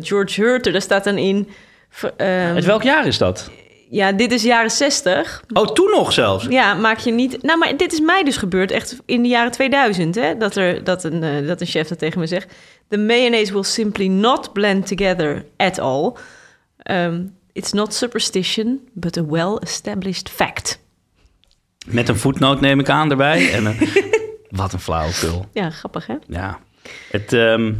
George 0.00 0.40
Hurter. 0.42 0.72
Daar 0.72 0.80
staat 0.82 1.04
dan 1.04 1.16
in... 1.18 1.48
ehm, 2.16 2.54
Uit 2.54 2.64
welk 2.64 2.82
jaar 2.82 3.06
is 3.06 3.18
dat? 3.18 3.50
Ja, 3.92 4.12
dit 4.12 4.32
is 4.32 4.42
jaren 4.42 4.70
60. 4.70 5.42
Oh, 5.52 5.66
toen 5.66 5.90
nog 5.90 6.12
zelfs. 6.12 6.46
Ja, 6.48 6.74
maak 6.74 6.98
je 6.98 7.10
niet... 7.12 7.42
Nou, 7.42 7.58
maar 7.58 7.76
dit 7.76 7.92
is 7.92 8.00
mij 8.00 8.24
dus 8.24 8.36
gebeurd 8.36 8.70
echt 8.70 8.96
in 9.06 9.22
de 9.22 9.28
jaren 9.28 9.52
2000, 9.52 10.14
hè? 10.14 10.36
Dat, 10.36 10.56
er, 10.56 10.84
dat, 10.84 11.04
een, 11.04 11.22
eh, 11.22 11.46
dat 11.46 11.60
een 11.60 11.66
chef 11.66 11.88
dat 11.88 11.98
tegen 11.98 12.20
me 12.20 12.26
zegt. 12.26 12.54
The 12.88 12.98
mayonnaise 12.98 13.52
will 13.52 13.62
simply 13.62 14.06
not 14.06 14.52
blend 14.52 14.86
together 14.86 15.44
at 15.56 15.78
all. 15.78 16.12
Um, 16.90 17.36
it's 17.52 17.72
not 17.72 17.94
superstition, 17.94 18.80
but 18.92 19.16
a 19.18 19.24
well-established 19.26 20.28
fact. 20.28 20.80
Met 21.86 22.08
een 22.08 22.18
voetnoot 22.18 22.60
neem 22.60 22.80
ik 22.80 22.88
aan 22.88 23.10
erbij. 23.10 23.52
En, 23.52 23.64
een- 23.66 23.88
wat 24.60 24.72
een 24.72 24.80
flauwekul. 24.80 25.46
Ja, 25.52 25.70
grappig, 25.70 26.06
hè? 26.06 26.14
Ja. 26.26 26.58
Het, 27.10 27.32
ehm, 27.32 27.72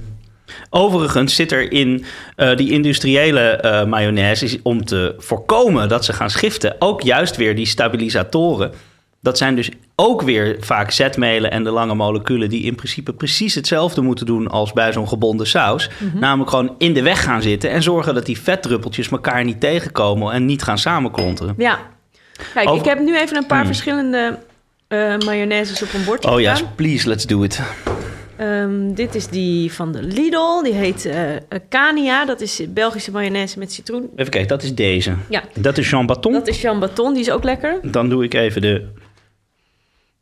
overigens 0.71 1.35
zit 1.35 1.53
er 1.53 1.73
in 1.73 2.05
eh, 2.37 2.57
die 2.57 2.71
industriële 2.71 3.41
eh 3.41 3.85
mayonaise... 3.85 4.45
is 4.45 4.59
om 4.63 4.85
te 4.85 5.15
voorkomen 5.19 5.89
dat 5.89 6.05
ze 6.05 6.13
gaan 6.13 6.31
schiften... 6.31 6.77
ook 6.79 7.03
juist 7.03 7.37
weer 7.37 7.55
die 7.55 7.67
stabilisatoren. 7.67 8.73
Dat 9.21 9.39
zijn 9.39 9.55
dus 9.55 9.71
ook 9.97 10.23
weer 10.23 10.57
vaak 10.61 10.91
zetmelen 10.91 11.51
en 11.51 11.65
de 11.65 11.71
lange 11.71 11.95
moleculen... 11.95 12.49
die 12.49 12.63
in 12.63 12.75
principe 12.75 13.13
precies 13.13 13.55
hetzelfde 13.55 14.01
moeten 14.01 14.27
doen 14.27 14.49
als 14.49 14.73
bij 14.73 14.93
zo'n 14.93 15.09
gebonden 15.09 15.47
saus. 15.47 15.91
Namelijk 16.15 16.51
gewoon 16.51 16.75
in 16.79 16.93
de 16.95 17.03
weg 17.03 17.23
gaan 17.23 17.43
zitten... 17.43 17.71
en 17.71 17.83
zorgen 17.83 18.15
dat 18.15 18.27
die 18.27 18.41
vetdruppeltjes 18.41 19.09
elkaar 19.09 19.45
niet 19.45 19.61
tegenkomen... 19.61 20.33
en 20.33 20.47
niet 20.47 20.63
gaan 20.63 20.79
samenklonteren. 20.79 21.55
Ja. 21.59 21.79
Kijk, 22.55 22.69
Over- 22.69 22.81
ik 22.81 22.89
heb 22.89 23.01
nu 23.01 23.19
even 23.19 23.37
een 23.37 23.47
paar 23.47 23.59
Hmm. 23.59 23.67
verschillende 23.67 24.39
eh 24.89 25.19
mayonnaises 25.19 25.83
op 25.83 25.89
een 25.95 26.05
bordje 26.05 26.31
Oh 26.31 26.41
yes, 26.41 26.63
please, 26.75 27.09
let's 27.09 27.27
do 27.27 27.43
it. 27.43 27.61
Ehm, 28.37 28.95
dit 28.95 29.15
is 29.15 29.27
die 29.29 29.73
van 29.73 29.93
de 29.93 30.03
Lidl. 30.03 30.63
Die 30.63 30.73
heet 30.75 31.05
eh 31.07 31.19
Cania. 31.69 32.25
Dat 32.25 32.41
is 32.41 32.61
Belgische 32.69 33.11
mayonaise 33.11 33.59
met 33.59 33.73
citroen. 33.73 34.11
Even 34.17 34.31
kijken, 34.31 34.49
dat 34.49 34.63
is 34.63 34.75
deze. 34.75 35.15
Ja, 35.29 35.43
Dat 35.55 35.79
is 35.79 35.91
Jean 35.91 36.07
Baton. 36.07 36.33
dat 36.33 36.49
is 36.49 36.61
Jean 36.61 36.79
Baton. 36.81 37.13
Die 37.13 37.23
is 37.23 37.31
ook 37.31 37.45
lekker. 37.45 37.79
Dan 37.83 38.09
doe 38.09 38.25
ik 38.25 38.35
even 38.35 38.61
de... 38.61 38.89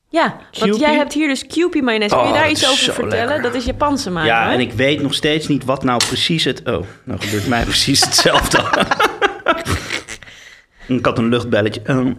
Ja, 0.09 0.37
want 0.59 0.79
jij 0.79 0.94
hebt 0.94 1.12
hier 1.12 1.29
dus 1.29 1.46
Kewpie 1.46 1.83
mayonaise. 1.83 2.14
Kun 2.16 2.25
je 2.25 2.31
Oh, 2.31 2.37
daar 2.38 2.51
iets 2.51 2.70
over 2.70 2.92
vertellen? 2.94 3.27
lekker. 3.27 3.42
Dat 3.42 3.55
is 3.55 3.64
Japanse 3.64 4.11
mayo, 4.11 4.27
Ja, 4.27 4.46
hè? 4.46 4.53
en 4.55 4.61
ik 4.61 4.73
weet 4.73 5.03
nog 5.03 5.14
steeds 5.14 5.49
niet 5.49 5.64
wat 5.64 5.85
nou 5.85 6.01
precies 6.07 6.44
het... 6.44 6.59
Oh, 6.68 6.85
nou 7.05 7.20
gebeurt 7.20 7.46
mij 7.49 7.64
precies 7.64 8.05
hetzelfde. 8.05 8.59
ik 10.96 11.05
had 11.05 11.18
een 11.18 11.29
luchtbelletje. 11.29 11.81
Ehm, 11.85 12.12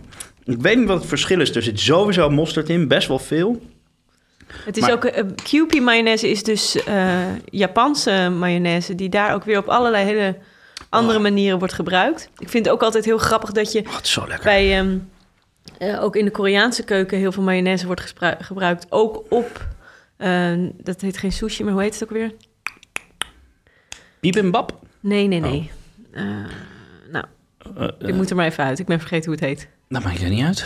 ik 0.46 0.62
weet 0.62 0.78
niet 0.78 0.88
wat 0.88 0.98
het 1.00 1.08
verschil 1.08 1.42
is. 1.42 1.56
Er 1.56 1.62
zit 1.64 1.80
sowieso 1.80 2.30
mosterd 2.30 2.70
in, 2.70 2.88
best 2.88 3.08
wel 3.08 3.20
veel. 3.20 3.62
Het 4.66 4.78
is 4.78 4.84
maar- 4.84 4.92
ook... 4.92 5.06
eh 5.06 5.24
Kewpie 5.50 5.82
mayonaise 5.82 6.30
is 6.30 6.44
dus 6.44 6.84
eh, 6.84 7.20
Japanse 7.46 8.30
mayonaise... 8.38 8.96
die 8.96 9.10
daar 9.10 9.34
ook 9.34 9.44
weer 9.44 9.58
op 9.58 9.68
allerlei 9.68 10.06
hele 10.06 10.38
andere 10.90 11.18
Oh. 11.18 11.24
manieren 11.24 11.60
wordt 11.60 11.74
gebruikt. 11.74 12.30
Ik 12.38 12.50
vind 12.50 12.66
het 12.66 12.74
ook 12.74 12.84
altijd 12.84 13.06
heel 13.06 13.18
grappig 13.18 13.52
dat 13.52 13.72
je... 13.72 13.84
Oh, 14.18 14.44
bij 14.44 14.80
eh, 15.78 16.04
ook 16.04 16.16
in 16.16 16.26
de 16.26 16.32
Koreaanse 16.32 16.84
keuken 16.84 17.18
heel 17.18 17.32
veel 17.32 17.44
mayonaise 17.44 17.86
wordt 17.86 18.14
gebruikt. 18.40 18.86
Ook 18.90 19.24
op, 19.30 19.68
dat 20.84 21.02
heet 21.02 21.18
geen 21.18 21.32
sushi, 21.32 21.64
maar 21.64 21.74
hoe 21.74 21.82
heet 21.82 21.94
het 21.94 22.04
ook 22.04 22.10
weer? 22.10 22.34
Bibimbap? 24.20 24.80
Nee, 25.00 25.28
nee, 25.28 25.40
nee. 25.40 25.72
Eh, 26.12 26.24
nou, 27.12 27.26
ik 28.00 28.14
moet 28.14 28.30
er 28.30 28.36
maar 28.36 28.46
even 28.46 28.64
uit. 28.64 28.80
Ik 28.80 28.86
ben 28.86 29.00
vergeten 29.00 29.26
hoe 29.26 29.34
het 29.34 29.44
heet. 29.50 29.68
dat 29.90 30.04
maakt 30.04 30.22
er 30.22 30.30
niet 30.30 30.46
uit. 30.46 30.66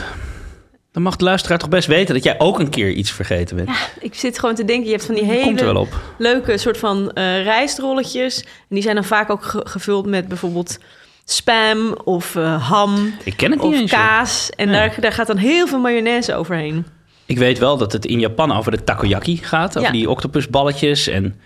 Dan 0.95 1.03
mag 1.03 1.15
de 1.15 1.23
luisteraar 1.23 1.57
toch 1.57 1.69
best 1.69 1.87
weten 1.87 2.13
dat 2.13 2.23
jij 2.23 2.39
ook 2.39 2.59
een 2.59 2.69
keer 2.69 2.91
iets 2.91 3.11
vergeten 3.11 3.55
bent. 3.55 3.67
Ja, 3.69 3.75
ik 3.99 4.13
zit 4.13 4.39
gewoon 4.39 4.55
te 4.55 4.65
denken, 4.65 4.85
je 4.85 4.91
hebt 4.91 5.05
van 5.05 5.15
die 5.15 5.23
hele 5.23 5.87
leuke 6.17 6.57
soort 6.57 6.77
van 6.77 7.11
eh 7.11 7.43
rijstrolletjes. 7.43 8.39
En 8.43 8.47
die 8.69 8.81
zijn 8.81 8.95
dan 8.95 9.03
vaak 9.03 9.29
ook 9.29 9.43
ge- 9.43 9.61
gevuld 9.67 10.05
met 10.05 10.27
bijvoorbeeld 10.27 10.77
spam 11.25 11.93
of 12.03 12.35
eh, 12.35 12.69
ham 12.69 13.13
Ik 13.23 13.37
ken 13.37 13.51
het 13.51 13.61
niet 13.61 13.73
of 13.73 13.79
eens. 13.79 13.91
kaas. 13.91 14.49
En 14.49 14.67
Nee. 14.67 14.75
daar, 14.79 14.95
daar 15.01 15.11
gaat 15.11 15.27
dan 15.27 15.37
heel 15.37 15.67
veel 15.67 15.79
mayonaise 15.79 16.33
overheen. 16.35 16.85
Ik 17.25 17.37
weet 17.37 17.59
wel 17.59 17.77
dat 17.77 17.91
het 17.91 18.05
in 18.05 18.19
Japan 18.19 18.51
over 18.51 18.71
de 18.71 18.83
takoyaki 18.83 19.37
gaat. 19.37 19.69
Over 19.77 19.81
Ja. 19.81 19.91
die 19.91 20.09
octopusballetjes. 20.09 21.07
En 21.07 21.39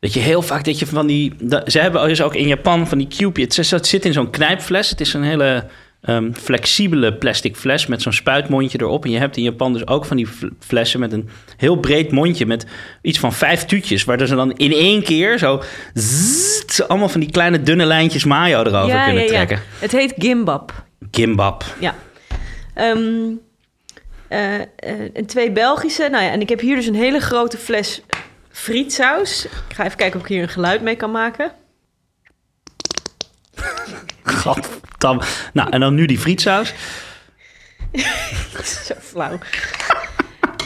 dat 0.00 0.12
je 0.12 0.20
heel 0.20 0.42
vaak 0.42 0.64
dat 0.64 0.78
je 0.78 0.86
van 0.86 1.06
die... 1.06 1.34
dat- 1.40 1.72
ze 1.72 1.78
hebben 1.78 2.08
dus 2.08 2.22
ook 2.22 2.34
in 2.34 2.46
Japan 2.48 2.86
van 2.88 2.98
die 2.98 3.06
zit- 3.48 3.70
het 3.70 3.86
zit 3.86 4.04
in 4.04 4.12
zo'n 4.12 4.30
knijpfles. 4.30 4.90
Het 4.90 5.00
is 5.00 5.12
een 5.14 5.22
hele 5.22 5.66
ehm, 6.06 6.32
flexibele 6.32 7.14
plastic 7.14 7.56
fles 7.56 7.86
met 7.86 8.02
zo'n 8.02 8.12
spuitmondje 8.12 8.80
erop. 8.80 9.04
En 9.04 9.10
je 9.10 9.18
hebt 9.18 9.36
in 9.36 9.42
Japan 9.42 9.72
dus 9.72 9.86
ook 9.86 10.04
van 10.04 10.16
die 10.16 10.26
fl- 10.26 10.46
flessen 10.58 11.00
met 11.00 11.12
een 11.12 11.28
heel 11.56 11.76
breed 11.76 12.10
mondje 12.10 12.46
met 12.46 12.66
iets 13.02 13.18
van 13.18 13.32
vijf 13.32 13.64
tuutjes. 13.64 14.04
Waar 14.04 14.26
ze 14.26 14.34
dan 14.34 14.52
in 14.52 14.72
één 14.72 15.02
keer 15.02 15.38
zo, 15.38 15.62
allemaal 16.88 17.08
van 17.08 17.20
die 17.20 17.30
kleine 17.30 17.62
dunne 17.62 17.84
lijntjes 17.84 18.24
mayo 18.24 18.62
erover 18.62 19.04
kunnen 19.04 19.26
trekken. 19.26 19.60
Het 19.78 19.92
heet 19.92 20.14
gimbap. 20.18 20.84
Gimbap. 21.10 21.64
Ja. 21.78 21.94
Eh, 24.28 24.60
en 25.12 25.26
twee 25.26 25.50
Belgische. 25.50 26.08
Nou 26.10 26.24
ja, 26.24 26.30
en 26.30 26.40
ik 26.40 26.48
heb 26.48 26.60
hier 26.60 26.76
dus 26.76 26.86
een 26.86 26.94
hele 26.94 27.20
grote 27.20 27.58
fles 27.58 28.02
frietsaus. 28.50 29.44
Ik 29.44 29.74
ga 29.74 29.84
even 29.84 29.96
kijken 29.96 30.16
of 30.20 30.26
ik 30.26 30.32
hier 30.32 30.42
een 30.42 30.48
geluid 30.48 30.82
mee 30.82 30.96
kan 30.96 31.10
maken. 31.10 31.52
Nou, 34.98 35.70
en 35.70 35.80
dan 35.80 35.94
nu 35.94 36.06
die 36.06 36.18
frietsaus. 36.18 36.74
Zo 38.86 38.94
flauw. 39.00 39.38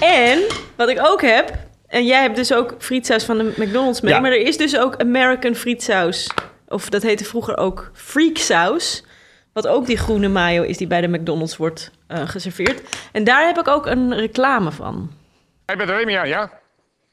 en 0.01 0.43
wat 0.76 0.89
ik 0.89 0.99
ook 1.03 1.22
heb, 1.22 1.59
en 1.87 2.07
jij 2.07 2.20
hebt 2.22 2.37
dus 2.37 2.53
ook 2.53 2.74
frietsaus 2.78 3.24
van 3.24 3.39
de 3.39 3.53
McDonald's 3.57 4.01
mee, 4.01 4.12
Ja. 4.14 4.20
maar 4.20 4.31
er 4.31 4.41
is 4.47 4.57
dus 4.57 4.76
ook 4.78 4.97
American 5.01 5.55
frietsaus. 5.55 6.31
Of 6.68 6.89
dat 6.89 7.03
heette 7.03 7.24
vroeger 7.24 7.57
ook 7.57 7.91
freaksaus. 7.95 9.05
Wat 9.53 9.66
ook 9.66 9.87
die 9.87 9.97
groene 9.97 10.28
mayo 10.28 10.62
is 10.62 10.76
die 10.76 10.87
bij 10.87 11.01
de 11.01 11.09
McDonald's 11.09 11.57
wordt 11.57 11.91
eh, 12.07 12.28
geserveerd. 12.28 12.83
En 13.12 13.24
daar 13.24 13.47
heb 13.47 13.59
ik 13.59 13.68
ook 13.68 13.87
een 13.87 14.14
reclame 14.14 14.70
van. 14.72 15.12
Hey, 15.66 15.76
met 15.76 15.89
Remia, 15.89 16.24
ja? 16.24 16.51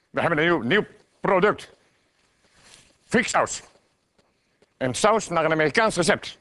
We 0.10 0.20
hebben 0.22 0.40
een 0.40 0.46
nieuw, 0.46 0.62
nieuw 0.62 0.86
product. 1.22 1.70
Frieksaus. 3.08 3.62
Een 4.78 4.96
saus 4.96 5.28
naar 5.30 5.46
een 5.46 5.52
Amerikaans 5.52 5.96
recept. 5.96 6.38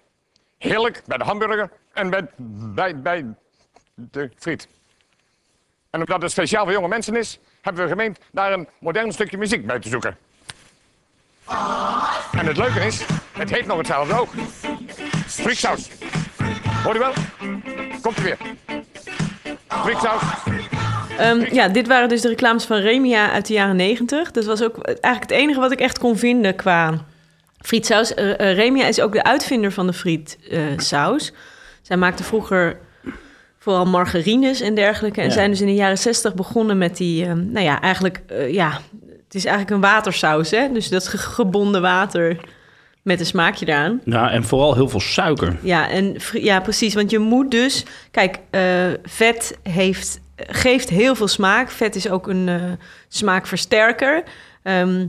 Heerlijk 0.68 1.02
bij 1.06 1.18
de 1.18 1.24
hamburger 1.24 1.70
en 1.92 2.10
bij, 2.74 3.00
bij, 3.00 3.24
de 3.94 4.30
friet. 4.38 4.68
En 5.90 6.00
omdat 6.00 6.22
het 6.22 6.30
speciaal 6.30 6.64
voor 6.64 6.72
jonge 6.72 6.88
mensen 6.88 7.16
is, 7.16 7.38
hebben 7.60 7.82
we 7.82 7.88
gemeend 7.88 8.18
daar 8.32 8.52
een 8.52 8.68
modern 8.80 9.12
stukje 9.12 9.38
muziek 9.38 9.66
bij 9.66 9.78
te 9.78 9.88
zoeken. 9.88 10.16
En 12.32 12.46
het 12.46 12.56
leuke 12.56 12.80
is, 12.80 13.04
het 13.32 13.50
heet 13.50 13.66
nog 13.66 13.76
hetzelfde 13.76 14.20
ook. 14.20 14.28
Frieksaus. 15.26 15.90
Hoor 16.84 16.92
je 16.92 16.98
wel? 16.98 17.12
Komt 18.02 18.16
er 18.16 18.22
weer. 18.22 18.38
Frieksaus. 19.68 20.22
Ehm, 21.18 21.54
ja, 21.54 21.68
dit 21.68 21.86
waren 21.86 22.08
dus 22.08 22.20
de 22.20 22.28
reclames 22.28 22.64
van 22.64 22.76
Remia 22.76 23.30
uit 23.30 23.46
de 23.46 23.52
jaren 23.52 23.76
90. 23.76 24.30
Dat 24.30 24.44
was 24.44 24.62
ook 24.62 24.84
eigenlijk 24.84 25.22
het 25.22 25.30
enige 25.30 25.60
wat 25.60 25.72
ik 25.72 25.80
echt 25.80 25.98
kon 25.98 26.16
vinden 26.16 26.56
qua 26.56 27.04
frietsaus. 27.66 28.14
Eh, 28.14 28.30
eh, 28.50 28.56
Remia 28.56 28.86
is 28.86 29.00
ook 29.00 29.12
de 29.12 29.22
uitvinder 29.22 29.72
van 29.72 29.86
de 29.86 29.92
frietsaus. 29.92 31.32
Zij 31.82 31.96
maakte 31.96 32.22
vroeger 32.24 32.78
vooral 33.58 33.86
margarines 33.86 34.60
en 34.60 34.74
dergelijke. 34.74 35.20
En 35.20 35.26
Ja. 35.26 35.32
zijn 35.32 35.50
dus 35.50 35.60
in 35.60 35.66
de 35.66 35.74
jaren 35.74 35.98
60 35.98 36.34
begonnen 36.34 36.78
met 36.78 36.96
die, 36.96 37.24
ehm, 37.24 37.50
nou 37.50 37.64
ja, 37.64 37.80
eigenlijk, 37.80 38.20
eh, 38.26 38.52
ja, 38.52 38.70
het 39.24 39.34
is 39.34 39.44
eigenlijk 39.44 39.74
een 39.76 39.90
watersaus, 39.90 40.50
hè? 40.50 40.72
Dus 40.72 40.88
dat 40.88 41.08
ge- 41.08 41.18
gebonden 41.18 41.82
water 41.82 42.36
met 43.02 43.20
een 43.20 43.26
smaakje 43.26 43.66
eraan. 43.68 44.00
Ja, 44.04 44.30
en 44.30 44.44
vooral 44.44 44.74
heel 44.74 44.88
veel 44.88 45.00
suiker. 45.00 45.56
Ja, 45.62 45.88
en, 45.90 46.16
ja, 46.32 46.60
precies. 46.60 46.94
Want 46.94 47.10
je 47.10 47.18
moet 47.18 47.50
dus... 47.50 47.84
Kijk, 48.10 48.38
eh, 48.50 48.62
vet 49.02 49.58
heeft, 49.62 50.20
geeft 50.36 50.88
heel 50.88 51.14
veel 51.14 51.28
smaak. 51.28 51.70
Vet 51.70 51.94
is 51.96 52.08
ook 52.10 52.28
een 52.28 52.48
eh, 52.48 52.54
smaakversterker. 53.08 54.22
Ehm, 54.62 55.06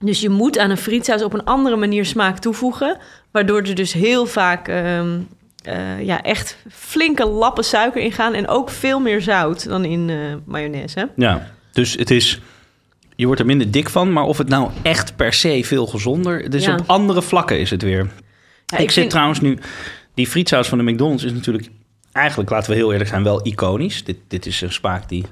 dus 0.00 0.20
je 0.20 0.28
moet 0.28 0.58
aan 0.58 0.70
een 0.70 0.76
frietsaus 0.76 1.22
op 1.22 1.32
een 1.32 1.44
andere 1.44 1.76
manier 1.76 2.04
smaak 2.06 2.38
toevoegen. 2.38 2.98
Waardoor 3.30 3.62
er 3.62 3.74
dus 3.74 3.92
heel 3.92 4.26
vaak 4.26 4.68
ehm, 4.68 5.18
eh, 5.62 6.02
ja, 6.02 6.22
echt 6.22 6.56
flinke 6.70 7.26
lappen 7.26 7.64
suiker 7.64 8.02
in 8.02 8.12
gaan. 8.12 8.34
En 8.34 8.48
ook 8.48 8.70
veel 8.70 9.00
meer 9.00 9.20
zout 9.22 9.68
dan 9.68 9.84
in 9.84 10.10
eh 10.10 10.16
mayonaise. 10.44 10.98
hè? 10.98 11.04
Ja, 11.16 11.50
dus 11.72 11.94
het 11.94 12.10
is... 12.10 12.40
Je 13.16 13.26
wordt 13.26 13.40
er 13.40 13.46
minder 13.46 13.70
dik 13.70 13.88
van, 13.88 14.12
maar 14.12 14.24
of 14.24 14.38
het 14.38 14.48
nou 14.48 14.70
echt 14.82 15.16
per 15.16 15.32
se 15.32 15.60
veel 15.64 15.86
gezonder... 15.86 16.50
Dus 16.50 16.64
Ja. 16.64 16.72
op 16.74 16.82
andere 16.86 17.22
vlakken 17.22 17.60
is 17.60 17.70
het 17.70 17.82
weer. 17.82 18.10
Ja, 18.66 18.76
ik 18.76 18.84
zit 18.90 18.92
vind- 18.92 19.10
trouwens 19.10 19.40
nu... 19.40 19.58
Die 20.14 20.26
frietsaus 20.26 20.68
van 20.68 20.78
de 20.78 20.84
McDonald's 20.92 21.24
is 21.24 21.32
natuurlijk... 21.32 21.68
Eigenlijk, 22.12 22.50
laten 22.50 22.70
we 22.70 22.76
heel 22.76 22.90
eerlijk 22.92 23.10
zijn, 23.10 23.22
wel 23.22 23.46
iconisch. 23.46 24.04
Dit, 24.04 24.16
dit 24.28 24.46
is 24.46 24.60
een 24.60 24.72
smaak 24.72 25.08
die... 25.08 25.24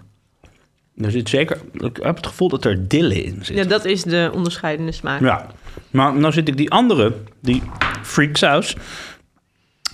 Er 0.97 1.11
zit 1.11 1.29
zeker... 1.29 1.61
Ik 1.73 1.97
heb 2.03 2.17
het 2.17 2.27
gevoel 2.27 2.49
dat 2.49 2.65
er 2.65 2.89
dille 2.89 3.23
in 3.23 3.45
zit. 3.45 3.57
Ja, 3.57 3.65
dat 3.65 3.85
is 3.85 4.03
de 4.03 4.31
onderscheidende 4.35 4.93
smaak. 4.93 5.21
Ja, 5.21 5.47
maar 5.91 6.15
nou 6.15 6.33
zit 6.33 6.49
ik 6.49 6.57
die 6.57 6.71
andere, 6.71 7.15
die 7.41 7.63
freaksaus. 8.03 8.77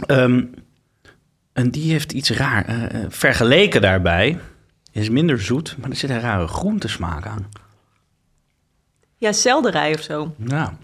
ehm, 0.07 0.43
en 1.53 1.71
die 1.71 1.91
heeft 1.93 2.13
iets 2.13 2.31
raar. 2.31 2.65
eh, 2.65 3.01
vergeleken 3.09 3.81
daarbij 3.81 4.39
is 4.93 5.09
minder 5.11 5.41
zoet, 5.41 5.77
maar 5.79 5.91
er 5.91 5.97
zit 5.97 6.11
een 6.11 6.21
rare 6.21 6.47
groentesmaak 6.47 7.27
aan. 7.27 7.49
Ja, 9.17 9.33
selderij 9.33 9.95
of 9.95 10.01
zo. 10.03 10.35
Ja, 10.47 10.77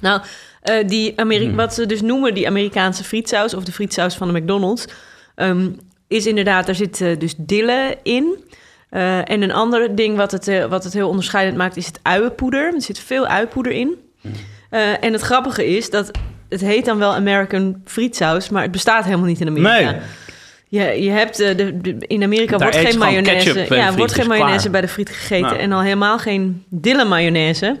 Nou, 0.00 0.22
eh, 0.62 0.88
die 0.88 1.18
Ameri- 1.20 1.46
Hmm. 1.46 1.56
wat 1.56 1.74
ze 1.74 1.86
dus 1.86 2.00
noemen 2.00 2.34
die 2.34 2.46
Amerikaanse 2.46 3.04
frietsaus... 3.04 3.54
of 3.54 3.64
de 3.64 3.72
frietsaus 3.72 4.14
van 4.16 4.32
de 4.32 4.40
McDonald's... 4.40 4.86
ehm, 5.34 5.70
is 6.08 6.26
inderdaad, 6.26 6.66
daar 6.66 6.74
zit 6.74 6.98
dus 6.98 7.34
dille 7.38 7.98
in. 8.02 8.44
Eh, 8.92 9.30
en 9.30 9.42
een 9.42 9.52
ander 9.52 9.94
ding 9.94 10.16
wat 10.16 10.30
het, 10.30 10.48
eh, 10.48 10.64
wat 10.64 10.84
het 10.84 10.92
heel 10.92 11.08
onderscheidend 11.08 11.56
maakt... 11.56 11.76
is 11.76 11.86
het 11.86 12.00
uienpoeder. 12.02 12.74
Er 12.74 12.82
zit 12.82 12.98
veel 12.98 13.26
uienpoeder 13.26 13.72
in. 13.72 13.94
Hmm. 14.20 14.32
Eh, 14.70 15.04
en 15.04 15.12
het 15.12 15.20
grappige 15.20 15.66
is 15.76 15.90
dat... 15.90 16.10
het 16.48 16.60
heet 16.60 16.84
dan 16.84 16.98
wel 16.98 17.14
American 17.14 17.82
frietsaus... 17.84 18.48
maar 18.48 18.62
het 18.62 18.70
bestaat 18.70 19.04
helemaal 19.04 19.26
niet 19.26 19.40
in 19.40 19.48
Amerika. 19.48 19.90
Nee. 19.90 20.00
Je, 20.68 21.02
je 21.02 21.10
hebt, 21.10 21.36
de, 21.36 21.54
de- 21.80 21.96
in 21.98 22.22
Amerika 22.22 22.56
Daar 22.56 22.70
wordt 22.70 22.88
geen 22.88 22.98
mayonaise... 22.98 23.58
Ja, 23.58 23.64
friet, 23.64 23.96
wordt 23.96 24.12
geen 24.12 24.22
is 24.22 24.28
mayonaise 24.28 24.58
klaar. 24.60 24.72
bij 24.72 24.80
de 24.80 24.88
friet 24.88 25.10
gegeten... 25.10 25.46
Nou. 25.46 25.58
en 25.58 25.72
al 25.72 25.80
helemaal 25.80 26.18
geen 26.18 26.64
dille 26.68 27.04
mayonaise... 27.04 27.80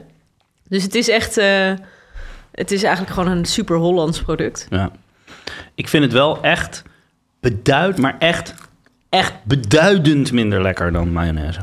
Dus 0.68 0.82
het 0.82 0.94
is 0.94 1.08
echt... 1.08 1.34
het 2.52 2.70
is 2.70 2.82
eigenlijk 2.82 3.14
gewoon 3.14 3.30
een 3.30 3.44
super 3.44 3.76
Hollands 3.76 4.22
product. 4.22 4.66
ja. 4.70 4.90
Ik 5.74 5.88
vind 5.88 6.04
het 6.04 6.12
wel 6.12 6.42
echt 6.42 6.82
beduid, 7.40 7.98
maar 7.98 8.16
echt, 8.18 8.54
echt 9.12 9.34
beduidend 9.44 10.32
minder 10.32 10.62
lekker 10.62 10.92
dan 10.92 11.12
mayonaise. 11.12 11.60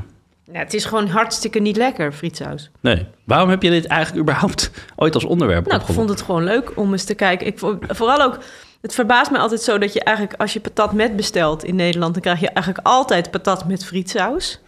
Ja, 0.52 0.60
het 0.60 0.74
is 0.74 0.86
gewoon 0.86 1.08
hartstikke 1.08 1.60
niet 1.60 1.78
lekker, 1.78 2.12
frietsaus. 2.14 2.70
Nee. 2.80 3.06
Waarom 3.24 3.50
heb 3.50 3.64
je 3.64 3.70
dit 3.70 3.86
eigenlijk 3.86 4.22
überhaupt 4.22 4.72
ooit 4.95 5.14
als 5.14 5.24
onderwerp 5.24 5.68
Nou, 5.68 5.82
ik 5.82 5.88
vond 5.88 6.10
het 6.10 6.22
gewoon 6.22 6.43
leuk 6.43 6.78
om 6.78 6.91
eens 6.91 7.04
te 7.04 7.14
kijken. 7.14 7.47
Ik 7.47 7.60
vond, 7.60 7.86
vooral 7.88 8.22
ook... 8.22 8.38
Het 8.82 8.93
verbaast 8.93 9.32
me 9.32 9.38
altijd 9.38 9.62
zo 9.62 9.78
dat 9.78 9.93
je 9.93 10.04
eigenlijk... 10.04 10.41
Als 10.41 10.54
je 10.54 10.60
patat 10.60 10.93
met 10.93 11.16
bestelt 11.16 11.64
in 11.64 11.76
Nederland... 11.76 12.14
dan 12.14 12.22
krijg 12.22 12.39
je 12.39 12.50
eigenlijk 12.50 12.88
altijd 12.88 13.32
patat 13.32 13.68
met 13.68 13.86
frietsaus. 13.86 14.60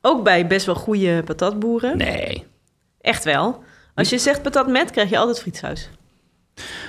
Ook 0.00 0.24
bij 0.24 0.46
best 0.46 0.66
wel 0.66 0.74
goede 0.74 1.22
patatboeren. 1.22 1.96
Nee. 1.96 2.46
Echt 3.00 3.24
wel. 3.24 3.62
Als 3.94 4.10
je 4.10 4.18
zegt 4.18 4.42
patat 4.42 4.68
met, 4.68 4.90
krijg 4.90 5.10
je 5.10 5.18
altijd 5.18 5.40
frietsaus. 5.40 5.88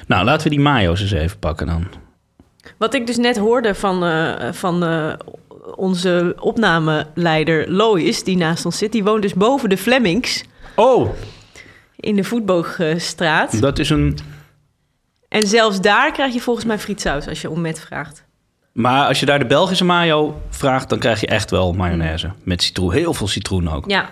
Nou, 0.07 0.25
laten 0.25 0.43
we 0.43 0.49
die 0.49 0.63
mayo's 0.63 1.01
eens 1.01 1.11
even 1.11 1.39
pakken 1.39 1.67
dan. 1.67 1.87
Wat 2.77 2.93
ik 2.93 3.07
dus 3.07 3.17
net 3.17 3.37
hoorde 3.37 3.75
van, 3.75 4.03
eh, 4.05 4.51
van 4.51 4.83
eh, 4.83 5.13
onze 5.75 6.35
opnameleider 6.39 7.71
Lois, 7.71 8.23
die 8.23 8.37
naast 8.37 8.65
ons 8.65 8.77
zit, 8.77 8.91
die 8.91 9.03
woont 9.03 9.21
dus 9.21 9.33
boven 9.33 9.69
de 9.69 9.77
Flemings 9.77 10.43
Oh, 10.75 11.09
in 11.95 12.15
de 12.15 12.23
Voetboogstraat. 12.23 13.61
dat 13.61 13.79
is 13.79 13.89
een... 13.89 14.17
En 15.29 15.47
zelfs 15.47 15.81
daar 15.81 16.11
krijg 16.11 16.33
je 16.33 16.39
volgens 16.41 16.65
mij 16.65 16.79
frietsaus 16.79 17.27
als 17.27 17.41
je 17.41 17.49
om 17.49 17.61
met 17.61 17.79
vraagt. 17.79 18.23
Maar 18.71 19.07
als 19.07 19.19
je 19.19 19.25
daar 19.25 19.39
de 19.39 19.45
Belgische 19.45 19.85
mayo 19.85 20.41
vraagt, 20.49 20.89
dan 20.89 20.99
krijg 20.99 21.19
je 21.19 21.27
echt 21.27 21.51
wel 21.51 21.73
mayonaise. 21.73 22.31
Met 22.43 22.63
citroen, 22.63 22.93
heel 22.93 23.13
veel 23.13 23.27
citroen 23.27 23.69
ook. 23.69 23.89
Ja, 23.89 24.09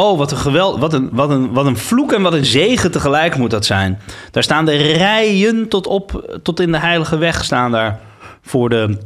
Oh, 0.00 0.18
wat 0.18 0.30
een 0.30 0.38
geweld, 0.38 0.78
wat 0.78 0.92
een, 0.92 1.08
wat, 1.12 1.30
een, 1.30 1.52
wat 1.52 1.66
een 1.66 1.76
vloek 1.76 2.12
en 2.12 2.22
wat 2.22 2.32
een 2.32 2.44
zegen 2.44 2.90
tegelijk 2.90 3.36
moet 3.36 3.50
dat 3.50 3.64
zijn. 3.64 3.98
Daar 4.30 4.42
staan 4.42 4.64
de 4.64 4.76
rijen 4.76 5.68
tot, 5.68 5.86
op, 5.86 6.38
tot 6.42 6.60
in 6.60 6.72
de 6.72 6.78
heilige 6.78 7.18
weg 7.18 7.44
staan 7.44 7.70
daar 7.70 8.00
voor 8.40 8.68
de, 8.68 8.98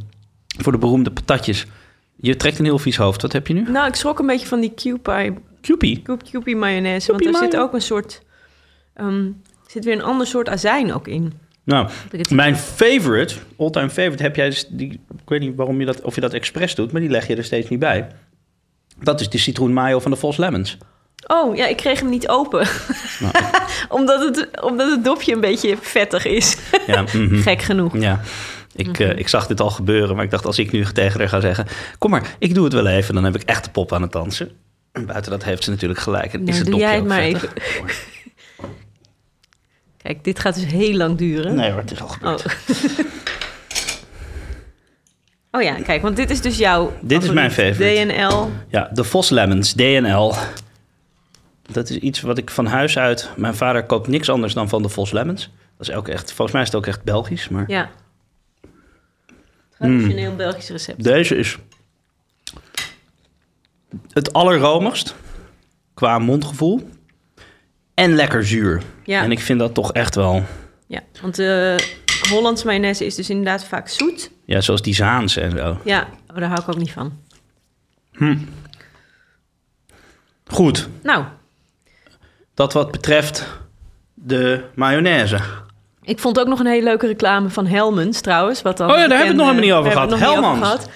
voor 0.57 0.71
de 0.71 0.77
beroemde 0.77 1.11
patatjes. 1.11 1.65
Je 2.15 2.35
trekt 2.35 2.59
een 2.59 2.65
heel 2.65 2.79
vies 2.79 2.97
hoofd. 2.97 3.21
Wat 3.21 3.31
heb 3.31 3.47
je 3.47 3.53
nu? 3.53 3.71
nou 3.71 3.87
ik 3.87 3.95
schrok 3.95 4.19
een 4.19 4.25
beetje 4.25 4.47
van 4.47 4.59
die 4.59 4.73
Kewpie, 4.73 5.33
Cupie. 5.61 6.01
Kewpie 6.31 6.55
mayonaise, 6.55 7.11
want 7.11 7.25
er 7.25 7.35
zit 7.35 7.57
ook 7.57 7.73
een 7.73 7.81
soort... 7.81 8.21
er 8.93 9.33
zit 9.67 9.85
weer 9.85 9.93
een 9.93 10.03
ander 10.03 10.27
soort 10.27 10.49
azijn 10.49 10.93
ook 10.93 11.07
in. 11.07 11.33
Nou, 11.63 11.89
mijn 12.29 12.55
favorite, 12.55 13.35
all-time 13.57 13.89
favorite, 13.89 14.23
heb 14.23 14.35
jij 14.35 14.49
dus 14.49 14.67
die, 14.69 14.91
ik 14.91 15.29
weet 15.29 15.39
niet 15.39 15.55
waarom 15.55 15.79
je 15.79 15.85
dat, 15.85 16.01
of 16.01 16.15
je 16.15 16.21
dat 16.21 16.33
expres 16.33 16.75
doet, 16.75 16.91
maar 16.91 17.01
die 17.01 17.09
leg 17.09 17.27
je 17.27 17.35
er 17.35 17.43
steeds 17.43 17.69
niet 17.69 17.79
bij. 17.79 18.07
Dat 19.01 19.21
is 19.21 19.29
de 19.29 19.37
citroen 19.37 19.73
mayo 19.73 19.99
van 19.99 20.11
de 20.11 20.17
Vos 20.17 20.37
Lemons. 20.37 20.77
Oh, 21.27 21.55
ja, 21.55 21.67
ik 21.67 21.77
kreeg 21.77 21.99
hem 21.99 22.09
niet 22.09 22.27
open. 22.27 22.67
Nou. 23.19 23.33
omdat, 23.99 24.23
het, 24.23 24.61
omdat 24.61 24.91
het 24.91 25.03
dopje 25.03 25.33
een 25.33 25.41
beetje 25.41 25.77
vettig 25.81 26.25
is. 26.25 26.57
Ja, 26.87 27.01
mhm. 27.13 27.41
Gek 27.41 27.61
genoeg. 27.61 27.97
Ja, 27.97 28.21
ik, 28.75 28.99
eh, 28.99 29.17
ik 29.17 29.27
zag 29.27 29.47
dit 29.47 29.61
al 29.61 29.69
gebeuren, 29.69 30.15
maar 30.15 30.25
ik 30.25 30.31
dacht 30.31 30.45
als 30.45 30.59
ik 30.59 30.71
nu 30.71 30.83
tegen 30.83 31.19
haar 31.19 31.29
ga 31.29 31.39
zeggen... 31.39 31.67
kom 31.97 32.11
maar, 32.11 32.35
ik 32.39 32.53
doe 32.53 32.63
het 32.63 32.73
wel 32.73 32.87
even, 32.87 33.13
dan 33.13 33.23
heb 33.23 33.35
ik 33.35 33.43
echt 33.43 33.63
de 33.63 33.69
pop 33.69 33.93
aan 33.93 34.01
het 34.01 34.11
dansen. 34.11 34.51
En 34.91 35.05
buiten 35.05 35.31
dat 35.31 35.43
heeft 35.43 35.63
ze 35.63 35.69
natuurlijk 35.69 35.99
gelijk. 35.99 36.33
En 36.33 36.39
Nou, 36.39 36.51
is 36.51 36.57
het 36.57 36.65
doe 36.65 36.73
dopje 36.73 36.87
jij 36.87 36.95
het 36.95 37.05
maar 37.05 37.21
vettig. 37.21 37.53
Kijk, 40.01 40.23
dit 40.23 40.39
gaat 40.39 40.55
dus 40.55 40.65
heel 40.65 40.93
lang 40.93 41.17
duren. 41.17 41.55
Nee 41.55 41.71
hoor, 41.71 41.79
het 41.79 41.91
is 41.91 42.01
al 42.01 42.07
gebeurd. 42.07 42.45
Oh. 42.45 42.51
Oh 45.55 45.61
ja, 45.61 45.73
kijk, 45.73 46.01
want 46.01 46.15
dit 46.15 46.29
is 46.29 46.41
dus 46.41 46.57
jouw 46.57 46.93
Dit 47.01 47.23
is 47.23 47.31
mijn 47.31 47.51
favoriet. 47.51 47.75
favorite. 47.75 48.13
DNL. 48.13 48.51
Ja, 48.67 48.89
de 48.93 49.03
Vos 49.03 49.29
Lemons, 49.29 49.73
DNL. 49.73 50.33
Dat 51.71 51.89
is 51.89 51.97
iets 51.97 52.21
wat 52.21 52.37
ik 52.37 52.49
van 52.49 52.65
huis 52.65 52.97
uit... 52.97 53.29
Mijn 53.35 53.55
vader 53.55 53.83
koopt 53.83 54.07
niks 54.07 54.29
anders 54.29 54.53
dan 54.53 54.69
van 54.69 54.81
de 54.81 54.89
Vos 54.89 55.11
Lemons. 55.11 55.51
Dat 55.77 55.87
is 55.87 55.95
ook 55.95 56.07
echt... 56.07 56.27
Volgens 56.31 56.51
mij 56.51 56.61
is 56.61 56.67
het 56.67 56.77
ook 56.77 56.87
echt 56.87 57.03
Belgisch, 57.03 57.49
maar... 57.49 57.63
Ja. 57.67 57.89
Traditioneel 59.77 60.35
Belgisch 60.35 60.69
recept. 60.69 61.03
Deze 61.03 61.35
is 61.35 61.57
het 64.11 64.33
allerromigst 64.33 65.15
qua 65.93 66.19
mondgevoel. 66.19 66.89
En 67.93 68.15
lekker 68.15 68.45
zuur. 68.45 68.81
Ja. 69.03 69.23
En 69.23 69.31
ik 69.31 69.39
vind 69.39 69.59
dat 69.59 69.73
toch 69.73 69.93
echt 69.93 70.15
wel... 70.15 70.43
Ja, 70.87 71.01
want 71.21 71.35
de 71.35 71.77
Hollandse 72.29 72.65
mayonaise 72.65 73.05
is 73.05 73.15
dus 73.15 73.29
inderdaad 73.29 73.65
vaak 73.65 73.87
zoet. 73.89 74.31
Ja, 74.45 74.61
zoals 74.61 74.81
die 74.81 74.95
Zaanse 74.95 75.41
en 75.41 75.51
zo. 75.51 75.79
Ja, 75.83 76.07
oh, 76.31 76.37
daar 76.37 76.49
hou 76.49 76.61
ik 76.61 76.69
ook 76.69 76.77
niet 76.77 76.91
van. 76.91 77.13
Goed, 80.47 80.87
Nou, 81.03 81.23
dat 82.53 82.73
wat 82.73 82.91
betreft 82.91 83.47
de 84.13 84.63
mayonaise. 84.75 85.39
ik 86.01 86.19
vond 86.19 86.39
ook 86.39 86.47
nog 86.47 86.59
een 86.59 86.65
hele 86.65 86.83
leuke 86.83 87.07
reclame 87.07 87.49
van 87.49 87.65
Helmens 87.65 88.21
trouwens. 88.21 88.61
Wat 88.61 88.77
dan 88.77 88.91
Oh 88.91 88.97
ja, 88.97 89.07
daar 89.07 89.17
hebben 89.17 89.35
we 89.37 89.43
het 89.43 89.53
nog 89.53 89.61
helemaal 89.61 89.83
niet 89.83 89.93
over 89.95 90.17
gehad. 90.17 90.37
over 90.37 90.63
gehad. 90.63 90.89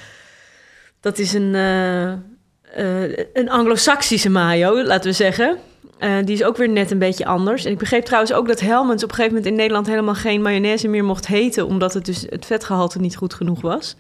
Dat 1.02 1.18
is 1.18 1.34
een, 1.34 1.56
eh, 1.56 2.12
eh, 2.12 3.26
een 3.34 3.50
anglo-saxische 3.50 4.30
mayo, 4.30 4.84
laten 4.84 5.10
we 5.10 5.16
zeggen. 5.16 5.58
Eh, 6.00 6.16
die 6.26 6.36
is 6.36 6.44
ook 6.44 6.58
weer 6.58 6.70
net 6.70 6.92
een 6.92 7.00
beetje 7.00 7.26
anders. 7.26 7.66
En 7.66 7.72
ik 7.72 7.78
begreep 7.78 8.06
trouwens 8.06 8.34
ook 8.34 8.48
dat 8.48 8.60
Helmens 8.60 9.04
op 9.04 9.10
een 9.10 9.16
gegeven 9.16 9.36
moment 9.36 9.52
in 9.52 9.58
Nederland 9.58 9.88
helemaal 9.88 10.16
geen 10.16 10.42
mayonaise 10.42 10.88
meer 10.88 11.04
mocht 11.04 11.28
heten, 11.28 11.66
omdat 11.66 11.94
het 11.94 12.06
dus 12.06 12.26
het 12.30 12.46
vetgehalte 12.46 13.00
niet 13.00 13.16
goed 13.16 13.34
genoeg 13.34 13.62
was. 13.62 13.96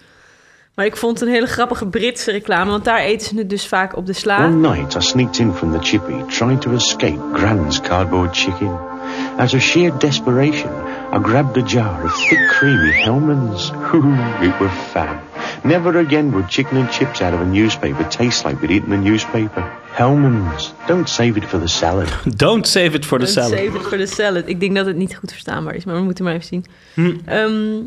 Maar 0.76 0.86
ik 0.86 0.97
vond 0.97 1.22
een 1.22 1.28
hele 1.28 1.45
grappige 1.45 1.88
Britse 1.88 2.32
reclame, 2.32 2.72
want 2.72 2.86
daar 2.86 3.00
eten 3.00 3.28
ze 3.28 3.38
het 3.38 3.50
dus 3.50 3.68
vaak 3.68 3.95
op 3.95 4.06
de 4.06 4.14
sla. 4.14 4.45
One 4.45 4.70
night 4.70 4.95
I 4.95 5.02
sneaked 5.02 5.39
in 5.39 5.54
from 5.54 5.72
the 5.72 5.80
chippy, 5.80 6.24
trying 6.28 6.62
to 6.62 6.72
escape 6.72 7.20
Gran's 7.34 7.82
cardboard 7.82 8.38
chicken. 8.38 8.89
Out 9.38 9.53
of 9.53 9.62
sheer 9.62 9.91
desperation, 9.99 10.70
I 11.12 11.20
grabbed 11.20 11.57
a 11.57 11.62
jar 11.62 12.05
of 12.05 12.12
thick, 12.30 12.39
creamy 12.49 12.91
Hellman's. 12.91 13.72
Ooh, 13.93 14.43
it 14.43 14.60
was 14.60 14.72
fab. 14.91 15.18
Never 15.64 15.97
again 15.99 16.32
would 16.32 16.49
chicken 16.49 16.78
and 16.78 16.91
chips 16.91 17.22
out 17.22 17.34
of 17.34 17.41
a 17.41 17.45
newspaper 17.45 18.03
taste 18.10 18.45
like 18.45 18.62
we'd 18.62 18.72
eaten 18.72 18.89
the 18.89 19.10
newspaper. 19.10 19.62
Hellman's, 19.95 20.74
don't 20.88 21.10
save 21.10 21.38
it 21.38 21.45
for 21.45 21.60
the 21.60 21.68
salad. 21.68 22.10
Don't 22.38 22.68
save 22.68 22.95
it 22.95 23.05
for 23.05 23.20
the 23.20 23.26
Don't 23.26 23.34
salad. 23.34 23.60
Save 23.60 23.76
it 23.76 23.82
for 23.82 23.97
the 23.97 24.05
salad. 24.05 24.43
Ik 24.47 24.60
denk 24.60 24.76
dat 24.76 24.86
het 24.86 24.95
niet 24.95 25.16
goed 25.16 25.32
verstaanbaar 25.32 25.76
is, 25.76 25.86
maar 25.86 25.95
we 25.95 26.01
moeten 26.01 26.24
maar 26.24 26.34
even 26.34 26.45
zien. 26.45 26.66
Hm. 26.93 27.16
Ehm, 27.26 27.82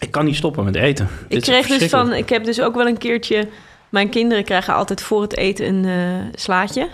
Ik 0.00 0.10
kan 0.10 0.24
niet 0.24 0.36
stoppen 0.36 0.64
met 0.64 0.74
eten. 0.74 1.08
Ik 1.28 1.40
kreeg 1.40 1.66
dus 1.66 1.88
van, 1.88 2.12
ik 2.12 2.28
heb 2.28 2.44
dus 2.44 2.60
ook 2.60 2.74
wel 2.74 2.86
een 2.86 2.98
keertje. 2.98 3.48
Mijn 3.88 4.08
kinderen 4.08 4.44
krijgen 4.44 4.74
altijd 4.74 5.02
voor 5.02 5.22
het 5.22 5.36
eten 5.36 5.66
een 5.66 5.84
eh, 5.84 6.40
slaatje. 6.40 6.88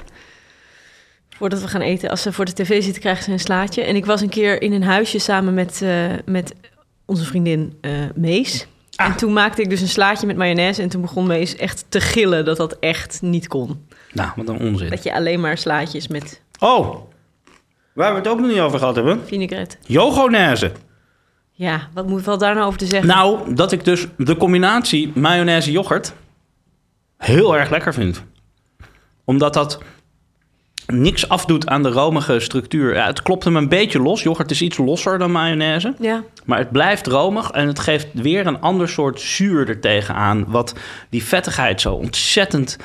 Voordat 1.36 1.60
we 1.60 1.68
gaan 1.68 1.80
eten, 1.80 2.10
als 2.10 2.22
ze 2.22 2.32
voor 2.32 2.44
de 2.44 2.52
tv 2.52 2.82
zitten, 2.82 3.00
krijgen 3.02 3.24
ze 3.24 3.30
een 3.30 3.38
slaatje. 3.38 3.82
En 3.82 3.96
ik 3.96 4.06
was 4.06 4.20
een 4.20 4.28
keer 4.28 4.62
in 4.62 4.72
een 4.72 4.82
huisje 4.82 5.18
samen 5.18 5.54
met, 5.54 5.82
eh, 5.82 6.04
met 6.24 6.54
onze 7.04 7.24
vriendin 7.24 7.78
eh, 7.80 7.92
Mees. 8.14 8.66
Ah. 8.96 9.06
En 9.06 9.16
toen 9.16 9.32
maakte 9.32 9.62
ik 9.62 9.70
dus 9.70 9.80
een 9.80 9.88
slaatje 9.88 10.26
met 10.26 10.36
mayonaise. 10.36 10.82
En 10.82 10.88
toen 10.88 11.00
begon 11.00 11.26
Mees 11.26 11.56
echt 11.56 11.84
te 11.88 12.00
gillen 12.00 12.44
dat 12.44 12.56
dat 12.56 12.76
echt 12.80 13.22
niet 13.22 13.48
kon. 13.48 13.86
Nou, 14.12 14.30
wat 14.36 14.48
een 14.48 14.58
onzin. 14.58 14.90
Dat 14.90 15.02
je 15.02 15.14
alleen 15.14 15.40
maar 15.40 15.58
slaatjes 15.58 16.08
met 16.08 16.42
Oh, 16.58 16.96
waar 17.92 18.10
we 18.12 18.18
het 18.18 18.28
ook 18.28 18.40
nog 18.40 18.48
niet 18.48 18.58
over 18.60 18.78
gehad 18.78 18.96
hebben. 18.96 19.20
vinaigrette. 19.26 19.76
Yogonaise. 19.86 20.72
Ja, 21.50 21.88
wat 21.94 22.06
moet 22.06 22.24
wel 22.24 22.38
daar 22.38 22.54
nou 22.54 22.66
over 22.66 22.78
te 22.78 22.86
zeggen? 22.86 23.08
Nou, 23.08 23.54
dat 23.54 23.72
ik 23.72 23.84
dus 23.84 24.06
de 24.16 24.36
combinatie 24.36 25.12
mayonaise 25.14 25.70
yoghurt 25.70 26.12
heel 27.18 27.56
erg 27.56 27.70
lekker 27.70 27.94
vind. 27.94 28.22
Omdat 29.24 29.54
dat 29.54 29.78
niks 30.86 31.28
afdoet 31.28 31.66
aan 31.66 31.82
de 31.82 31.88
romige 31.90 32.40
structuur. 32.40 32.94
Ja, 32.94 33.06
het 33.06 33.22
klopt 33.22 33.44
hem 33.44 33.56
een 33.56 33.68
beetje 33.68 33.98
los. 34.02 34.22
Yoghurt 34.22 34.50
is 34.50 34.62
iets 34.62 34.76
losser 34.78 35.18
dan 35.18 35.30
mayonaise. 35.32 35.94
Ja, 36.00 36.22
Maar 36.44 36.58
het 36.58 36.70
blijft 36.70 37.06
romig 37.06 37.50
en 37.50 37.66
het 37.66 37.78
geeft 37.78 38.06
weer 38.12 38.46
een 38.46 38.60
ander 38.60 38.88
soort 38.88 39.20
zuur 39.20 39.68
er 39.68 39.80
tegenaan. 39.80 40.44
Wat 40.48 40.74
die 41.10 41.24
vettigheid 41.24 41.80
zo 41.80 41.94
ontzettend 41.94 42.76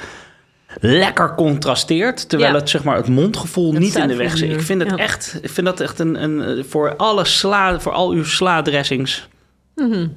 lekker 0.80 1.36
contrasteert. 1.36 2.30
Terwijl 2.30 2.52
Ja. 2.54 2.60
het, 2.60 2.70
zeg 2.70 2.84
maar, 2.84 2.96
het 2.96 3.08
mondgevoel 3.08 3.72
niet 3.74 3.96
in 3.96 4.08
de 4.08 4.16
weg 4.16 4.38
zit. 4.38 4.52
Ik 4.52 4.62
vind 4.62 4.82
het 4.82 4.90
ja. 4.90 4.98
echt, 4.98 5.40
ik 5.42 5.50
vind 5.50 5.68
dat 5.68 5.80
echt 5.80 6.00
een, 6.00 6.24
een 6.24 6.66
voor 6.70 6.96
alle 6.96 7.26
sla, 7.26 7.80
voor 7.80 7.92
al 7.92 8.12
uw 8.12 8.24
sla-dressings 8.24 9.28
Mhm. 9.76 10.08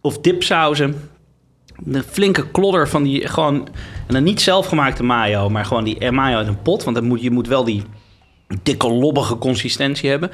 of 0.00 0.18
dipsauzen. 0.18 1.10
Een 1.92 2.02
flinke 2.10 2.50
klodder 2.50 2.88
van 2.88 3.02
die 3.02 3.28
gewoon... 3.28 3.68
En 4.12 4.18
dan 4.18 4.26
niet 4.26 4.40
zelfgemaakte 4.40 5.02
mayo, 5.02 5.48
maar 5.48 5.64
gewoon 5.64 5.84
die 5.84 6.10
mayo 6.10 6.36
uit 6.36 6.46
een 6.46 6.62
pot. 6.62 6.84
Want 6.84 6.96
dan 6.96 7.04
moet, 7.04 7.22
je 7.22 7.30
moet 7.30 7.46
wel 7.46 7.64
die 7.64 7.82
dikke, 8.62 8.88
lobbige 8.88 9.38
consistentie 9.38 10.10
hebben. 10.10 10.30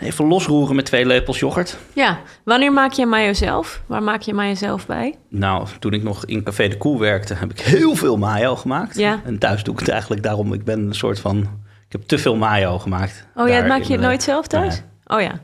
Even 0.00 0.26
losroeren 0.26 0.76
met 0.76 0.84
twee 0.84 1.06
lepels 1.06 1.38
yoghurt. 1.38 1.76
ja. 1.92 2.20
Wanneer 2.44 2.72
maak 2.72 2.92
je 2.92 3.06
mayo 3.06 3.32
zelf? 3.32 3.82
Waar 3.86 4.02
maak 4.02 4.20
je 4.20 4.34
mayo 4.34 4.54
zelf 4.54 4.86
bij? 4.86 5.14
Nou, 5.28 5.66
toen 5.78 5.92
ik 5.92 6.02
nog 6.02 6.24
in 6.24 6.42
Café 6.42 6.68
de 6.68 6.76
Koe 6.76 6.98
werkte, 6.98 7.34
heb 7.34 7.50
ik 7.50 7.60
heel 7.60 7.94
veel 7.94 8.16
mayo 8.16 8.56
gemaakt. 8.56 8.96
Ja. 8.98 9.20
En 9.24 9.38
thuis 9.38 9.62
doe 9.62 9.74
ik 9.74 9.80
het 9.80 9.88
eigenlijk 9.88 10.22
daarom. 10.22 10.52
Ik 10.52 10.64
ben 10.64 10.78
een 10.78 10.94
soort 10.94 11.20
van... 11.20 11.38
Ik 11.86 11.92
heb 11.92 12.02
te 12.02 12.18
veel 12.18 12.36
mayo 12.36 12.78
gemaakt. 12.78 13.26
Oh 13.34 13.48
ja, 13.48 13.66
maak 13.66 13.82
je 13.82 13.92
het 13.92 14.02
nooit 14.02 14.22
zelf 14.22 14.46
thuis? 14.46 14.82
Oh 15.06 15.20
ja. 15.20 15.40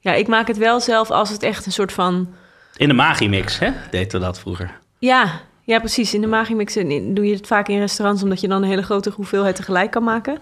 Ja, 0.00 0.14
ik 0.14 0.28
maak 0.28 0.46
het 0.46 0.56
wel 0.56 0.80
zelf 0.80 1.10
als 1.10 1.30
het 1.30 1.42
echt 1.42 1.66
een 1.66 1.72
soort 1.72 1.92
van... 1.92 2.28
In 2.76 2.88
de 2.88 2.94
Magimix, 2.94 3.58
hè? 3.58 3.70
Deden 3.90 4.20
we 4.20 4.26
dat 4.26 4.38
vroeger. 4.40 4.78
Ja, 4.98 5.40
ja 5.68 5.78
precies. 5.78 6.14
In 6.14 6.20
de 6.20 6.26
Magimix 6.26 6.76
in- 6.76 7.14
doe 7.14 7.26
je 7.26 7.34
het 7.34 7.46
vaak 7.46 7.68
in 7.68 7.78
restaurants... 7.78 8.22
omdat 8.22 8.40
je 8.40 8.48
dan 8.48 8.62
een 8.62 8.68
hele 8.68 8.82
grote 8.82 9.10
hoeveelheid 9.10 9.56
tegelijk 9.56 9.90
kan 9.90 10.02
maken. 10.04 10.38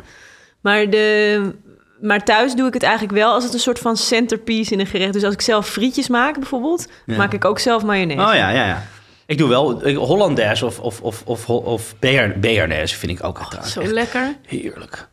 Maar, 0.61 0.91
de, 0.91 1.53
maar 2.01 2.25
thuis 2.25 2.55
doe 2.55 2.67
ik 2.67 2.75
het 2.75 2.83
eigenlijk 2.83 3.15
wel 3.15 3.33
als 3.33 3.45
het 3.45 3.53
een 3.55 3.59
soort 3.61 3.79
van 3.79 3.97
centerpiece 3.97 4.73
in 4.73 4.81
een 4.81 4.87
gerecht. 4.87 5.13
Dus 5.13 5.23
als 5.25 5.35
ik 5.35 5.41
zelf 5.41 5.69
frietjes 5.69 6.09
maak 6.09 6.35
bijvoorbeeld... 6.35 6.89
Ja. 7.07 7.17
maak 7.17 7.33
ik 7.33 7.45
ook 7.45 7.59
zelf 7.59 7.85
mayonaise. 7.85 8.23
Oh 8.31 8.35
ja, 8.35 8.51
ja, 8.51 8.67
ja. 8.67 8.87
Ik 9.27 9.39
doe 9.39 9.49
wel 9.49 9.87
ik- 9.87 9.97
Hollandaise 9.97 10.67
of, 10.67 10.81
of, 10.81 11.01
of, 11.01 11.23
of, 11.25 11.49
of 11.49 11.95
Bearnaise 12.41 12.97
vind 12.97 13.13
ik 13.19 13.25
ook 13.25 13.39
echt, 13.39 13.67
Zo 13.69 13.81
echt 13.81 13.91
lekker. 13.91 14.37
heerlijk. 14.47 15.09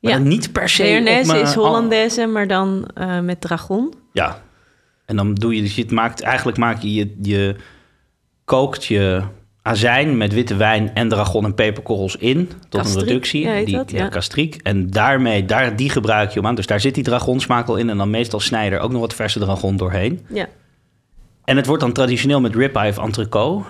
Maar 0.00 0.12
Ja. 0.12 0.18
niet 0.18 0.52
per 0.52 0.68
se 0.68 0.82
Bearnaise 0.82 1.32
mijn- 1.32 1.42
is 1.44 1.54
Hollandaise, 1.54 2.26
maar 2.26 2.46
dan 2.46 2.88
eh, 2.94 3.20
met 3.20 3.40
dragon. 3.40 3.94
Ja. 4.12 4.42
En 5.06 5.16
dan 5.16 5.34
doe 5.34 5.56
je, 5.56 5.62
dus 5.62 5.74
je 5.74 5.82
het 5.82 5.90
maakt, 5.90 6.20
eigenlijk 6.22 6.58
maak 6.58 6.82
je, 6.82 6.94
je, 6.94 7.16
je 7.22 7.56
kookt 8.44 8.84
je 8.84 9.22
azijn 9.68 10.16
met 10.16 10.32
witte 10.32 10.56
wijn 10.56 10.90
en 10.94 11.08
dragon 11.08 11.44
en 11.44 11.54
peperkorrels 11.54 12.16
in 12.16 12.50
tot 12.68 12.80
Kastriek, 12.80 13.00
een 13.02 13.08
reductie. 13.08 13.40
ja, 13.42 13.64
die, 13.64 13.76
dat, 13.76 13.90
ja. 13.90 14.08
kastriek. 14.08 14.54
En 14.62 14.90
daarmee, 14.90 15.44
daar, 15.44 15.76
die 15.76 15.90
gebruik 15.90 16.30
je 16.30 16.38
om 16.40 16.46
aan. 16.46 16.54
Dus 16.54 16.66
daar 16.66 16.80
zit 16.80 16.94
die 16.94 17.04
dragonsmaak 17.04 17.68
al 17.68 17.76
in 17.76 17.90
en 17.90 17.96
dan 17.96 18.10
meestal 18.10 18.40
snij 18.40 18.64
je 18.64 18.70
er 18.70 18.80
ook 18.80 18.90
nog 18.92 19.00
wat 19.00 19.14
verse 19.14 19.38
dragon 19.38 19.76
doorheen. 19.76 20.26
Ja, 20.32 20.46
En 21.44 21.56
het 21.56 21.66
wordt 21.66 21.82
dan 21.82 21.92
traditioneel 21.92 22.40
met 22.40 22.54
ribeye 22.54 22.88
of 22.90 22.98
entrecote. 22.98 23.64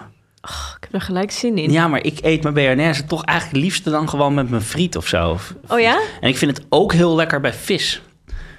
ik 0.77 0.79
heb 0.81 0.93
er 0.95 1.01
gelijk 1.01 1.31
zin 1.31 1.59
in. 1.59 1.71
Ja, 1.73 1.89
maar 1.89 2.05
ik 2.05 2.19
eet 2.23 2.43
mijn 2.43 2.55
BRNS 2.55 3.03
toch 3.07 3.25
eigenlijk 3.25 3.65
liefste 3.65 3.91
dan 3.91 4.09
gewoon 4.09 4.35
met 4.35 4.51
mijn 4.51 4.63
friet 4.63 4.97
of 4.97 5.07
zo. 5.07 5.31
Of- 5.31 5.55
Oh 5.69 5.81
ja? 5.81 6.01
En 6.21 6.29
ik 6.29 6.37
vind 6.37 6.57
het 6.57 6.67
ook 6.69 6.93
heel 6.93 7.15
lekker 7.15 7.41
bij 7.41 7.53
vis. 7.53 8.03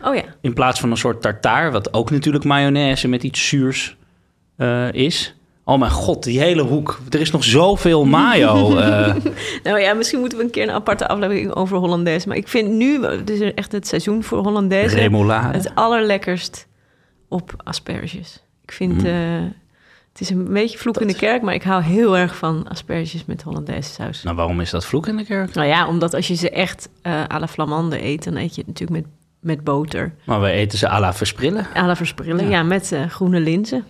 Oh 0.03 0.15
ja. 0.15 0.23
In 0.41 0.53
plaats 0.53 0.79
van 0.79 0.91
een 0.91 0.97
soort 0.97 1.21
tartaar, 1.21 1.71
wat 1.71 1.93
ook 1.93 2.11
natuurlijk 2.11 2.43
mayonaise 2.43 3.07
met 3.07 3.23
iets 3.23 3.47
zuurs 3.47 3.95
eh, 4.55 4.91
is. 4.91 5.35
Oh 5.69 5.79
mijn 5.79 5.91
god, 5.91 6.23
die 6.23 6.39
hele 6.39 6.61
hoek. 6.61 6.99
Er 7.09 7.19
is 7.19 7.31
nog 7.31 7.43
zoveel 7.43 8.05
mayo. 8.05 8.75
eh. 8.77 9.15
Nou 9.63 9.79
ja, 9.79 9.93
misschien 9.93 10.19
moeten 10.19 10.37
we 10.37 10.43
een 10.43 10.49
keer 10.49 10.63
een 10.63 10.73
aparte 10.73 11.07
aflevering 11.07 11.53
over 11.53 11.77
Hollandaise. 11.77 12.27
Maar 12.27 12.37
ik 12.37 12.47
vind 12.47 12.69
nu, 12.69 13.05
het 13.05 13.29
is 13.29 13.53
echt 13.53 13.71
het 13.71 13.87
seizoen 13.87 14.23
voor 14.23 14.37
Hollandaise, 14.37 14.95
remoulade. 14.95 15.57
het 15.57 15.71
allerlekkerst 15.75 16.67
op 17.27 17.53
asperges. 17.63 18.43
Ik 18.63 18.71
vind, 18.71 19.05
eh, 19.05 19.13
het 20.11 20.21
is 20.21 20.29
een 20.29 20.53
beetje 20.53 20.77
vloek 20.77 21.01
in 21.01 21.07
de 21.07 21.15
kerk, 21.15 21.41
maar 21.41 21.53
ik 21.53 21.63
hou 21.63 21.83
heel 21.83 22.17
erg 22.17 22.35
van 22.35 22.67
asperges 22.67 23.25
met 23.25 23.41
Hollandaise 23.41 23.89
saus. 23.89 24.23
Nou, 24.23 24.35
waarom 24.35 24.61
is 24.61 24.69
dat 24.69 24.85
vloek 24.85 25.07
in 25.07 25.17
de 25.17 25.25
kerk? 25.25 25.53
Nou 25.53 25.67
ja, 25.67 25.87
omdat 25.87 26.13
als 26.13 26.27
je 26.27 26.35
ze 26.35 26.49
echt 26.49 26.89
eh 27.01 27.23
à 27.31 27.39
la 27.39 27.47
flamande 27.47 28.03
eet, 28.03 28.23
dan 28.23 28.35
eet 28.35 28.55
je 28.55 28.61
het 28.61 28.67
natuurlijk 28.67 29.01
met, 29.01 29.11
met 29.39 29.63
boter. 29.63 30.13
Maar 30.25 30.41
we 30.41 30.49
eten 30.49 30.77
ze 30.77 30.89
à 30.89 30.99
la 30.99 31.13
versprillen. 31.13 31.65
À 31.65 31.85
la 31.85 31.95
versprillen, 31.95 32.49
ja, 32.49 32.63
met 32.63 32.95
groene 33.07 33.39
linzen. 33.39 33.83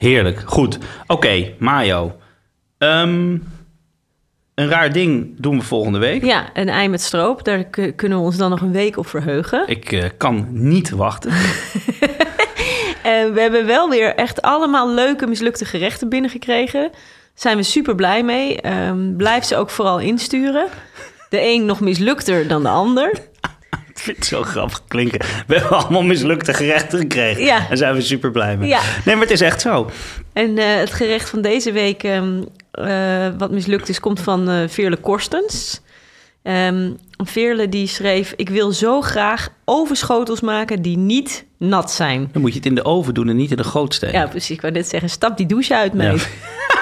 Heerlijk, 0.00 0.42
goed. 0.44 0.78
Oké, 1.06 1.52
mayo. 1.58 2.16
Ehm, 2.78 3.38
een 4.54 4.68
raar 4.68 4.92
ding 4.92 5.34
doen 5.38 5.58
we 5.58 5.64
volgende 5.64 5.98
week. 5.98 6.24
Ja, 6.24 6.50
een 6.54 6.68
ei 6.68 6.88
met 6.88 7.00
stroop, 7.00 7.44
daar 7.44 7.64
kunnen 7.64 8.18
we 8.18 8.24
ons 8.24 8.36
dan 8.36 8.50
nog 8.50 8.60
een 8.60 8.72
week 8.72 8.96
op 8.96 9.06
verheugen. 9.06 9.68
Ik 9.68 9.92
eh, 9.92 10.04
kan 10.16 10.46
niet 10.50 10.90
wachten. 10.90 11.32
En 13.02 13.32
we 13.32 13.40
hebben 13.40 13.66
wel 13.66 13.88
weer 13.88 14.14
echt 14.14 14.42
allemaal 14.42 14.90
leuke 14.90 15.26
mislukte 15.26 15.64
gerechten 15.64 16.08
binnengekregen. 16.08 16.80
Daar 16.80 17.00
zijn 17.34 17.56
we 17.56 17.62
super 17.62 17.94
blij 17.94 18.22
mee. 18.22 18.60
Ehm, 18.60 19.16
blijf 19.16 19.44
ze 19.44 19.56
ook 19.56 19.70
vooral 19.70 19.98
insturen. 19.98 20.66
De 21.28 21.40
een 21.40 21.64
nog 21.64 21.80
mislukter 21.80 22.48
dan 22.48 22.62
de 22.62 22.68
ander. 22.68 23.12
Ik 24.04 24.06
vind 24.06 24.16
het 24.16 24.26
zo 24.26 24.42
grappig 24.42 24.82
klinken. 24.88 25.20
We 25.46 25.54
hebben 25.54 25.78
allemaal 25.78 26.02
mislukte 26.02 26.54
gerechten 26.54 26.98
gekregen. 26.98 27.44
Ja. 27.44 27.70
En 27.70 27.76
zijn 27.76 27.94
we 27.94 28.00
super 28.00 28.30
blij 28.30 28.56
mee. 28.56 28.68
Ja. 28.68 28.80
Nee, 29.04 29.14
maar 29.14 29.24
het 29.24 29.34
is 29.34 29.40
echt 29.40 29.60
zo. 29.60 29.90
En 30.32 30.58
eh, 30.58 30.76
het 30.76 30.92
gerecht 30.92 31.28
van 31.30 31.40
deze 31.42 31.72
week, 31.72 32.02
ehm, 32.02 32.42
eh, 32.70 33.28
wat 33.38 33.50
mislukt 33.50 33.88
is, 33.88 34.00
komt 34.00 34.20
van 34.20 34.48
eh 34.48 34.68
Veerle 34.68 34.96
Korstens. 34.96 35.80
Ehm 36.42 36.90
Veerle 37.24 37.68
die 37.68 37.86
schreef... 37.86 38.32
Ik 38.36 38.48
wil 38.48 38.72
zo 38.72 39.00
graag 39.00 39.48
overschotels 39.64 40.40
maken 40.40 40.82
die 40.82 40.96
niet 40.96 41.44
nat 41.58 41.92
zijn. 41.92 42.28
Dan 42.32 42.40
moet 42.40 42.50
je 42.50 42.56
het 42.56 42.66
in 42.66 42.74
de 42.74 42.84
oven 42.84 43.14
doen 43.14 43.28
en 43.28 43.36
niet 43.36 43.50
in 43.50 43.56
de 43.56 43.64
goot 43.64 43.94
steken. 43.94 44.18
Ja, 44.18 44.26
precies. 44.26 44.50
Ik 44.50 44.60
wou 44.60 44.72
net 44.72 44.88
zeggen, 44.88 45.10
stap 45.10 45.36
die 45.36 45.46
douche 45.46 45.74
uit, 45.74 45.92
Ja. 45.96 46.14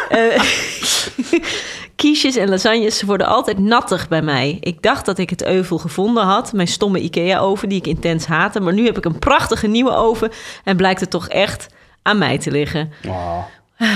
Quiches 1.99 2.37
en 2.37 2.49
lasagnes 2.49 3.03
worden 3.03 3.27
altijd 3.27 3.59
nattig 3.59 4.09
bij 4.09 4.23
mij. 4.23 4.57
Ik 4.61 4.83
dacht 4.83 5.07
dat 5.07 5.19
ik 5.19 5.31
het 5.31 5.45
euvel 5.47 5.79
gevonden 5.79 6.25
had, 6.25 6.53
mijn 6.53 6.69
stomme 6.69 7.01
IKEA-oven 7.01 7.69
die 7.69 7.79
ik 7.79 7.87
intens 7.87 8.27
haatte. 8.27 8.61
Maar 8.61 8.73
nu 8.73 8.85
heb 8.85 8.97
ik 8.97 9.05
een 9.05 9.19
prachtige 9.19 9.67
nieuwe 9.67 9.95
oven 9.95 10.31
en 10.65 10.77
blijkt 10.77 11.01
het 11.01 11.11
toch 11.11 11.29
echt 11.29 11.67
aan 12.03 12.19
mij 12.19 12.39
te 12.39 12.51
liggen. 12.51 12.91
Oh. 13.07 13.45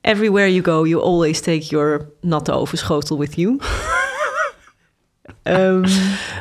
Everywhere 0.00 0.52
you 0.54 0.64
go, 0.64 0.86
you 0.86 1.02
always 1.02 1.40
take 1.40 1.64
your 1.66 2.08
natte 2.20 2.52
ovenschotel 2.52 3.18
with 3.18 3.34
you. 3.34 3.56
Ehm, 5.42 5.84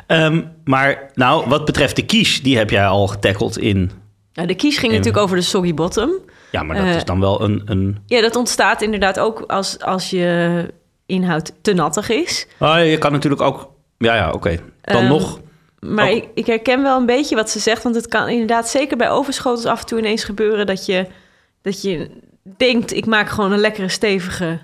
Ehm, 0.07 0.41
maar 0.63 1.11
nou, 1.13 1.49
wat 1.49 1.65
betreft 1.65 1.95
de 1.95 2.05
quiche, 2.05 2.41
die 2.43 2.57
heb 2.57 2.69
jij 2.69 2.87
al 2.87 3.07
getackeld 3.07 3.57
in... 3.57 3.91
nou, 4.33 4.47
de 4.47 4.55
quiche 4.55 4.79
ging 4.79 4.91
In- 4.91 4.97
natuurlijk 4.97 5.23
over 5.23 5.35
de 5.35 5.41
soggy 5.41 5.73
bottom. 5.73 6.11
Ja, 6.51 6.63
maar 6.63 6.75
dat 6.75 6.85
Eh, 6.85 6.95
is 6.95 7.05
dan 7.05 7.19
wel 7.19 7.41
een... 7.41 7.61
een... 7.65 7.97
Ja, 8.05 8.21
dat 8.21 8.35
ontstaat 8.35 8.81
inderdaad 8.81 9.19
ook 9.19 9.41
als, 9.47 9.79
als 9.79 10.09
je 10.09 10.73
inhoud 11.07 11.51
te 11.61 11.73
nattig 11.73 12.09
is. 12.09 12.47
Oh, 12.59 12.77
je 12.85 12.97
kan 12.97 13.11
natuurlijk 13.11 13.41
ook... 13.41 13.69
Ja, 13.97 14.15
ja, 14.15 14.31
oké. 14.31 14.59
Dan 14.81 14.95
Ehm, 15.01 15.07
nog... 15.07 15.39
Maar 15.79 16.11
ik, 16.11 16.27
ik 16.33 16.45
herken 16.45 16.81
wel 16.81 16.97
een 16.99 17.05
beetje 17.05 17.35
wat 17.35 17.49
ze 17.49 17.59
zegt. 17.59 17.83
Want 17.83 17.95
het 17.95 18.07
kan 18.07 18.27
inderdaad 18.29 18.69
zeker 18.69 18.97
bij 18.97 19.09
overschotels 19.09 19.65
af 19.65 19.79
en 19.79 19.85
toe 19.85 19.99
ineens 19.99 20.23
gebeuren... 20.23 20.65
dat 20.65 20.85
je, 20.85 21.07
dat 21.61 21.81
je 21.81 22.09
denkt, 22.57 22.93
ik 22.93 23.05
maak 23.05 23.29
gewoon 23.29 23.51
een 23.51 23.59
lekkere 23.59 23.89
stevige 23.89 24.59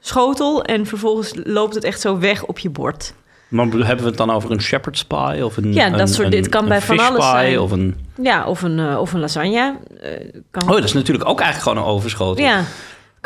schotel... 0.00 0.64
en 0.64 0.86
vervolgens 0.86 1.32
loopt 1.44 1.74
het 1.74 1.84
echt 1.84 2.00
zo 2.00 2.18
weg 2.18 2.44
op 2.44 2.58
je 2.58 2.70
bord. 2.70 3.14
Maar 3.48 3.66
hebben 3.66 3.96
we 4.04 4.08
het 4.08 4.16
dan 4.16 4.30
over 4.30 4.50
een 4.50 4.60
shepherd's 4.60 5.04
pie? 5.04 5.44
Of 5.44 5.56
een, 5.56 5.72
Ja, 5.72 5.90
dat 5.90 6.00
een- 6.00 6.08
soort- 6.08 6.24
een- 6.24 6.30
dit 6.30 6.48
kan 6.48 6.62
een 6.62 6.68
bij 6.68 6.80
van 6.80 6.98
alles 6.98 7.24
zijn. 7.30 7.58
Of 7.60 7.70
een... 7.70 8.06
Ja, 8.22 8.46
of 8.46 8.62
een, 8.62 8.78
eh, 8.78 9.00
of 9.00 9.12
een 9.12 9.20
lasagne. 9.20 9.76
eh, 10.00 10.10
kan, 10.50 10.62
Oh, 10.62 10.74
dat 10.74 10.84
is 10.84 10.92
natuurlijk 10.92 11.28
ook 11.28 11.40
eigenlijk 11.40 11.68
gewoon 11.70 11.88
een 11.88 11.94
overschotel. 11.94 12.44
Ja, 12.44 12.64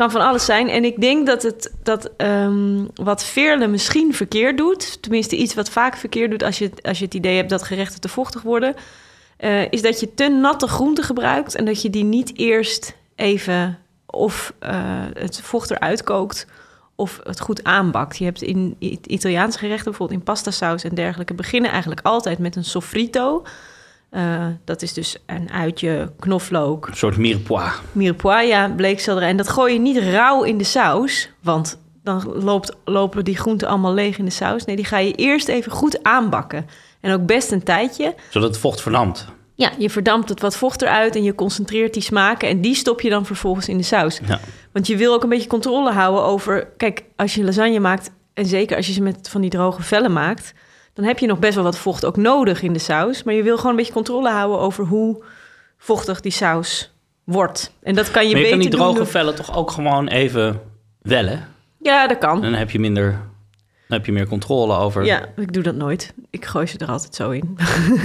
kan 0.01 0.11
van 0.11 0.21
alles 0.21 0.45
zijn. 0.45 0.69
En 0.69 0.85
ik 0.85 1.01
denk 1.01 1.27
dat, 1.27 1.43
het, 1.43 1.73
dat 1.83 2.11
ehm, 2.17 2.85
wat 2.95 3.25
Veerle 3.25 3.67
misschien 3.67 4.15
verkeerd 4.15 4.59
doet... 4.59 5.03
tenminste 5.03 5.37
iets 5.37 5.55
wat 5.55 5.71
vaak 5.71 5.97
verkeerd 5.97 6.31
doet... 6.31 6.43
als 6.43 6.59
je, 6.59 6.71
als 6.83 6.99
je 6.99 7.05
het 7.05 7.15
idee 7.15 7.37
hebt 7.37 7.51
dat 7.51 7.63
gerechten 7.63 8.01
te 8.01 8.09
vochtig 8.09 8.43
worden... 8.43 8.75
eh, 9.37 9.73
is 9.73 9.83
dat 9.83 10.01
je 10.01 10.15
te 10.15 10.29
natte 10.29 10.67
groenten 10.67 11.05
gebruikt... 11.05 11.55
en 11.55 11.65
dat 11.65 11.83
je 11.83 11.91
die 11.91 12.05
niet 12.05 12.39
eerst 12.39 12.97
even 13.15 13.79
of 14.07 14.55
eh, 14.59 14.73
het 15.15 15.41
vocht 15.41 15.71
eruit 15.71 16.03
kookt... 16.03 16.47
of 16.95 17.21
het 17.23 17.41
goed 17.41 17.65
aanbakt. 17.65 18.19
Je 18.19 18.25
hebt 18.25 18.43
in 18.43 18.77
Italiaanse 19.07 19.59
gerechten, 19.59 19.85
bijvoorbeeld 19.85 20.19
in 20.19 20.25
pastasaus 20.25 20.85
en 20.85 20.95
dergelijke... 20.95 21.35
beginnen 21.35 21.71
eigenlijk 21.71 22.01
altijd 22.03 22.39
met 22.39 22.57
een 22.57 22.65
sofrito... 22.65 23.43
Eh, 24.11 24.47
dat 24.65 24.83
is 24.83 24.93
dus 24.93 25.17
een 25.27 25.51
uitje, 25.51 26.13
knoflook, 26.19 26.87
Een 26.89 26.97
soort 26.97 27.17
mirepoix. 27.17 27.81
mirepoix, 27.93 28.49
ja, 28.49 28.69
bleekselderij. 28.69 29.29
En 29.29 29.37
dat 29.37 29.49
gooi 29.49 29.73
je 29.73 29.79
niet 29.79 29.97
rauw 29.99 30.43
in 30.43 30.59
de 30.59 30.65
saus, 30.65 31.31
want 31.43 31.79
dan 32.03 32.33
loopt, 32.35 32.77
lopen 32.85 33.25
die 33.25 33.37
groenten 33.37 33.69
allemaal 33.69 33.95
leeg 33.95 34.19
in 34.19 34.25
de 34.25 34.31
saus. 34.31 34.65
Nee, 34.65 34.77
die 34.77 34.85
ga 34.85 34.99
je 34.99 35.13
eerst 35.13 35.49
even 35.49 35.73
goed 35.73 36.03
aanbakken. 36.03 36.67
En 37.01 37.13
ook 37.13 37.27
best 37.27 37.53
een 37.53 37.63
tijdje. 37.63 38.15
Zodat 38.31 38.49
het 38.49 38.59
vocht 38.59 38.81
verdampt. 38.81 39.27
Ja, 39.55 39.71
je 39.79 39.91
verdampt 39.91 40.29
het 40.29 40.41
wat 40.41 40.57
vocht 40.57 40.83
eruit 40.83 41.17
en 41.17 41.23
je 41.23 41.35
concentreert 41.35 41.95
die 41.95 42.03
smaken. 42.03 42.49
En 42.49 42.61
die 42.61 42.75
stop 42.75 43.01
je 43.01 43.11
dan 43.11 43.27
vervolgens 43.27 43.69
in 43.69 43.77
de 43.77 43.83
saus. 43.83 44.21
Ja. 44.27 44.41
Want 44.73 44.87
je 44.87 44.97
wil 44.97 45.15
ook 45.15 45.23
een 45.23 45.29
beetje 45.29 45.49
controle 45.49 45.93
houden 45.93 46.25
over... 46.25 46.67
Kijk, 46.77 47.05
als 47.17 47.35
je 47.35 47.45
lasagne 47.45 47.81
maakt, 47.81 48.11
en 48.35 48.47
zeker 48.47 48.77
als 48.77 48.87
je 48.87 48.93
ze 48.93 49.03
met 49.03 49.29
van 49.29 49.41
die 49.41 49.51
droge 49.51 49.83
vellen 49.83 50.13
maakt... 50.13 50.53
dan 51.01 51.09
heb 51.09 51.19
je 51.19 51.27
nog 51.27 51.39
best 51.39 51.55
wel 51.55 51.65
wat 51.65 51.79
vocht 51.79 52.05
ook 52.05 52.17
nodig 52.17 52.63
in 52.63 52.73
de 52.73 52.79
saus. 52.79 53.23
Maar 53.23 53.35
je 53.35 53.43
wil 53.43 53.57
gewoon 53.57 53.71
een 53.71 53.77
beetje 53.77 53.93
controle 53.93 54.31
houden 54.31 54.59
over 54.59 54.85
hoe 54.85 55.23
vochtig 55.79 56.21
die 56.21 56.33
saus 56.33 56.93
wordt. 57.25 57.73
En 57.83 57.95
dat 57.95 58.11
kan 58.11 58.29
je 58.29 58.35
maar 58.35 58.43
je 58.45 58.51
beter 58.51 58.61
kan 58.61 58.71
die 58.71 58.79
droge 58.79 59.07
vellen 59.07 59.35
toch 59.35 59.57
ook 59.57 59.71
gewoon 59.71 60.09
even 60.09 60.61
wellen? 61.03 61.49
Ja, 61.79 62.07
dat 62.07 62.19
kan. 62.19 62.37
En 62.37 62.51
dan 62.51 62.59
heb 62.59 62.71
je 62.71 62.79
minder... 62.81 63.11
Dan 63.89 63.99
heb 63.99 64.07
je 64.07 64.13
meer 64.13 64.27
controle 64.27 64.77
over... 64.77 65.05
Ja, 65.05 65.21
ik 65.37 65.53
doe 65.53 65.63
dat 65.63 65.75
nooit. 65.75 66.15
Ik 66.31 66.45
gooi 66.45 66.67
ze 66.67 66.79
er 66.79 66.89
altijd 66.89 67.15
zo 67.15 67.31
in. 67.31 67.57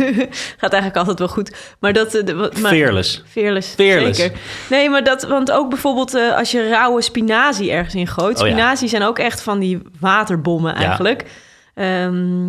Gaat 0.57 0.71
eigenlijk 0.73 0.95
altijd 0.95 1.19
wel 1.19 1.27
goed. 1.27 1.75
Maar 1.79 1.93
dat... 1.93 2.13
eh, 2.15 2.25
de- 2.25 2.33
maar, 2.33 2.71
Fearless. 2.71 3.23
Fearless, 3.27 3.73
Fearless. 3.73 4.19
zeker. 4.19 4.39
Nee, 4.69 4.89
maar 4.89 5.03
dat... 5.03 5.23
Want 5.23 5.51
ook 5.51 5.69
bijvoorbeeld 5.69 6.13
eh, 6.13 6.37
als 6.37 6.51
je 6.51 6.69
rauwe 6.69 7.01
spinazie 7.01 7.71
ergens 7.71 7.95
in 7.95 8.07
gooit. 8.07 8.39
Oh 8.41 8.47
ja. 8.47 8.51
Spinazie 8.53 8.87
zijn 8.87 9.03
ook 9.03 9.19
echt 9.19 9.41
van 9.41 9.59
die 9.59 9.81
waterbommen 9.99 10.75
eigenlijk. 10.75 11.25
Ehm, 11.73 12.47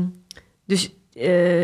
dus 0.67 0.91
eh, 1.14 1.62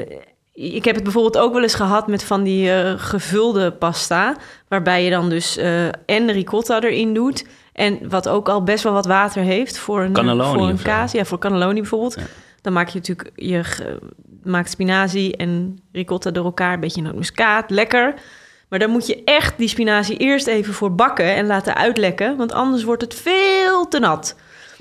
ik 0.52 0.84
heb 0.84 0.94
het 0.94 1.04
bijvoorbeeld 1.04 1.38
ook 1.38 1.52
wel 1.52 1.62
eens 1.62 1.74
gehad 1.74 2.06
met 2.06 2.24
van 2.24 2.42
die 2.42 2.72
eh, 2.72 2.92
gevulde 2.96 3.72
pasta. 3.72 4.36
Waarbij 4.68 5.04
je 5.04 5.10
dan 5.10 5.28
dus 5.28 5.56
eh, 5.56 5.86
en 5.86 6.32
ricotta 6.32 6.80
erin 6.80 7.14
doet. 7.14 7.46
En 7.72 8.08
wat 8.08 8.28
ook 8.28 8.48
al 8.48 8.62
best 8.62 8.84
wel 8.84 8.92
wat 8.92 9.06
water 9.06 9.42
heeft 9.42 9.78
voor 9.78 10.02
een, 10.02 10.12
Cannelloni 10.12 10.58
voor 10.58 10.68
een 10.68 10.82
kaas. 10.82 11.12
Ja, 11.12 11.24
voor 11.24 11.38
cannelloni 11.38 11.80
bijvoorbeeld. 11.80 12.14
Ja. 12.14 12.22
Dan 12.60 12.72
maak 12.72 12.88
je 12.88 12.98
natuurlijk, 12.98 13.30
je 13.34 13.64
maakt 14.42 14.70
spinazie 14.70 15.36
en 15.36 15.82
ricotta 15.92 16.30
door 16.30 16.44
elkaar. 16.44 16.72
Een 16.72 16.80
beetje 16.80 17.02
nootmuskaat, 17.02 17.70
lekker. 17.70 18.14
Maar 18.68 18.78
dan 18.78 18.90
moet 18.90 19.06
je 19.06 19.24
echt 19.24 19.58
die 19.58 19.68
spinazie 19.68 20.16
eerst 20.16 20.46
even 20.46 20.74
voor 20.74 20.94
bakken 20.94 21.34
en 21.34 21.46
laten 21.46 21.76
uitlekken. 21.76 22.36
Want 22.36 22.52
anders 22.52 22.82
wordt 22.82 23.02
het 23.02 23.14
veel 23.14 23.88
te 23.88 23.98
nat. 23.98 24.36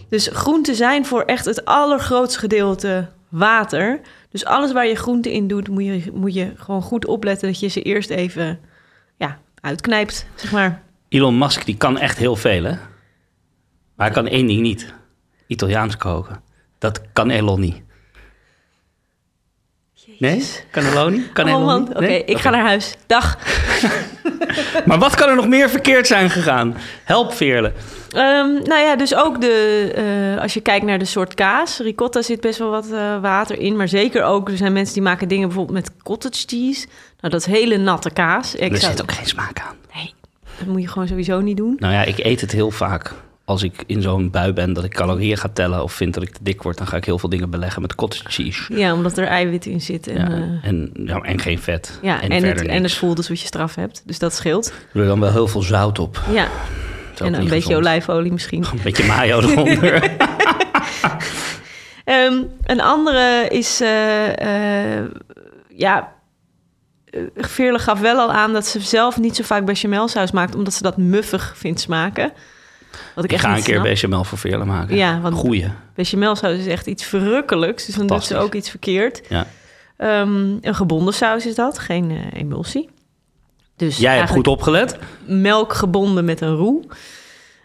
Dus 0.10 0.30
groenten 0.34 0.76
zijn 0.76 1.06
voor 1.06 1.22
echt 1.22 1.46
het 1.46 1.66
allergrootste 1.66 2.40
gedeelte 2.40 3.10
water. 3.32 4.00
Dus 4.30 4.46
alles 4.46 4.72
waar 4.72 4.88
je 4.88 4.96
groenten 4.96 5.32
in 5.32 5.48
doet, 5.48 5.68
moet 5.68 5.86
je, 5.86 6.12
moet 6.14 6.34
je 6.34 6.52
gewoon 6.56 6.82
goed 6.82 7.06
opletten 7.06 7.48
dat 7.48 7.60
je 7.60 7.68
ze 7.68 7.82
eerst 7.82 8.10
even 8.10 8.60
ja, 9.18 9.40
uitknijpt, 9.62 10.26
zeg 10.36 10.52
maar. 10.52 10.82
Elon 11.10 11.38
Musk 11.38 11.66
die 11.66 11.78
kan 11.78 11.98
echt 11.98 12.18
heel 12.18 12.36
veel, 12.36 12.64
hè? 12.64 12.72
Maar 13.96 14.06
hij 14.08 14.12
kan 14.12 14.28
één 14.28 14.48
ding 14.48 14.62
niet. 14.62 14.94
Italiaans 15.48 15.98
koken. 15.98 16.42
Dat 16.78 17.02
kan 17.14 17.30
Elon 17.30 17.60
niet. 17.60 17.82
Nee? 20.20 20.44
Cannelloni? 20.72 21.30
Kan 21.34 21.46
oh 21.46 21.52
Elon 21.52 21.66
man, 21.66 21.80
niet? 21.80 21.90
oké, 21.90 22.00
Nee? 22.00 22.24
ik 22.24 22.38
ga 22.38 22.50
naar 22.50 22.66
huis. 22.66 22.96
Dag. 23.08 23.38
Maar 24.86 25.00
wat 25.00 25.16
kan 25.16 25.30
er 25.30 25.36
nog 25.36 25.48
meer 25.48 25.70
verkeerd 25.70 26.08
zijn 26.08 26.30
gegaan? 26.30 26.78
Help 27.04 27.34
Veerle. 27.34 27.72
Ehm, 28.10 28.54
nou 28.54 28.82
ja, 28.84 28.96
dus 28.96 29.16
ook 29.16 29.42
de, 29.42 29.92
eh, 30.36 30.42
als 30.42 30.54
je 30.54 30.62
kijkt 30.62 30.86
naar 30.86 31.00
de 31.00 31.06
soort 31.06 31.34
kaas. 31.34 31.80
Ricotta 31.80 32.22
zit 32.22 32.42
best 32.42 32.60
wel 32.60 32.70
wat 32.70 32.92
eh, 32.92 33.22
water 33.22 33.60
in. 33.60 33.76
Maar 33.76 33.88
zeker 33.88 34.24
ook, 34.24 34.50
er 34.50 34.58
zijn 34.58 34.74
mensen 34.74 34.94
die 34.94 35.04
maken 35.04 35.28
dingen 35.28 35.48
bijvoorbeeld 35.48 35.78
met 35.78 36.04
cottage 36.04 36.44
cheese. 36.48 36.88
Nou, 37.20 37.34
dat 37.34 37.40
is 37.40 37.46
hele 37.46 37.78
natte 37.78 38.10
kaas. 38.12 38.56
Ik 38.56 38.72
er 38.72 38.78
zit 38.78 39.02
ook 39.02 39.12
geen 39.12 39.28
smaak 39.28 39.60
aan. 39.60 39.76
Nee, 39.96 40.14
dat 40.58 40.68
moet 40.68 40.82
je 40.82 40.88
gewoon 40.88 41.08
sowieso 41.08 41.40
niet 41.40 41.58
doen. 41.58 41.76
Nou 41.80 41.94
ja, 41.94 42.04
ik 42.04 42.18
eet 42.18 42.42
het 42.42 42.52
heel 42.52 42.72
vaak. 42.72 43.14
Als 43.46 43.64
ik 43.64 43.84
in 43.86 44.02
zo'n 44.02 44.30
bui 44.30 44.54
ben 44.54 44.74
dat 44.74 44.84
ik 44.84 44.94
calorieën 44.94 45.38
ga 45.38 45.50
tellen... 45.54 45.84
of 45.84 45.94
vind 45.94 46.14
dat 46.14 46.24
ik 46.24 46.30
te 46.30 46.40
dik 46.44 46.62
word... 46.62 46.78
dan 46.78 46.88
ga 46.88 46.98
ik 46.98 47.06
heel 47.06 47.20
veel 47.20 47.30
dingen 47.30 47.50
beleggen 47.50 47.82
met 47.82 47.96
cottage 47.96 48.30
cheese. 48.30 48.78
Ja, 48.78 48.94
omdat 48.94 49.18
er 49.18 49.28
eiwit 49.28 49.66
in 49.66 49.82
zit. 49.82 50.08
En, 50.08 50.16
Ja, 50.16 50.28
eh, 50.30 50.70
en, 50.70 50.92
ja, 50.94 51.20
en 51.20 51.40
geen 51.40 51.60
vet. 51.60 52.00
ja, 52.02 52.22
en, 52.22 52.30
en, 52.30 52.44
het, 52.44 52.62
en 52.62 52.84
het 52.84 52.94
voelt 52.94 53.18
alsof 53.18 53.40
je 53.40 53.46
straf 53.46 53.76
hebt. 53.76 54.04
Dus 54.06 54.20
dat 54.20 54.34
scheelt. 54.34 54.68
Er 54.68 54.74
doe 54.94 55.06
dan 55.06 55.20
wel 55.20 55.32
heel 55.32 55.48
veel 55.48 55.62
zout 55.62 56.00
op. 56.00 56.22
Ja, 56.32 56.48
en 57.18 57.34
een 57.34 57.40
beetje 57.40 57.56
gezond. 57.56 57.76
olijfolie 57.76 58.32
misschien. 58.32 58.66
Een 58.72 58.80
beetje 58.84 59.06
mayo 59.06 59.40
eronder. 59.40 60.04
Ehm, 62.06 62.44
een 62.64 62.82
andere 62.82 63.48
is, 63.50 63.82
eh, 63.82 65.02
ja, 65.70 66.14
Veerle 67.36 67.80
gaf 67.80 68.00
wel 68.00 68.20
al 68.20 68.32
aan 68.32 68.54
dat 68.54 68.68
ze 68.68 68.80
zelf 68.80 69.18
niet 69.18 69.36
zo 69.36 69.44
vaak 69.44 69.66
bechamelsaus 69.66 70.32
maakt, 70.32 70.56
omdat 70.56 70.74
ze 70.74 70.84
dat 70.84 70.98
muffig 70.98 71.54
vindt 71.58 71.80
smaken. 71.80 72.34
Wat 73.16 73.24
ik, 73.24 73.30
ik 73.32 73.38
echt 73.38 73.46
ga 73.46 73.56
een 73.58 73.64
keer 73.64 73.82
bechamel 73.82 74.24
voor 74.24 74.38
Veerle 74.38 74.66
maken. 74.66 74.96
Ja, 74.96 75.20
want 75.22 75.36
Goeie. 75.36 75.68
bechamelsaus 75.96 76.58
is 76.58 76.68
echt 76.68 76.88
iets 76.88 77.04
verrukkelijks, 77.04 77.86
dus 77.86 77.96
dan 77.96 78.08
doet 78.08 78.24
ze 78.24 78.38
ook 78.38 78.54
iets 78.54 78.70
verkeerd. 78.70 79.22
Ja. 79.30 79.46
Ehm, 79.98 80.58
een 80.62 80.76
gebonden 80.76 81.14
saus 81.14 81.46
is 81.46 81.56
dat, 81.56 81.80
geen 81.80 82.12
eh, 82.12 82.40
emulsie. 82.42 82.90
Dus 83.76 83.98
Jij 83.98 84.18
hebt 84.18 84.30
goed 84.30 84.48
opgelet. 84.48 84.98
melk 85.26 85.74
gebonden 85.74 86.26
met 86.26 86.42
een 86.42 86.56
roe. 86.56 86.84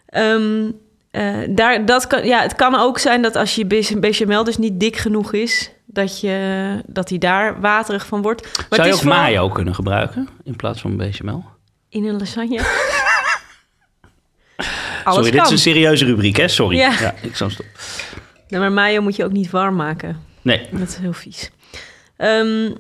Ehm, 0.07 0.71
eh, 1.11 1.37
daar, 1.49 1.85
dat 1.87 2.07
kan, 2.07 2.27
ja, 2.27 2.41
het 2.43 2.55
kan 2.55 2.75
ook 2.81 2.99
zijn 2.99 3.23
dat 3.23 3.37
als 3.37 3.55
je 3.55 3.67
bech- 3.67 3.99
bechamel 3.99 4.45
dus 4.45 4.57
niet 4.59 4.81
dik 4.81 4.97
genoeg 4.97 5.33
is, 5.33 5.71
dat, 5.87 6.21
je, 6.21 6.83
dat 6.87 7.09
die 7.09 7.19
daar 7.19 7.61
waterig 7.61 8.07
van 8.07 8.23
wordt. 8.23 8.43
Maar 8.57 8.67
Zou 8.71 8.89
je 8.89 8.95
ook 8.95 9.01
vooral 9.01 9.21
mayo 9.21 9.49
kunnen 9.49 9.75
gebruiken 9.75 10.29
in 10.45 10.57
plaats 10.57 10.81
van 10.81 10.97
bechamel? 10.97 11.45
in 11.89 12.05
een 12.05 12.19
lasagne. 12.19 12.61
Alles 15.07 15.25
Sorry, 15.25 15.31
dit 15.31 15.47
is 15.47 15.51
een 15.51 15.59
serieuze 15.73 16.05
rubriek, 16.05 16.37
hè? 16.37 16.49
Sorry. 16.49 16.77
Ja. 16.77 17.15
ik 17.23 17.37
zal 17.37 17.51
stop. 17.51 17.67
Nee, 18.49 18.61
maar 18.61 18.73
mayo 18.73 19.03
moet 19.03 19.17
je 19.17 19.25
ook 19.25 19.33
niet 19.33 19.51
warm 19.51 19.77
maken. 19.77 20.21
Nee, 20.43 20.69
Dat 20.73 20.89
is 20.89 20.97
heel 20.97 21.13
vies. 21.13 21.51
Ehm, 22.17 22.71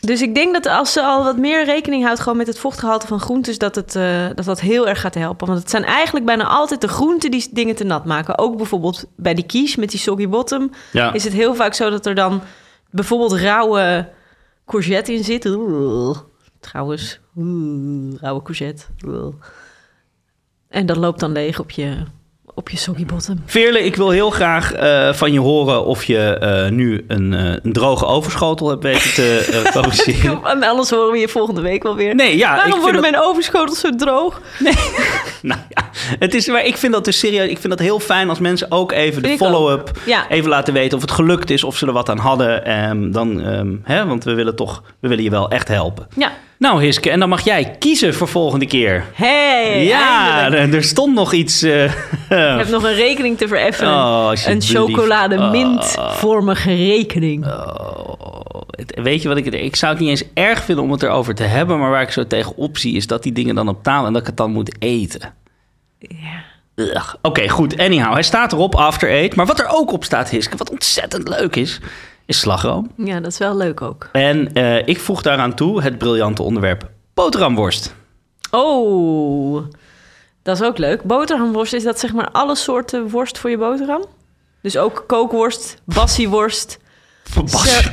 Dus 0.00 0.22
ik 0.22 0.34
denk 0.34 0.52
dat 0.52 0.66
als 0.66 0.92
ze 0.92 1.02
al 1.02 1.24
wat 1.24 1.36
meer 1.36 1.64
rekening 1.64 2.04
houdt 2.04 2.20
gewoon 2.20 2.36
met 2.38 2.46
het 2.46 2.58
vochtgehalte 2.58 3.06
van 3.06 3.20
groentes, 3.20 3.58
dat, 3.58 3.74
het, 3.74 3.96
eh, 3.96 4.26
dat 4.34 4.44
dat 4.44 4.60
heel 4.60 4.88
erg 4.88 5.00
gaat 5.00 5.14
helpen. 5.14 5.46
Want 5.46 5.58
het 5.58 5.70
zijn 5.70 5.84
eigenlijk 5.84 6.26
bijna 6.26 6.44
altijd 6.44 6.80
de 6.80 6.88
groenten 6.88 7.30
die 7.30 7.48
dingen 7.50 7.74
te 7.74 7.84
nat 7.84 8.04
maken. 8.04 8.38
Ook 8.38 8.56
bijvoorbeeld 8.56 9.04
bij 9.16 9.34
die 9.34 9.46
quiche 9.46 9.80
met 9.80 9.90
die 9.90 10.00
soggy 10.00 10.28
bottom 10.28 10.70
Ja. 10.92 11.12
is 11.12 11.24
het 11.24 11.32
heel 11.32 11.54
vaak 11.54 11.74
zo 11.74 11.90
dat 11.90 12.06
er 12.06 12.14
dan 12.14 12.42
bijvoorbeeld 12.90 13.32
rauwe 13.32 14.08
courgette 14.66 15.12
in 15.12 15.24
zit. 15.24 15.44
Oeh, 15.46 16.18
trouwens, 16.60 17.20
oeh, 17.36 18.14
rauwe 18.20 18.42
courgette. 18.42 18.84
Oeh. 19.06 19.34
En 20.72 20.86
dat 20.86 20.96
loopt 20.96 21.20
dan 21.20 21.32
leeg 21.32 21.58
op 21.60 21.70
je, 21.70 21.92
op 22.54 22.68
je 22.70 22.76
soggy 22.76 23.06
bottom. 23.06 23.42
Veerle, 23.46 23.84
ik 23.84 23.96
wil 23.96 24.10
heel 24.10 24.30
graag 24.30 24.72
eh, 24.72 25.12
van 25.12 25.32
je 25.32 25.40
horen 25.40 25.84
of 25.84 26.04
je 26.04 26.18
eh, 26.38 26.70
nu 26.70 27.04
een, 27.08 27.34
eh, 27.34 27.54
een 27.62 27.72
droge 27.72 28.06
overschotel 28.06 28.68
hebt 28.68 28.82
weten 28.82 29.14
te 29.14 29.60
produceren. 29.72 30.40
En 30.44 30.62
anders 30.62 30.90
horen 30.90 31.12
we 31.12 31.18
je 31.18 31.28
volgende 31.28 31.60
week 31.60 31.82
wel 31.82 31.96
weer. 31.96 32.14
Nee, 32.14 32.36
ja, 32.36 32.54
Waarom 32.56 32.80
worden 32.80 33.02
dat- 33.02 33.10
mijn 33.10 33.22
overschotels 33.22 33.80
zo 33.80 33.90
droog? 33.96 34.40
Nou 35.42 35.60
ja, 35.68 35.88
het 36.18 36.34
is, 36.34 36.46
maar 36.48 36.64
ik 36.64 36.76
vind 36.76 36.92
dat 36.92 37.04
dus 37.04 37.18
serieus. 37.18 37.48
Ik 37.50 37.58
vind 37.58 37.68
dat 37.68 37.78
heel 37.78 37.98
fijn 38.00 38.28
als 38.28 38.38
mensen 38.38 38.70
ook 38.70 38.92
even 38.92 39.22
de 39.22 39.36
follow-up 39.36 39.90
Ja. 40.06 40.28
even 40.28 40.48
laten 40.50 40.74
weten 40.74 40.96
of 40.96 41.02
het 41.02 41.10
gelukt 41.10 41.50
is, 41.50 41.64
of 41.64 41.76
ze 41.76 41.86
er 41.86 41.92
wat 41.92 42.08
aan 42.08 42.18
hadden. 42.18 42.64
Ehm, 42.64 43.10
dan, 43.10 43.40
ehm, 43.40 43.74
hè, 43.82 44.06
want 44.06 44.24
we 44.24 44.34
willen 44.34 44.56
toch, 44.56 44.82
we 45.00 45.08
willen 45.08 45.24
je 45.24 45.30
wel 45.30 45.50
echt 45.50 45.68
helpen. 45.68 46.06
Ja. 46.16 46.32
Nou, 46.62 46.82
Hiske, 46.84 47.10
en 47.10 47.18
dan 47.20 47.28
mag 47.28 47.44
jij 47.44 47.76
kiezen 47.78 48.14
voor 48.14 48.28
volgende 48.28 48.66
keer. 48.66 49.04
Hey, 49.14 49.84
ja, 49.84 50.44
er, 50.52 50.74
er 50.74 50.82
stond 50.84 51.14
nog 51.14 51.32
iets. 51.32 51.62
eh, 51.62 51.84
Ik 51.84 52.58
heb 52.58 52.68
nog 52.68 52.82
een 52.84 52.94
rekening 52.94 53.38
te 53.38 53.48
vereffenen. 53.48 53.92
Oh, 53.92 53.98
een 53.98 54.28
alsjeblieft. 54.28 54.70
chocolade 54.70 55.38
Oh. 55.38 56.54
rekening. 56.64 57.46
Oh, 57.46 58.60
weet 58.86 59.22
je 59.22 59.28
wat 59.28 59.36
ik... 59.36 59.46
Ik 59.46 59.76
zou 59.76 59.92
het 59.92 60.00
niet 60.00 60.10
eens 60.10 60.24
erg 60.34 60.62
vinden 60.64 60.84
om 60.84 60.90
het 60.90 61.02
erover 61.02 61.34
te 61.34 61.42
hebben... 61.42 61.78
maar 61.78 61.90
waar 61.90 62.02
ik 62.02 62.10
zo 62.10 62.26
tegenop 62.26 62.78
zie... 62.78 62.96
is 62.96 63.06
dat 63.06 63.22
die 63.22 63.32
dingen 63.32 63.54
dan 63.54 63.68
op 63.68 63.82
tafel... 63.82 64.06
en 64.06 64.12
dat 64.12 64.20
ik 64.22 64.26
het 64.28 64.36
dan 64.36 64.50
moet 64.52 64.76
eten. 64.78 65.34
Ja. 65.98 67.02
Oké, 67.22 67.48
goed. 67.48 67.78
Anyhow, 67.78 68.12
hij 68.12 68.22
staat 68.22 68.52
erop, 68.52 68.74
After 68.74 69.10
Eight. 69.10 69.34
Maar 69.36 69.46
wat 69.46 69.60
er 69.60 69.68
ook 69.70 69.92
op 69.92 70.04
staat, 70.04 70.30
Hiske... 70.30 70.56
wat 70.56 70.70
ontzettend 70.70 71.28
leuk 71.28 71.56
is... 71.56 71.80
is 72.26 72.38
slagroom. 72.40 72.90
ja, 72.96 73.20
dat 73.20 73.32
is 73.32 73.38
wel 73.38 73.56
leuk 73.56 73.80
ook. 73.82 74.08
En 74.12 74.52
eh, 74.54 74.86
ik 74.88 75.00
voeg 75.00 75.22
daaraan 75.22 75.54
toe 75.54 75.82
het 75.82 75.98
briljante 75.98 76.42
onderwerp... 76.42 76.90
boterhamworst. 77.14 77.94
Oh, 78.50 79.64
dat 80.42 80.60
is 80.60 80.66
ook 80.66 80.78
leuk. 80.78 81.02
Boterhamworst, 81.02 81.72
is 81.72 81.82
dat 81.82 81.98
zeg 81.98 82.12
maar 82.12 82.30
alle 82.30 82.56
soorten 82.56 83.08
worst 83.08 83.38
voor 83.38 83.50
je 83.50 83.58
boterham? 83.58 84.04
Dus 84.62 84.76
ook 84.76 85.04
kookworst, 85.06 85.82
bassieworst, 85.84 86.78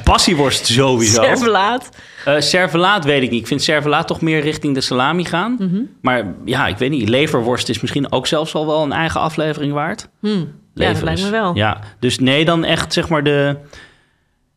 Bas, 0.04 0.64
sowieso. 0.64 1.24
servelaat. 1.24 1.90
Eh 2.26 2.40
servelaat 2.40 3.06
weet 3.06 3.24
ik 3.24 3.30
niet. 3.30 3.42
Ik 3.42 3.48
vind 3.48 3.62
servelaat 3.62 4.08
toch 4.08 4.22
meer 4.22 4.42
richting 4.42 4.74
de 4.74 4.82
salami 4.82 5.26
gaan. 5.26 5.56
Mhm. 5.60 5.82
Maar 6.02 6.34
ja, 6.46 6.68
ik 6.68 6.78
weet 6.78 6.90
niet. 6.90 7.10
Leverworst 7.10 7.70
is 7.70 7.82
misschien 7.82 8.12
ook 8.12 8.28
zelfs 8.28 8.56
al 8.56 8.66
wel 8.66 8.84
een 8.84 8.92
eigen 8.92 9.22
aflevering 9.22 9.74
waard. 9.74 10.08
Hm. 10.20 10.44
Ja, 10.74 10.94
dat 10.94 11.02
lijkt 11.02 11.22
me 11.22 11.30
wel. 11.30 11.56
Ja, 11.56 11.80
dus 12.00 12.20
nee, 12.20 12.46
dan 12.46 12.64
echt 12.64 12.94
zeg 12.94 13.10
maar 13.10 13.24
de, 13.24 13.56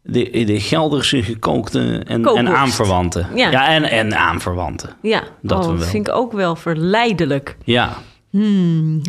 de, 0.02 0.44
de 0.44 0.60
Gelderse 0.60 1.22
gekookte 1.22 2.02
en, 2.06 2.24
en 2.24 2.48
aanverwanten. 2.48 3.26
Ja. 3.34 3.68
en, 3.68 3.84
en 3.84 4.16
aanverwanten. 4.16 4.96
Ja, 5.02 5.22
Dat 5.42 5.64
oh, 5.64 5.72
we 5.72 5.78
wel. 5.78 5.86
vind 5.88 6.08
ik 6.08 6.14
ook 6.14 6.32
wel 6.32 6.56
verleidelijk. 6.56 7.56
Ja. 7.64 7.96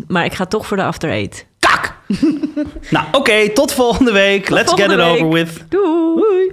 Maar 0.08 0.24
ik 0.24 0.34
ga 0.34 0.46
toch 0.46 0.66
voor 0.66 0.76
de 0.76 0.82
after 0.84 1.10
eight. 1.10 1.46
Kak! 1.58 1.96
nou, 2.90 3.06
oké, 3.12 3.48
tot 3.50 3.72
volgende 3.72 4.12
week. 4.12 4.48
Let's 4.48 4.72
get 4.72 4.90
it 4.90 5.00
over 5.00 5.28
with. 5.28 5.64
Doei. 5.68 6.52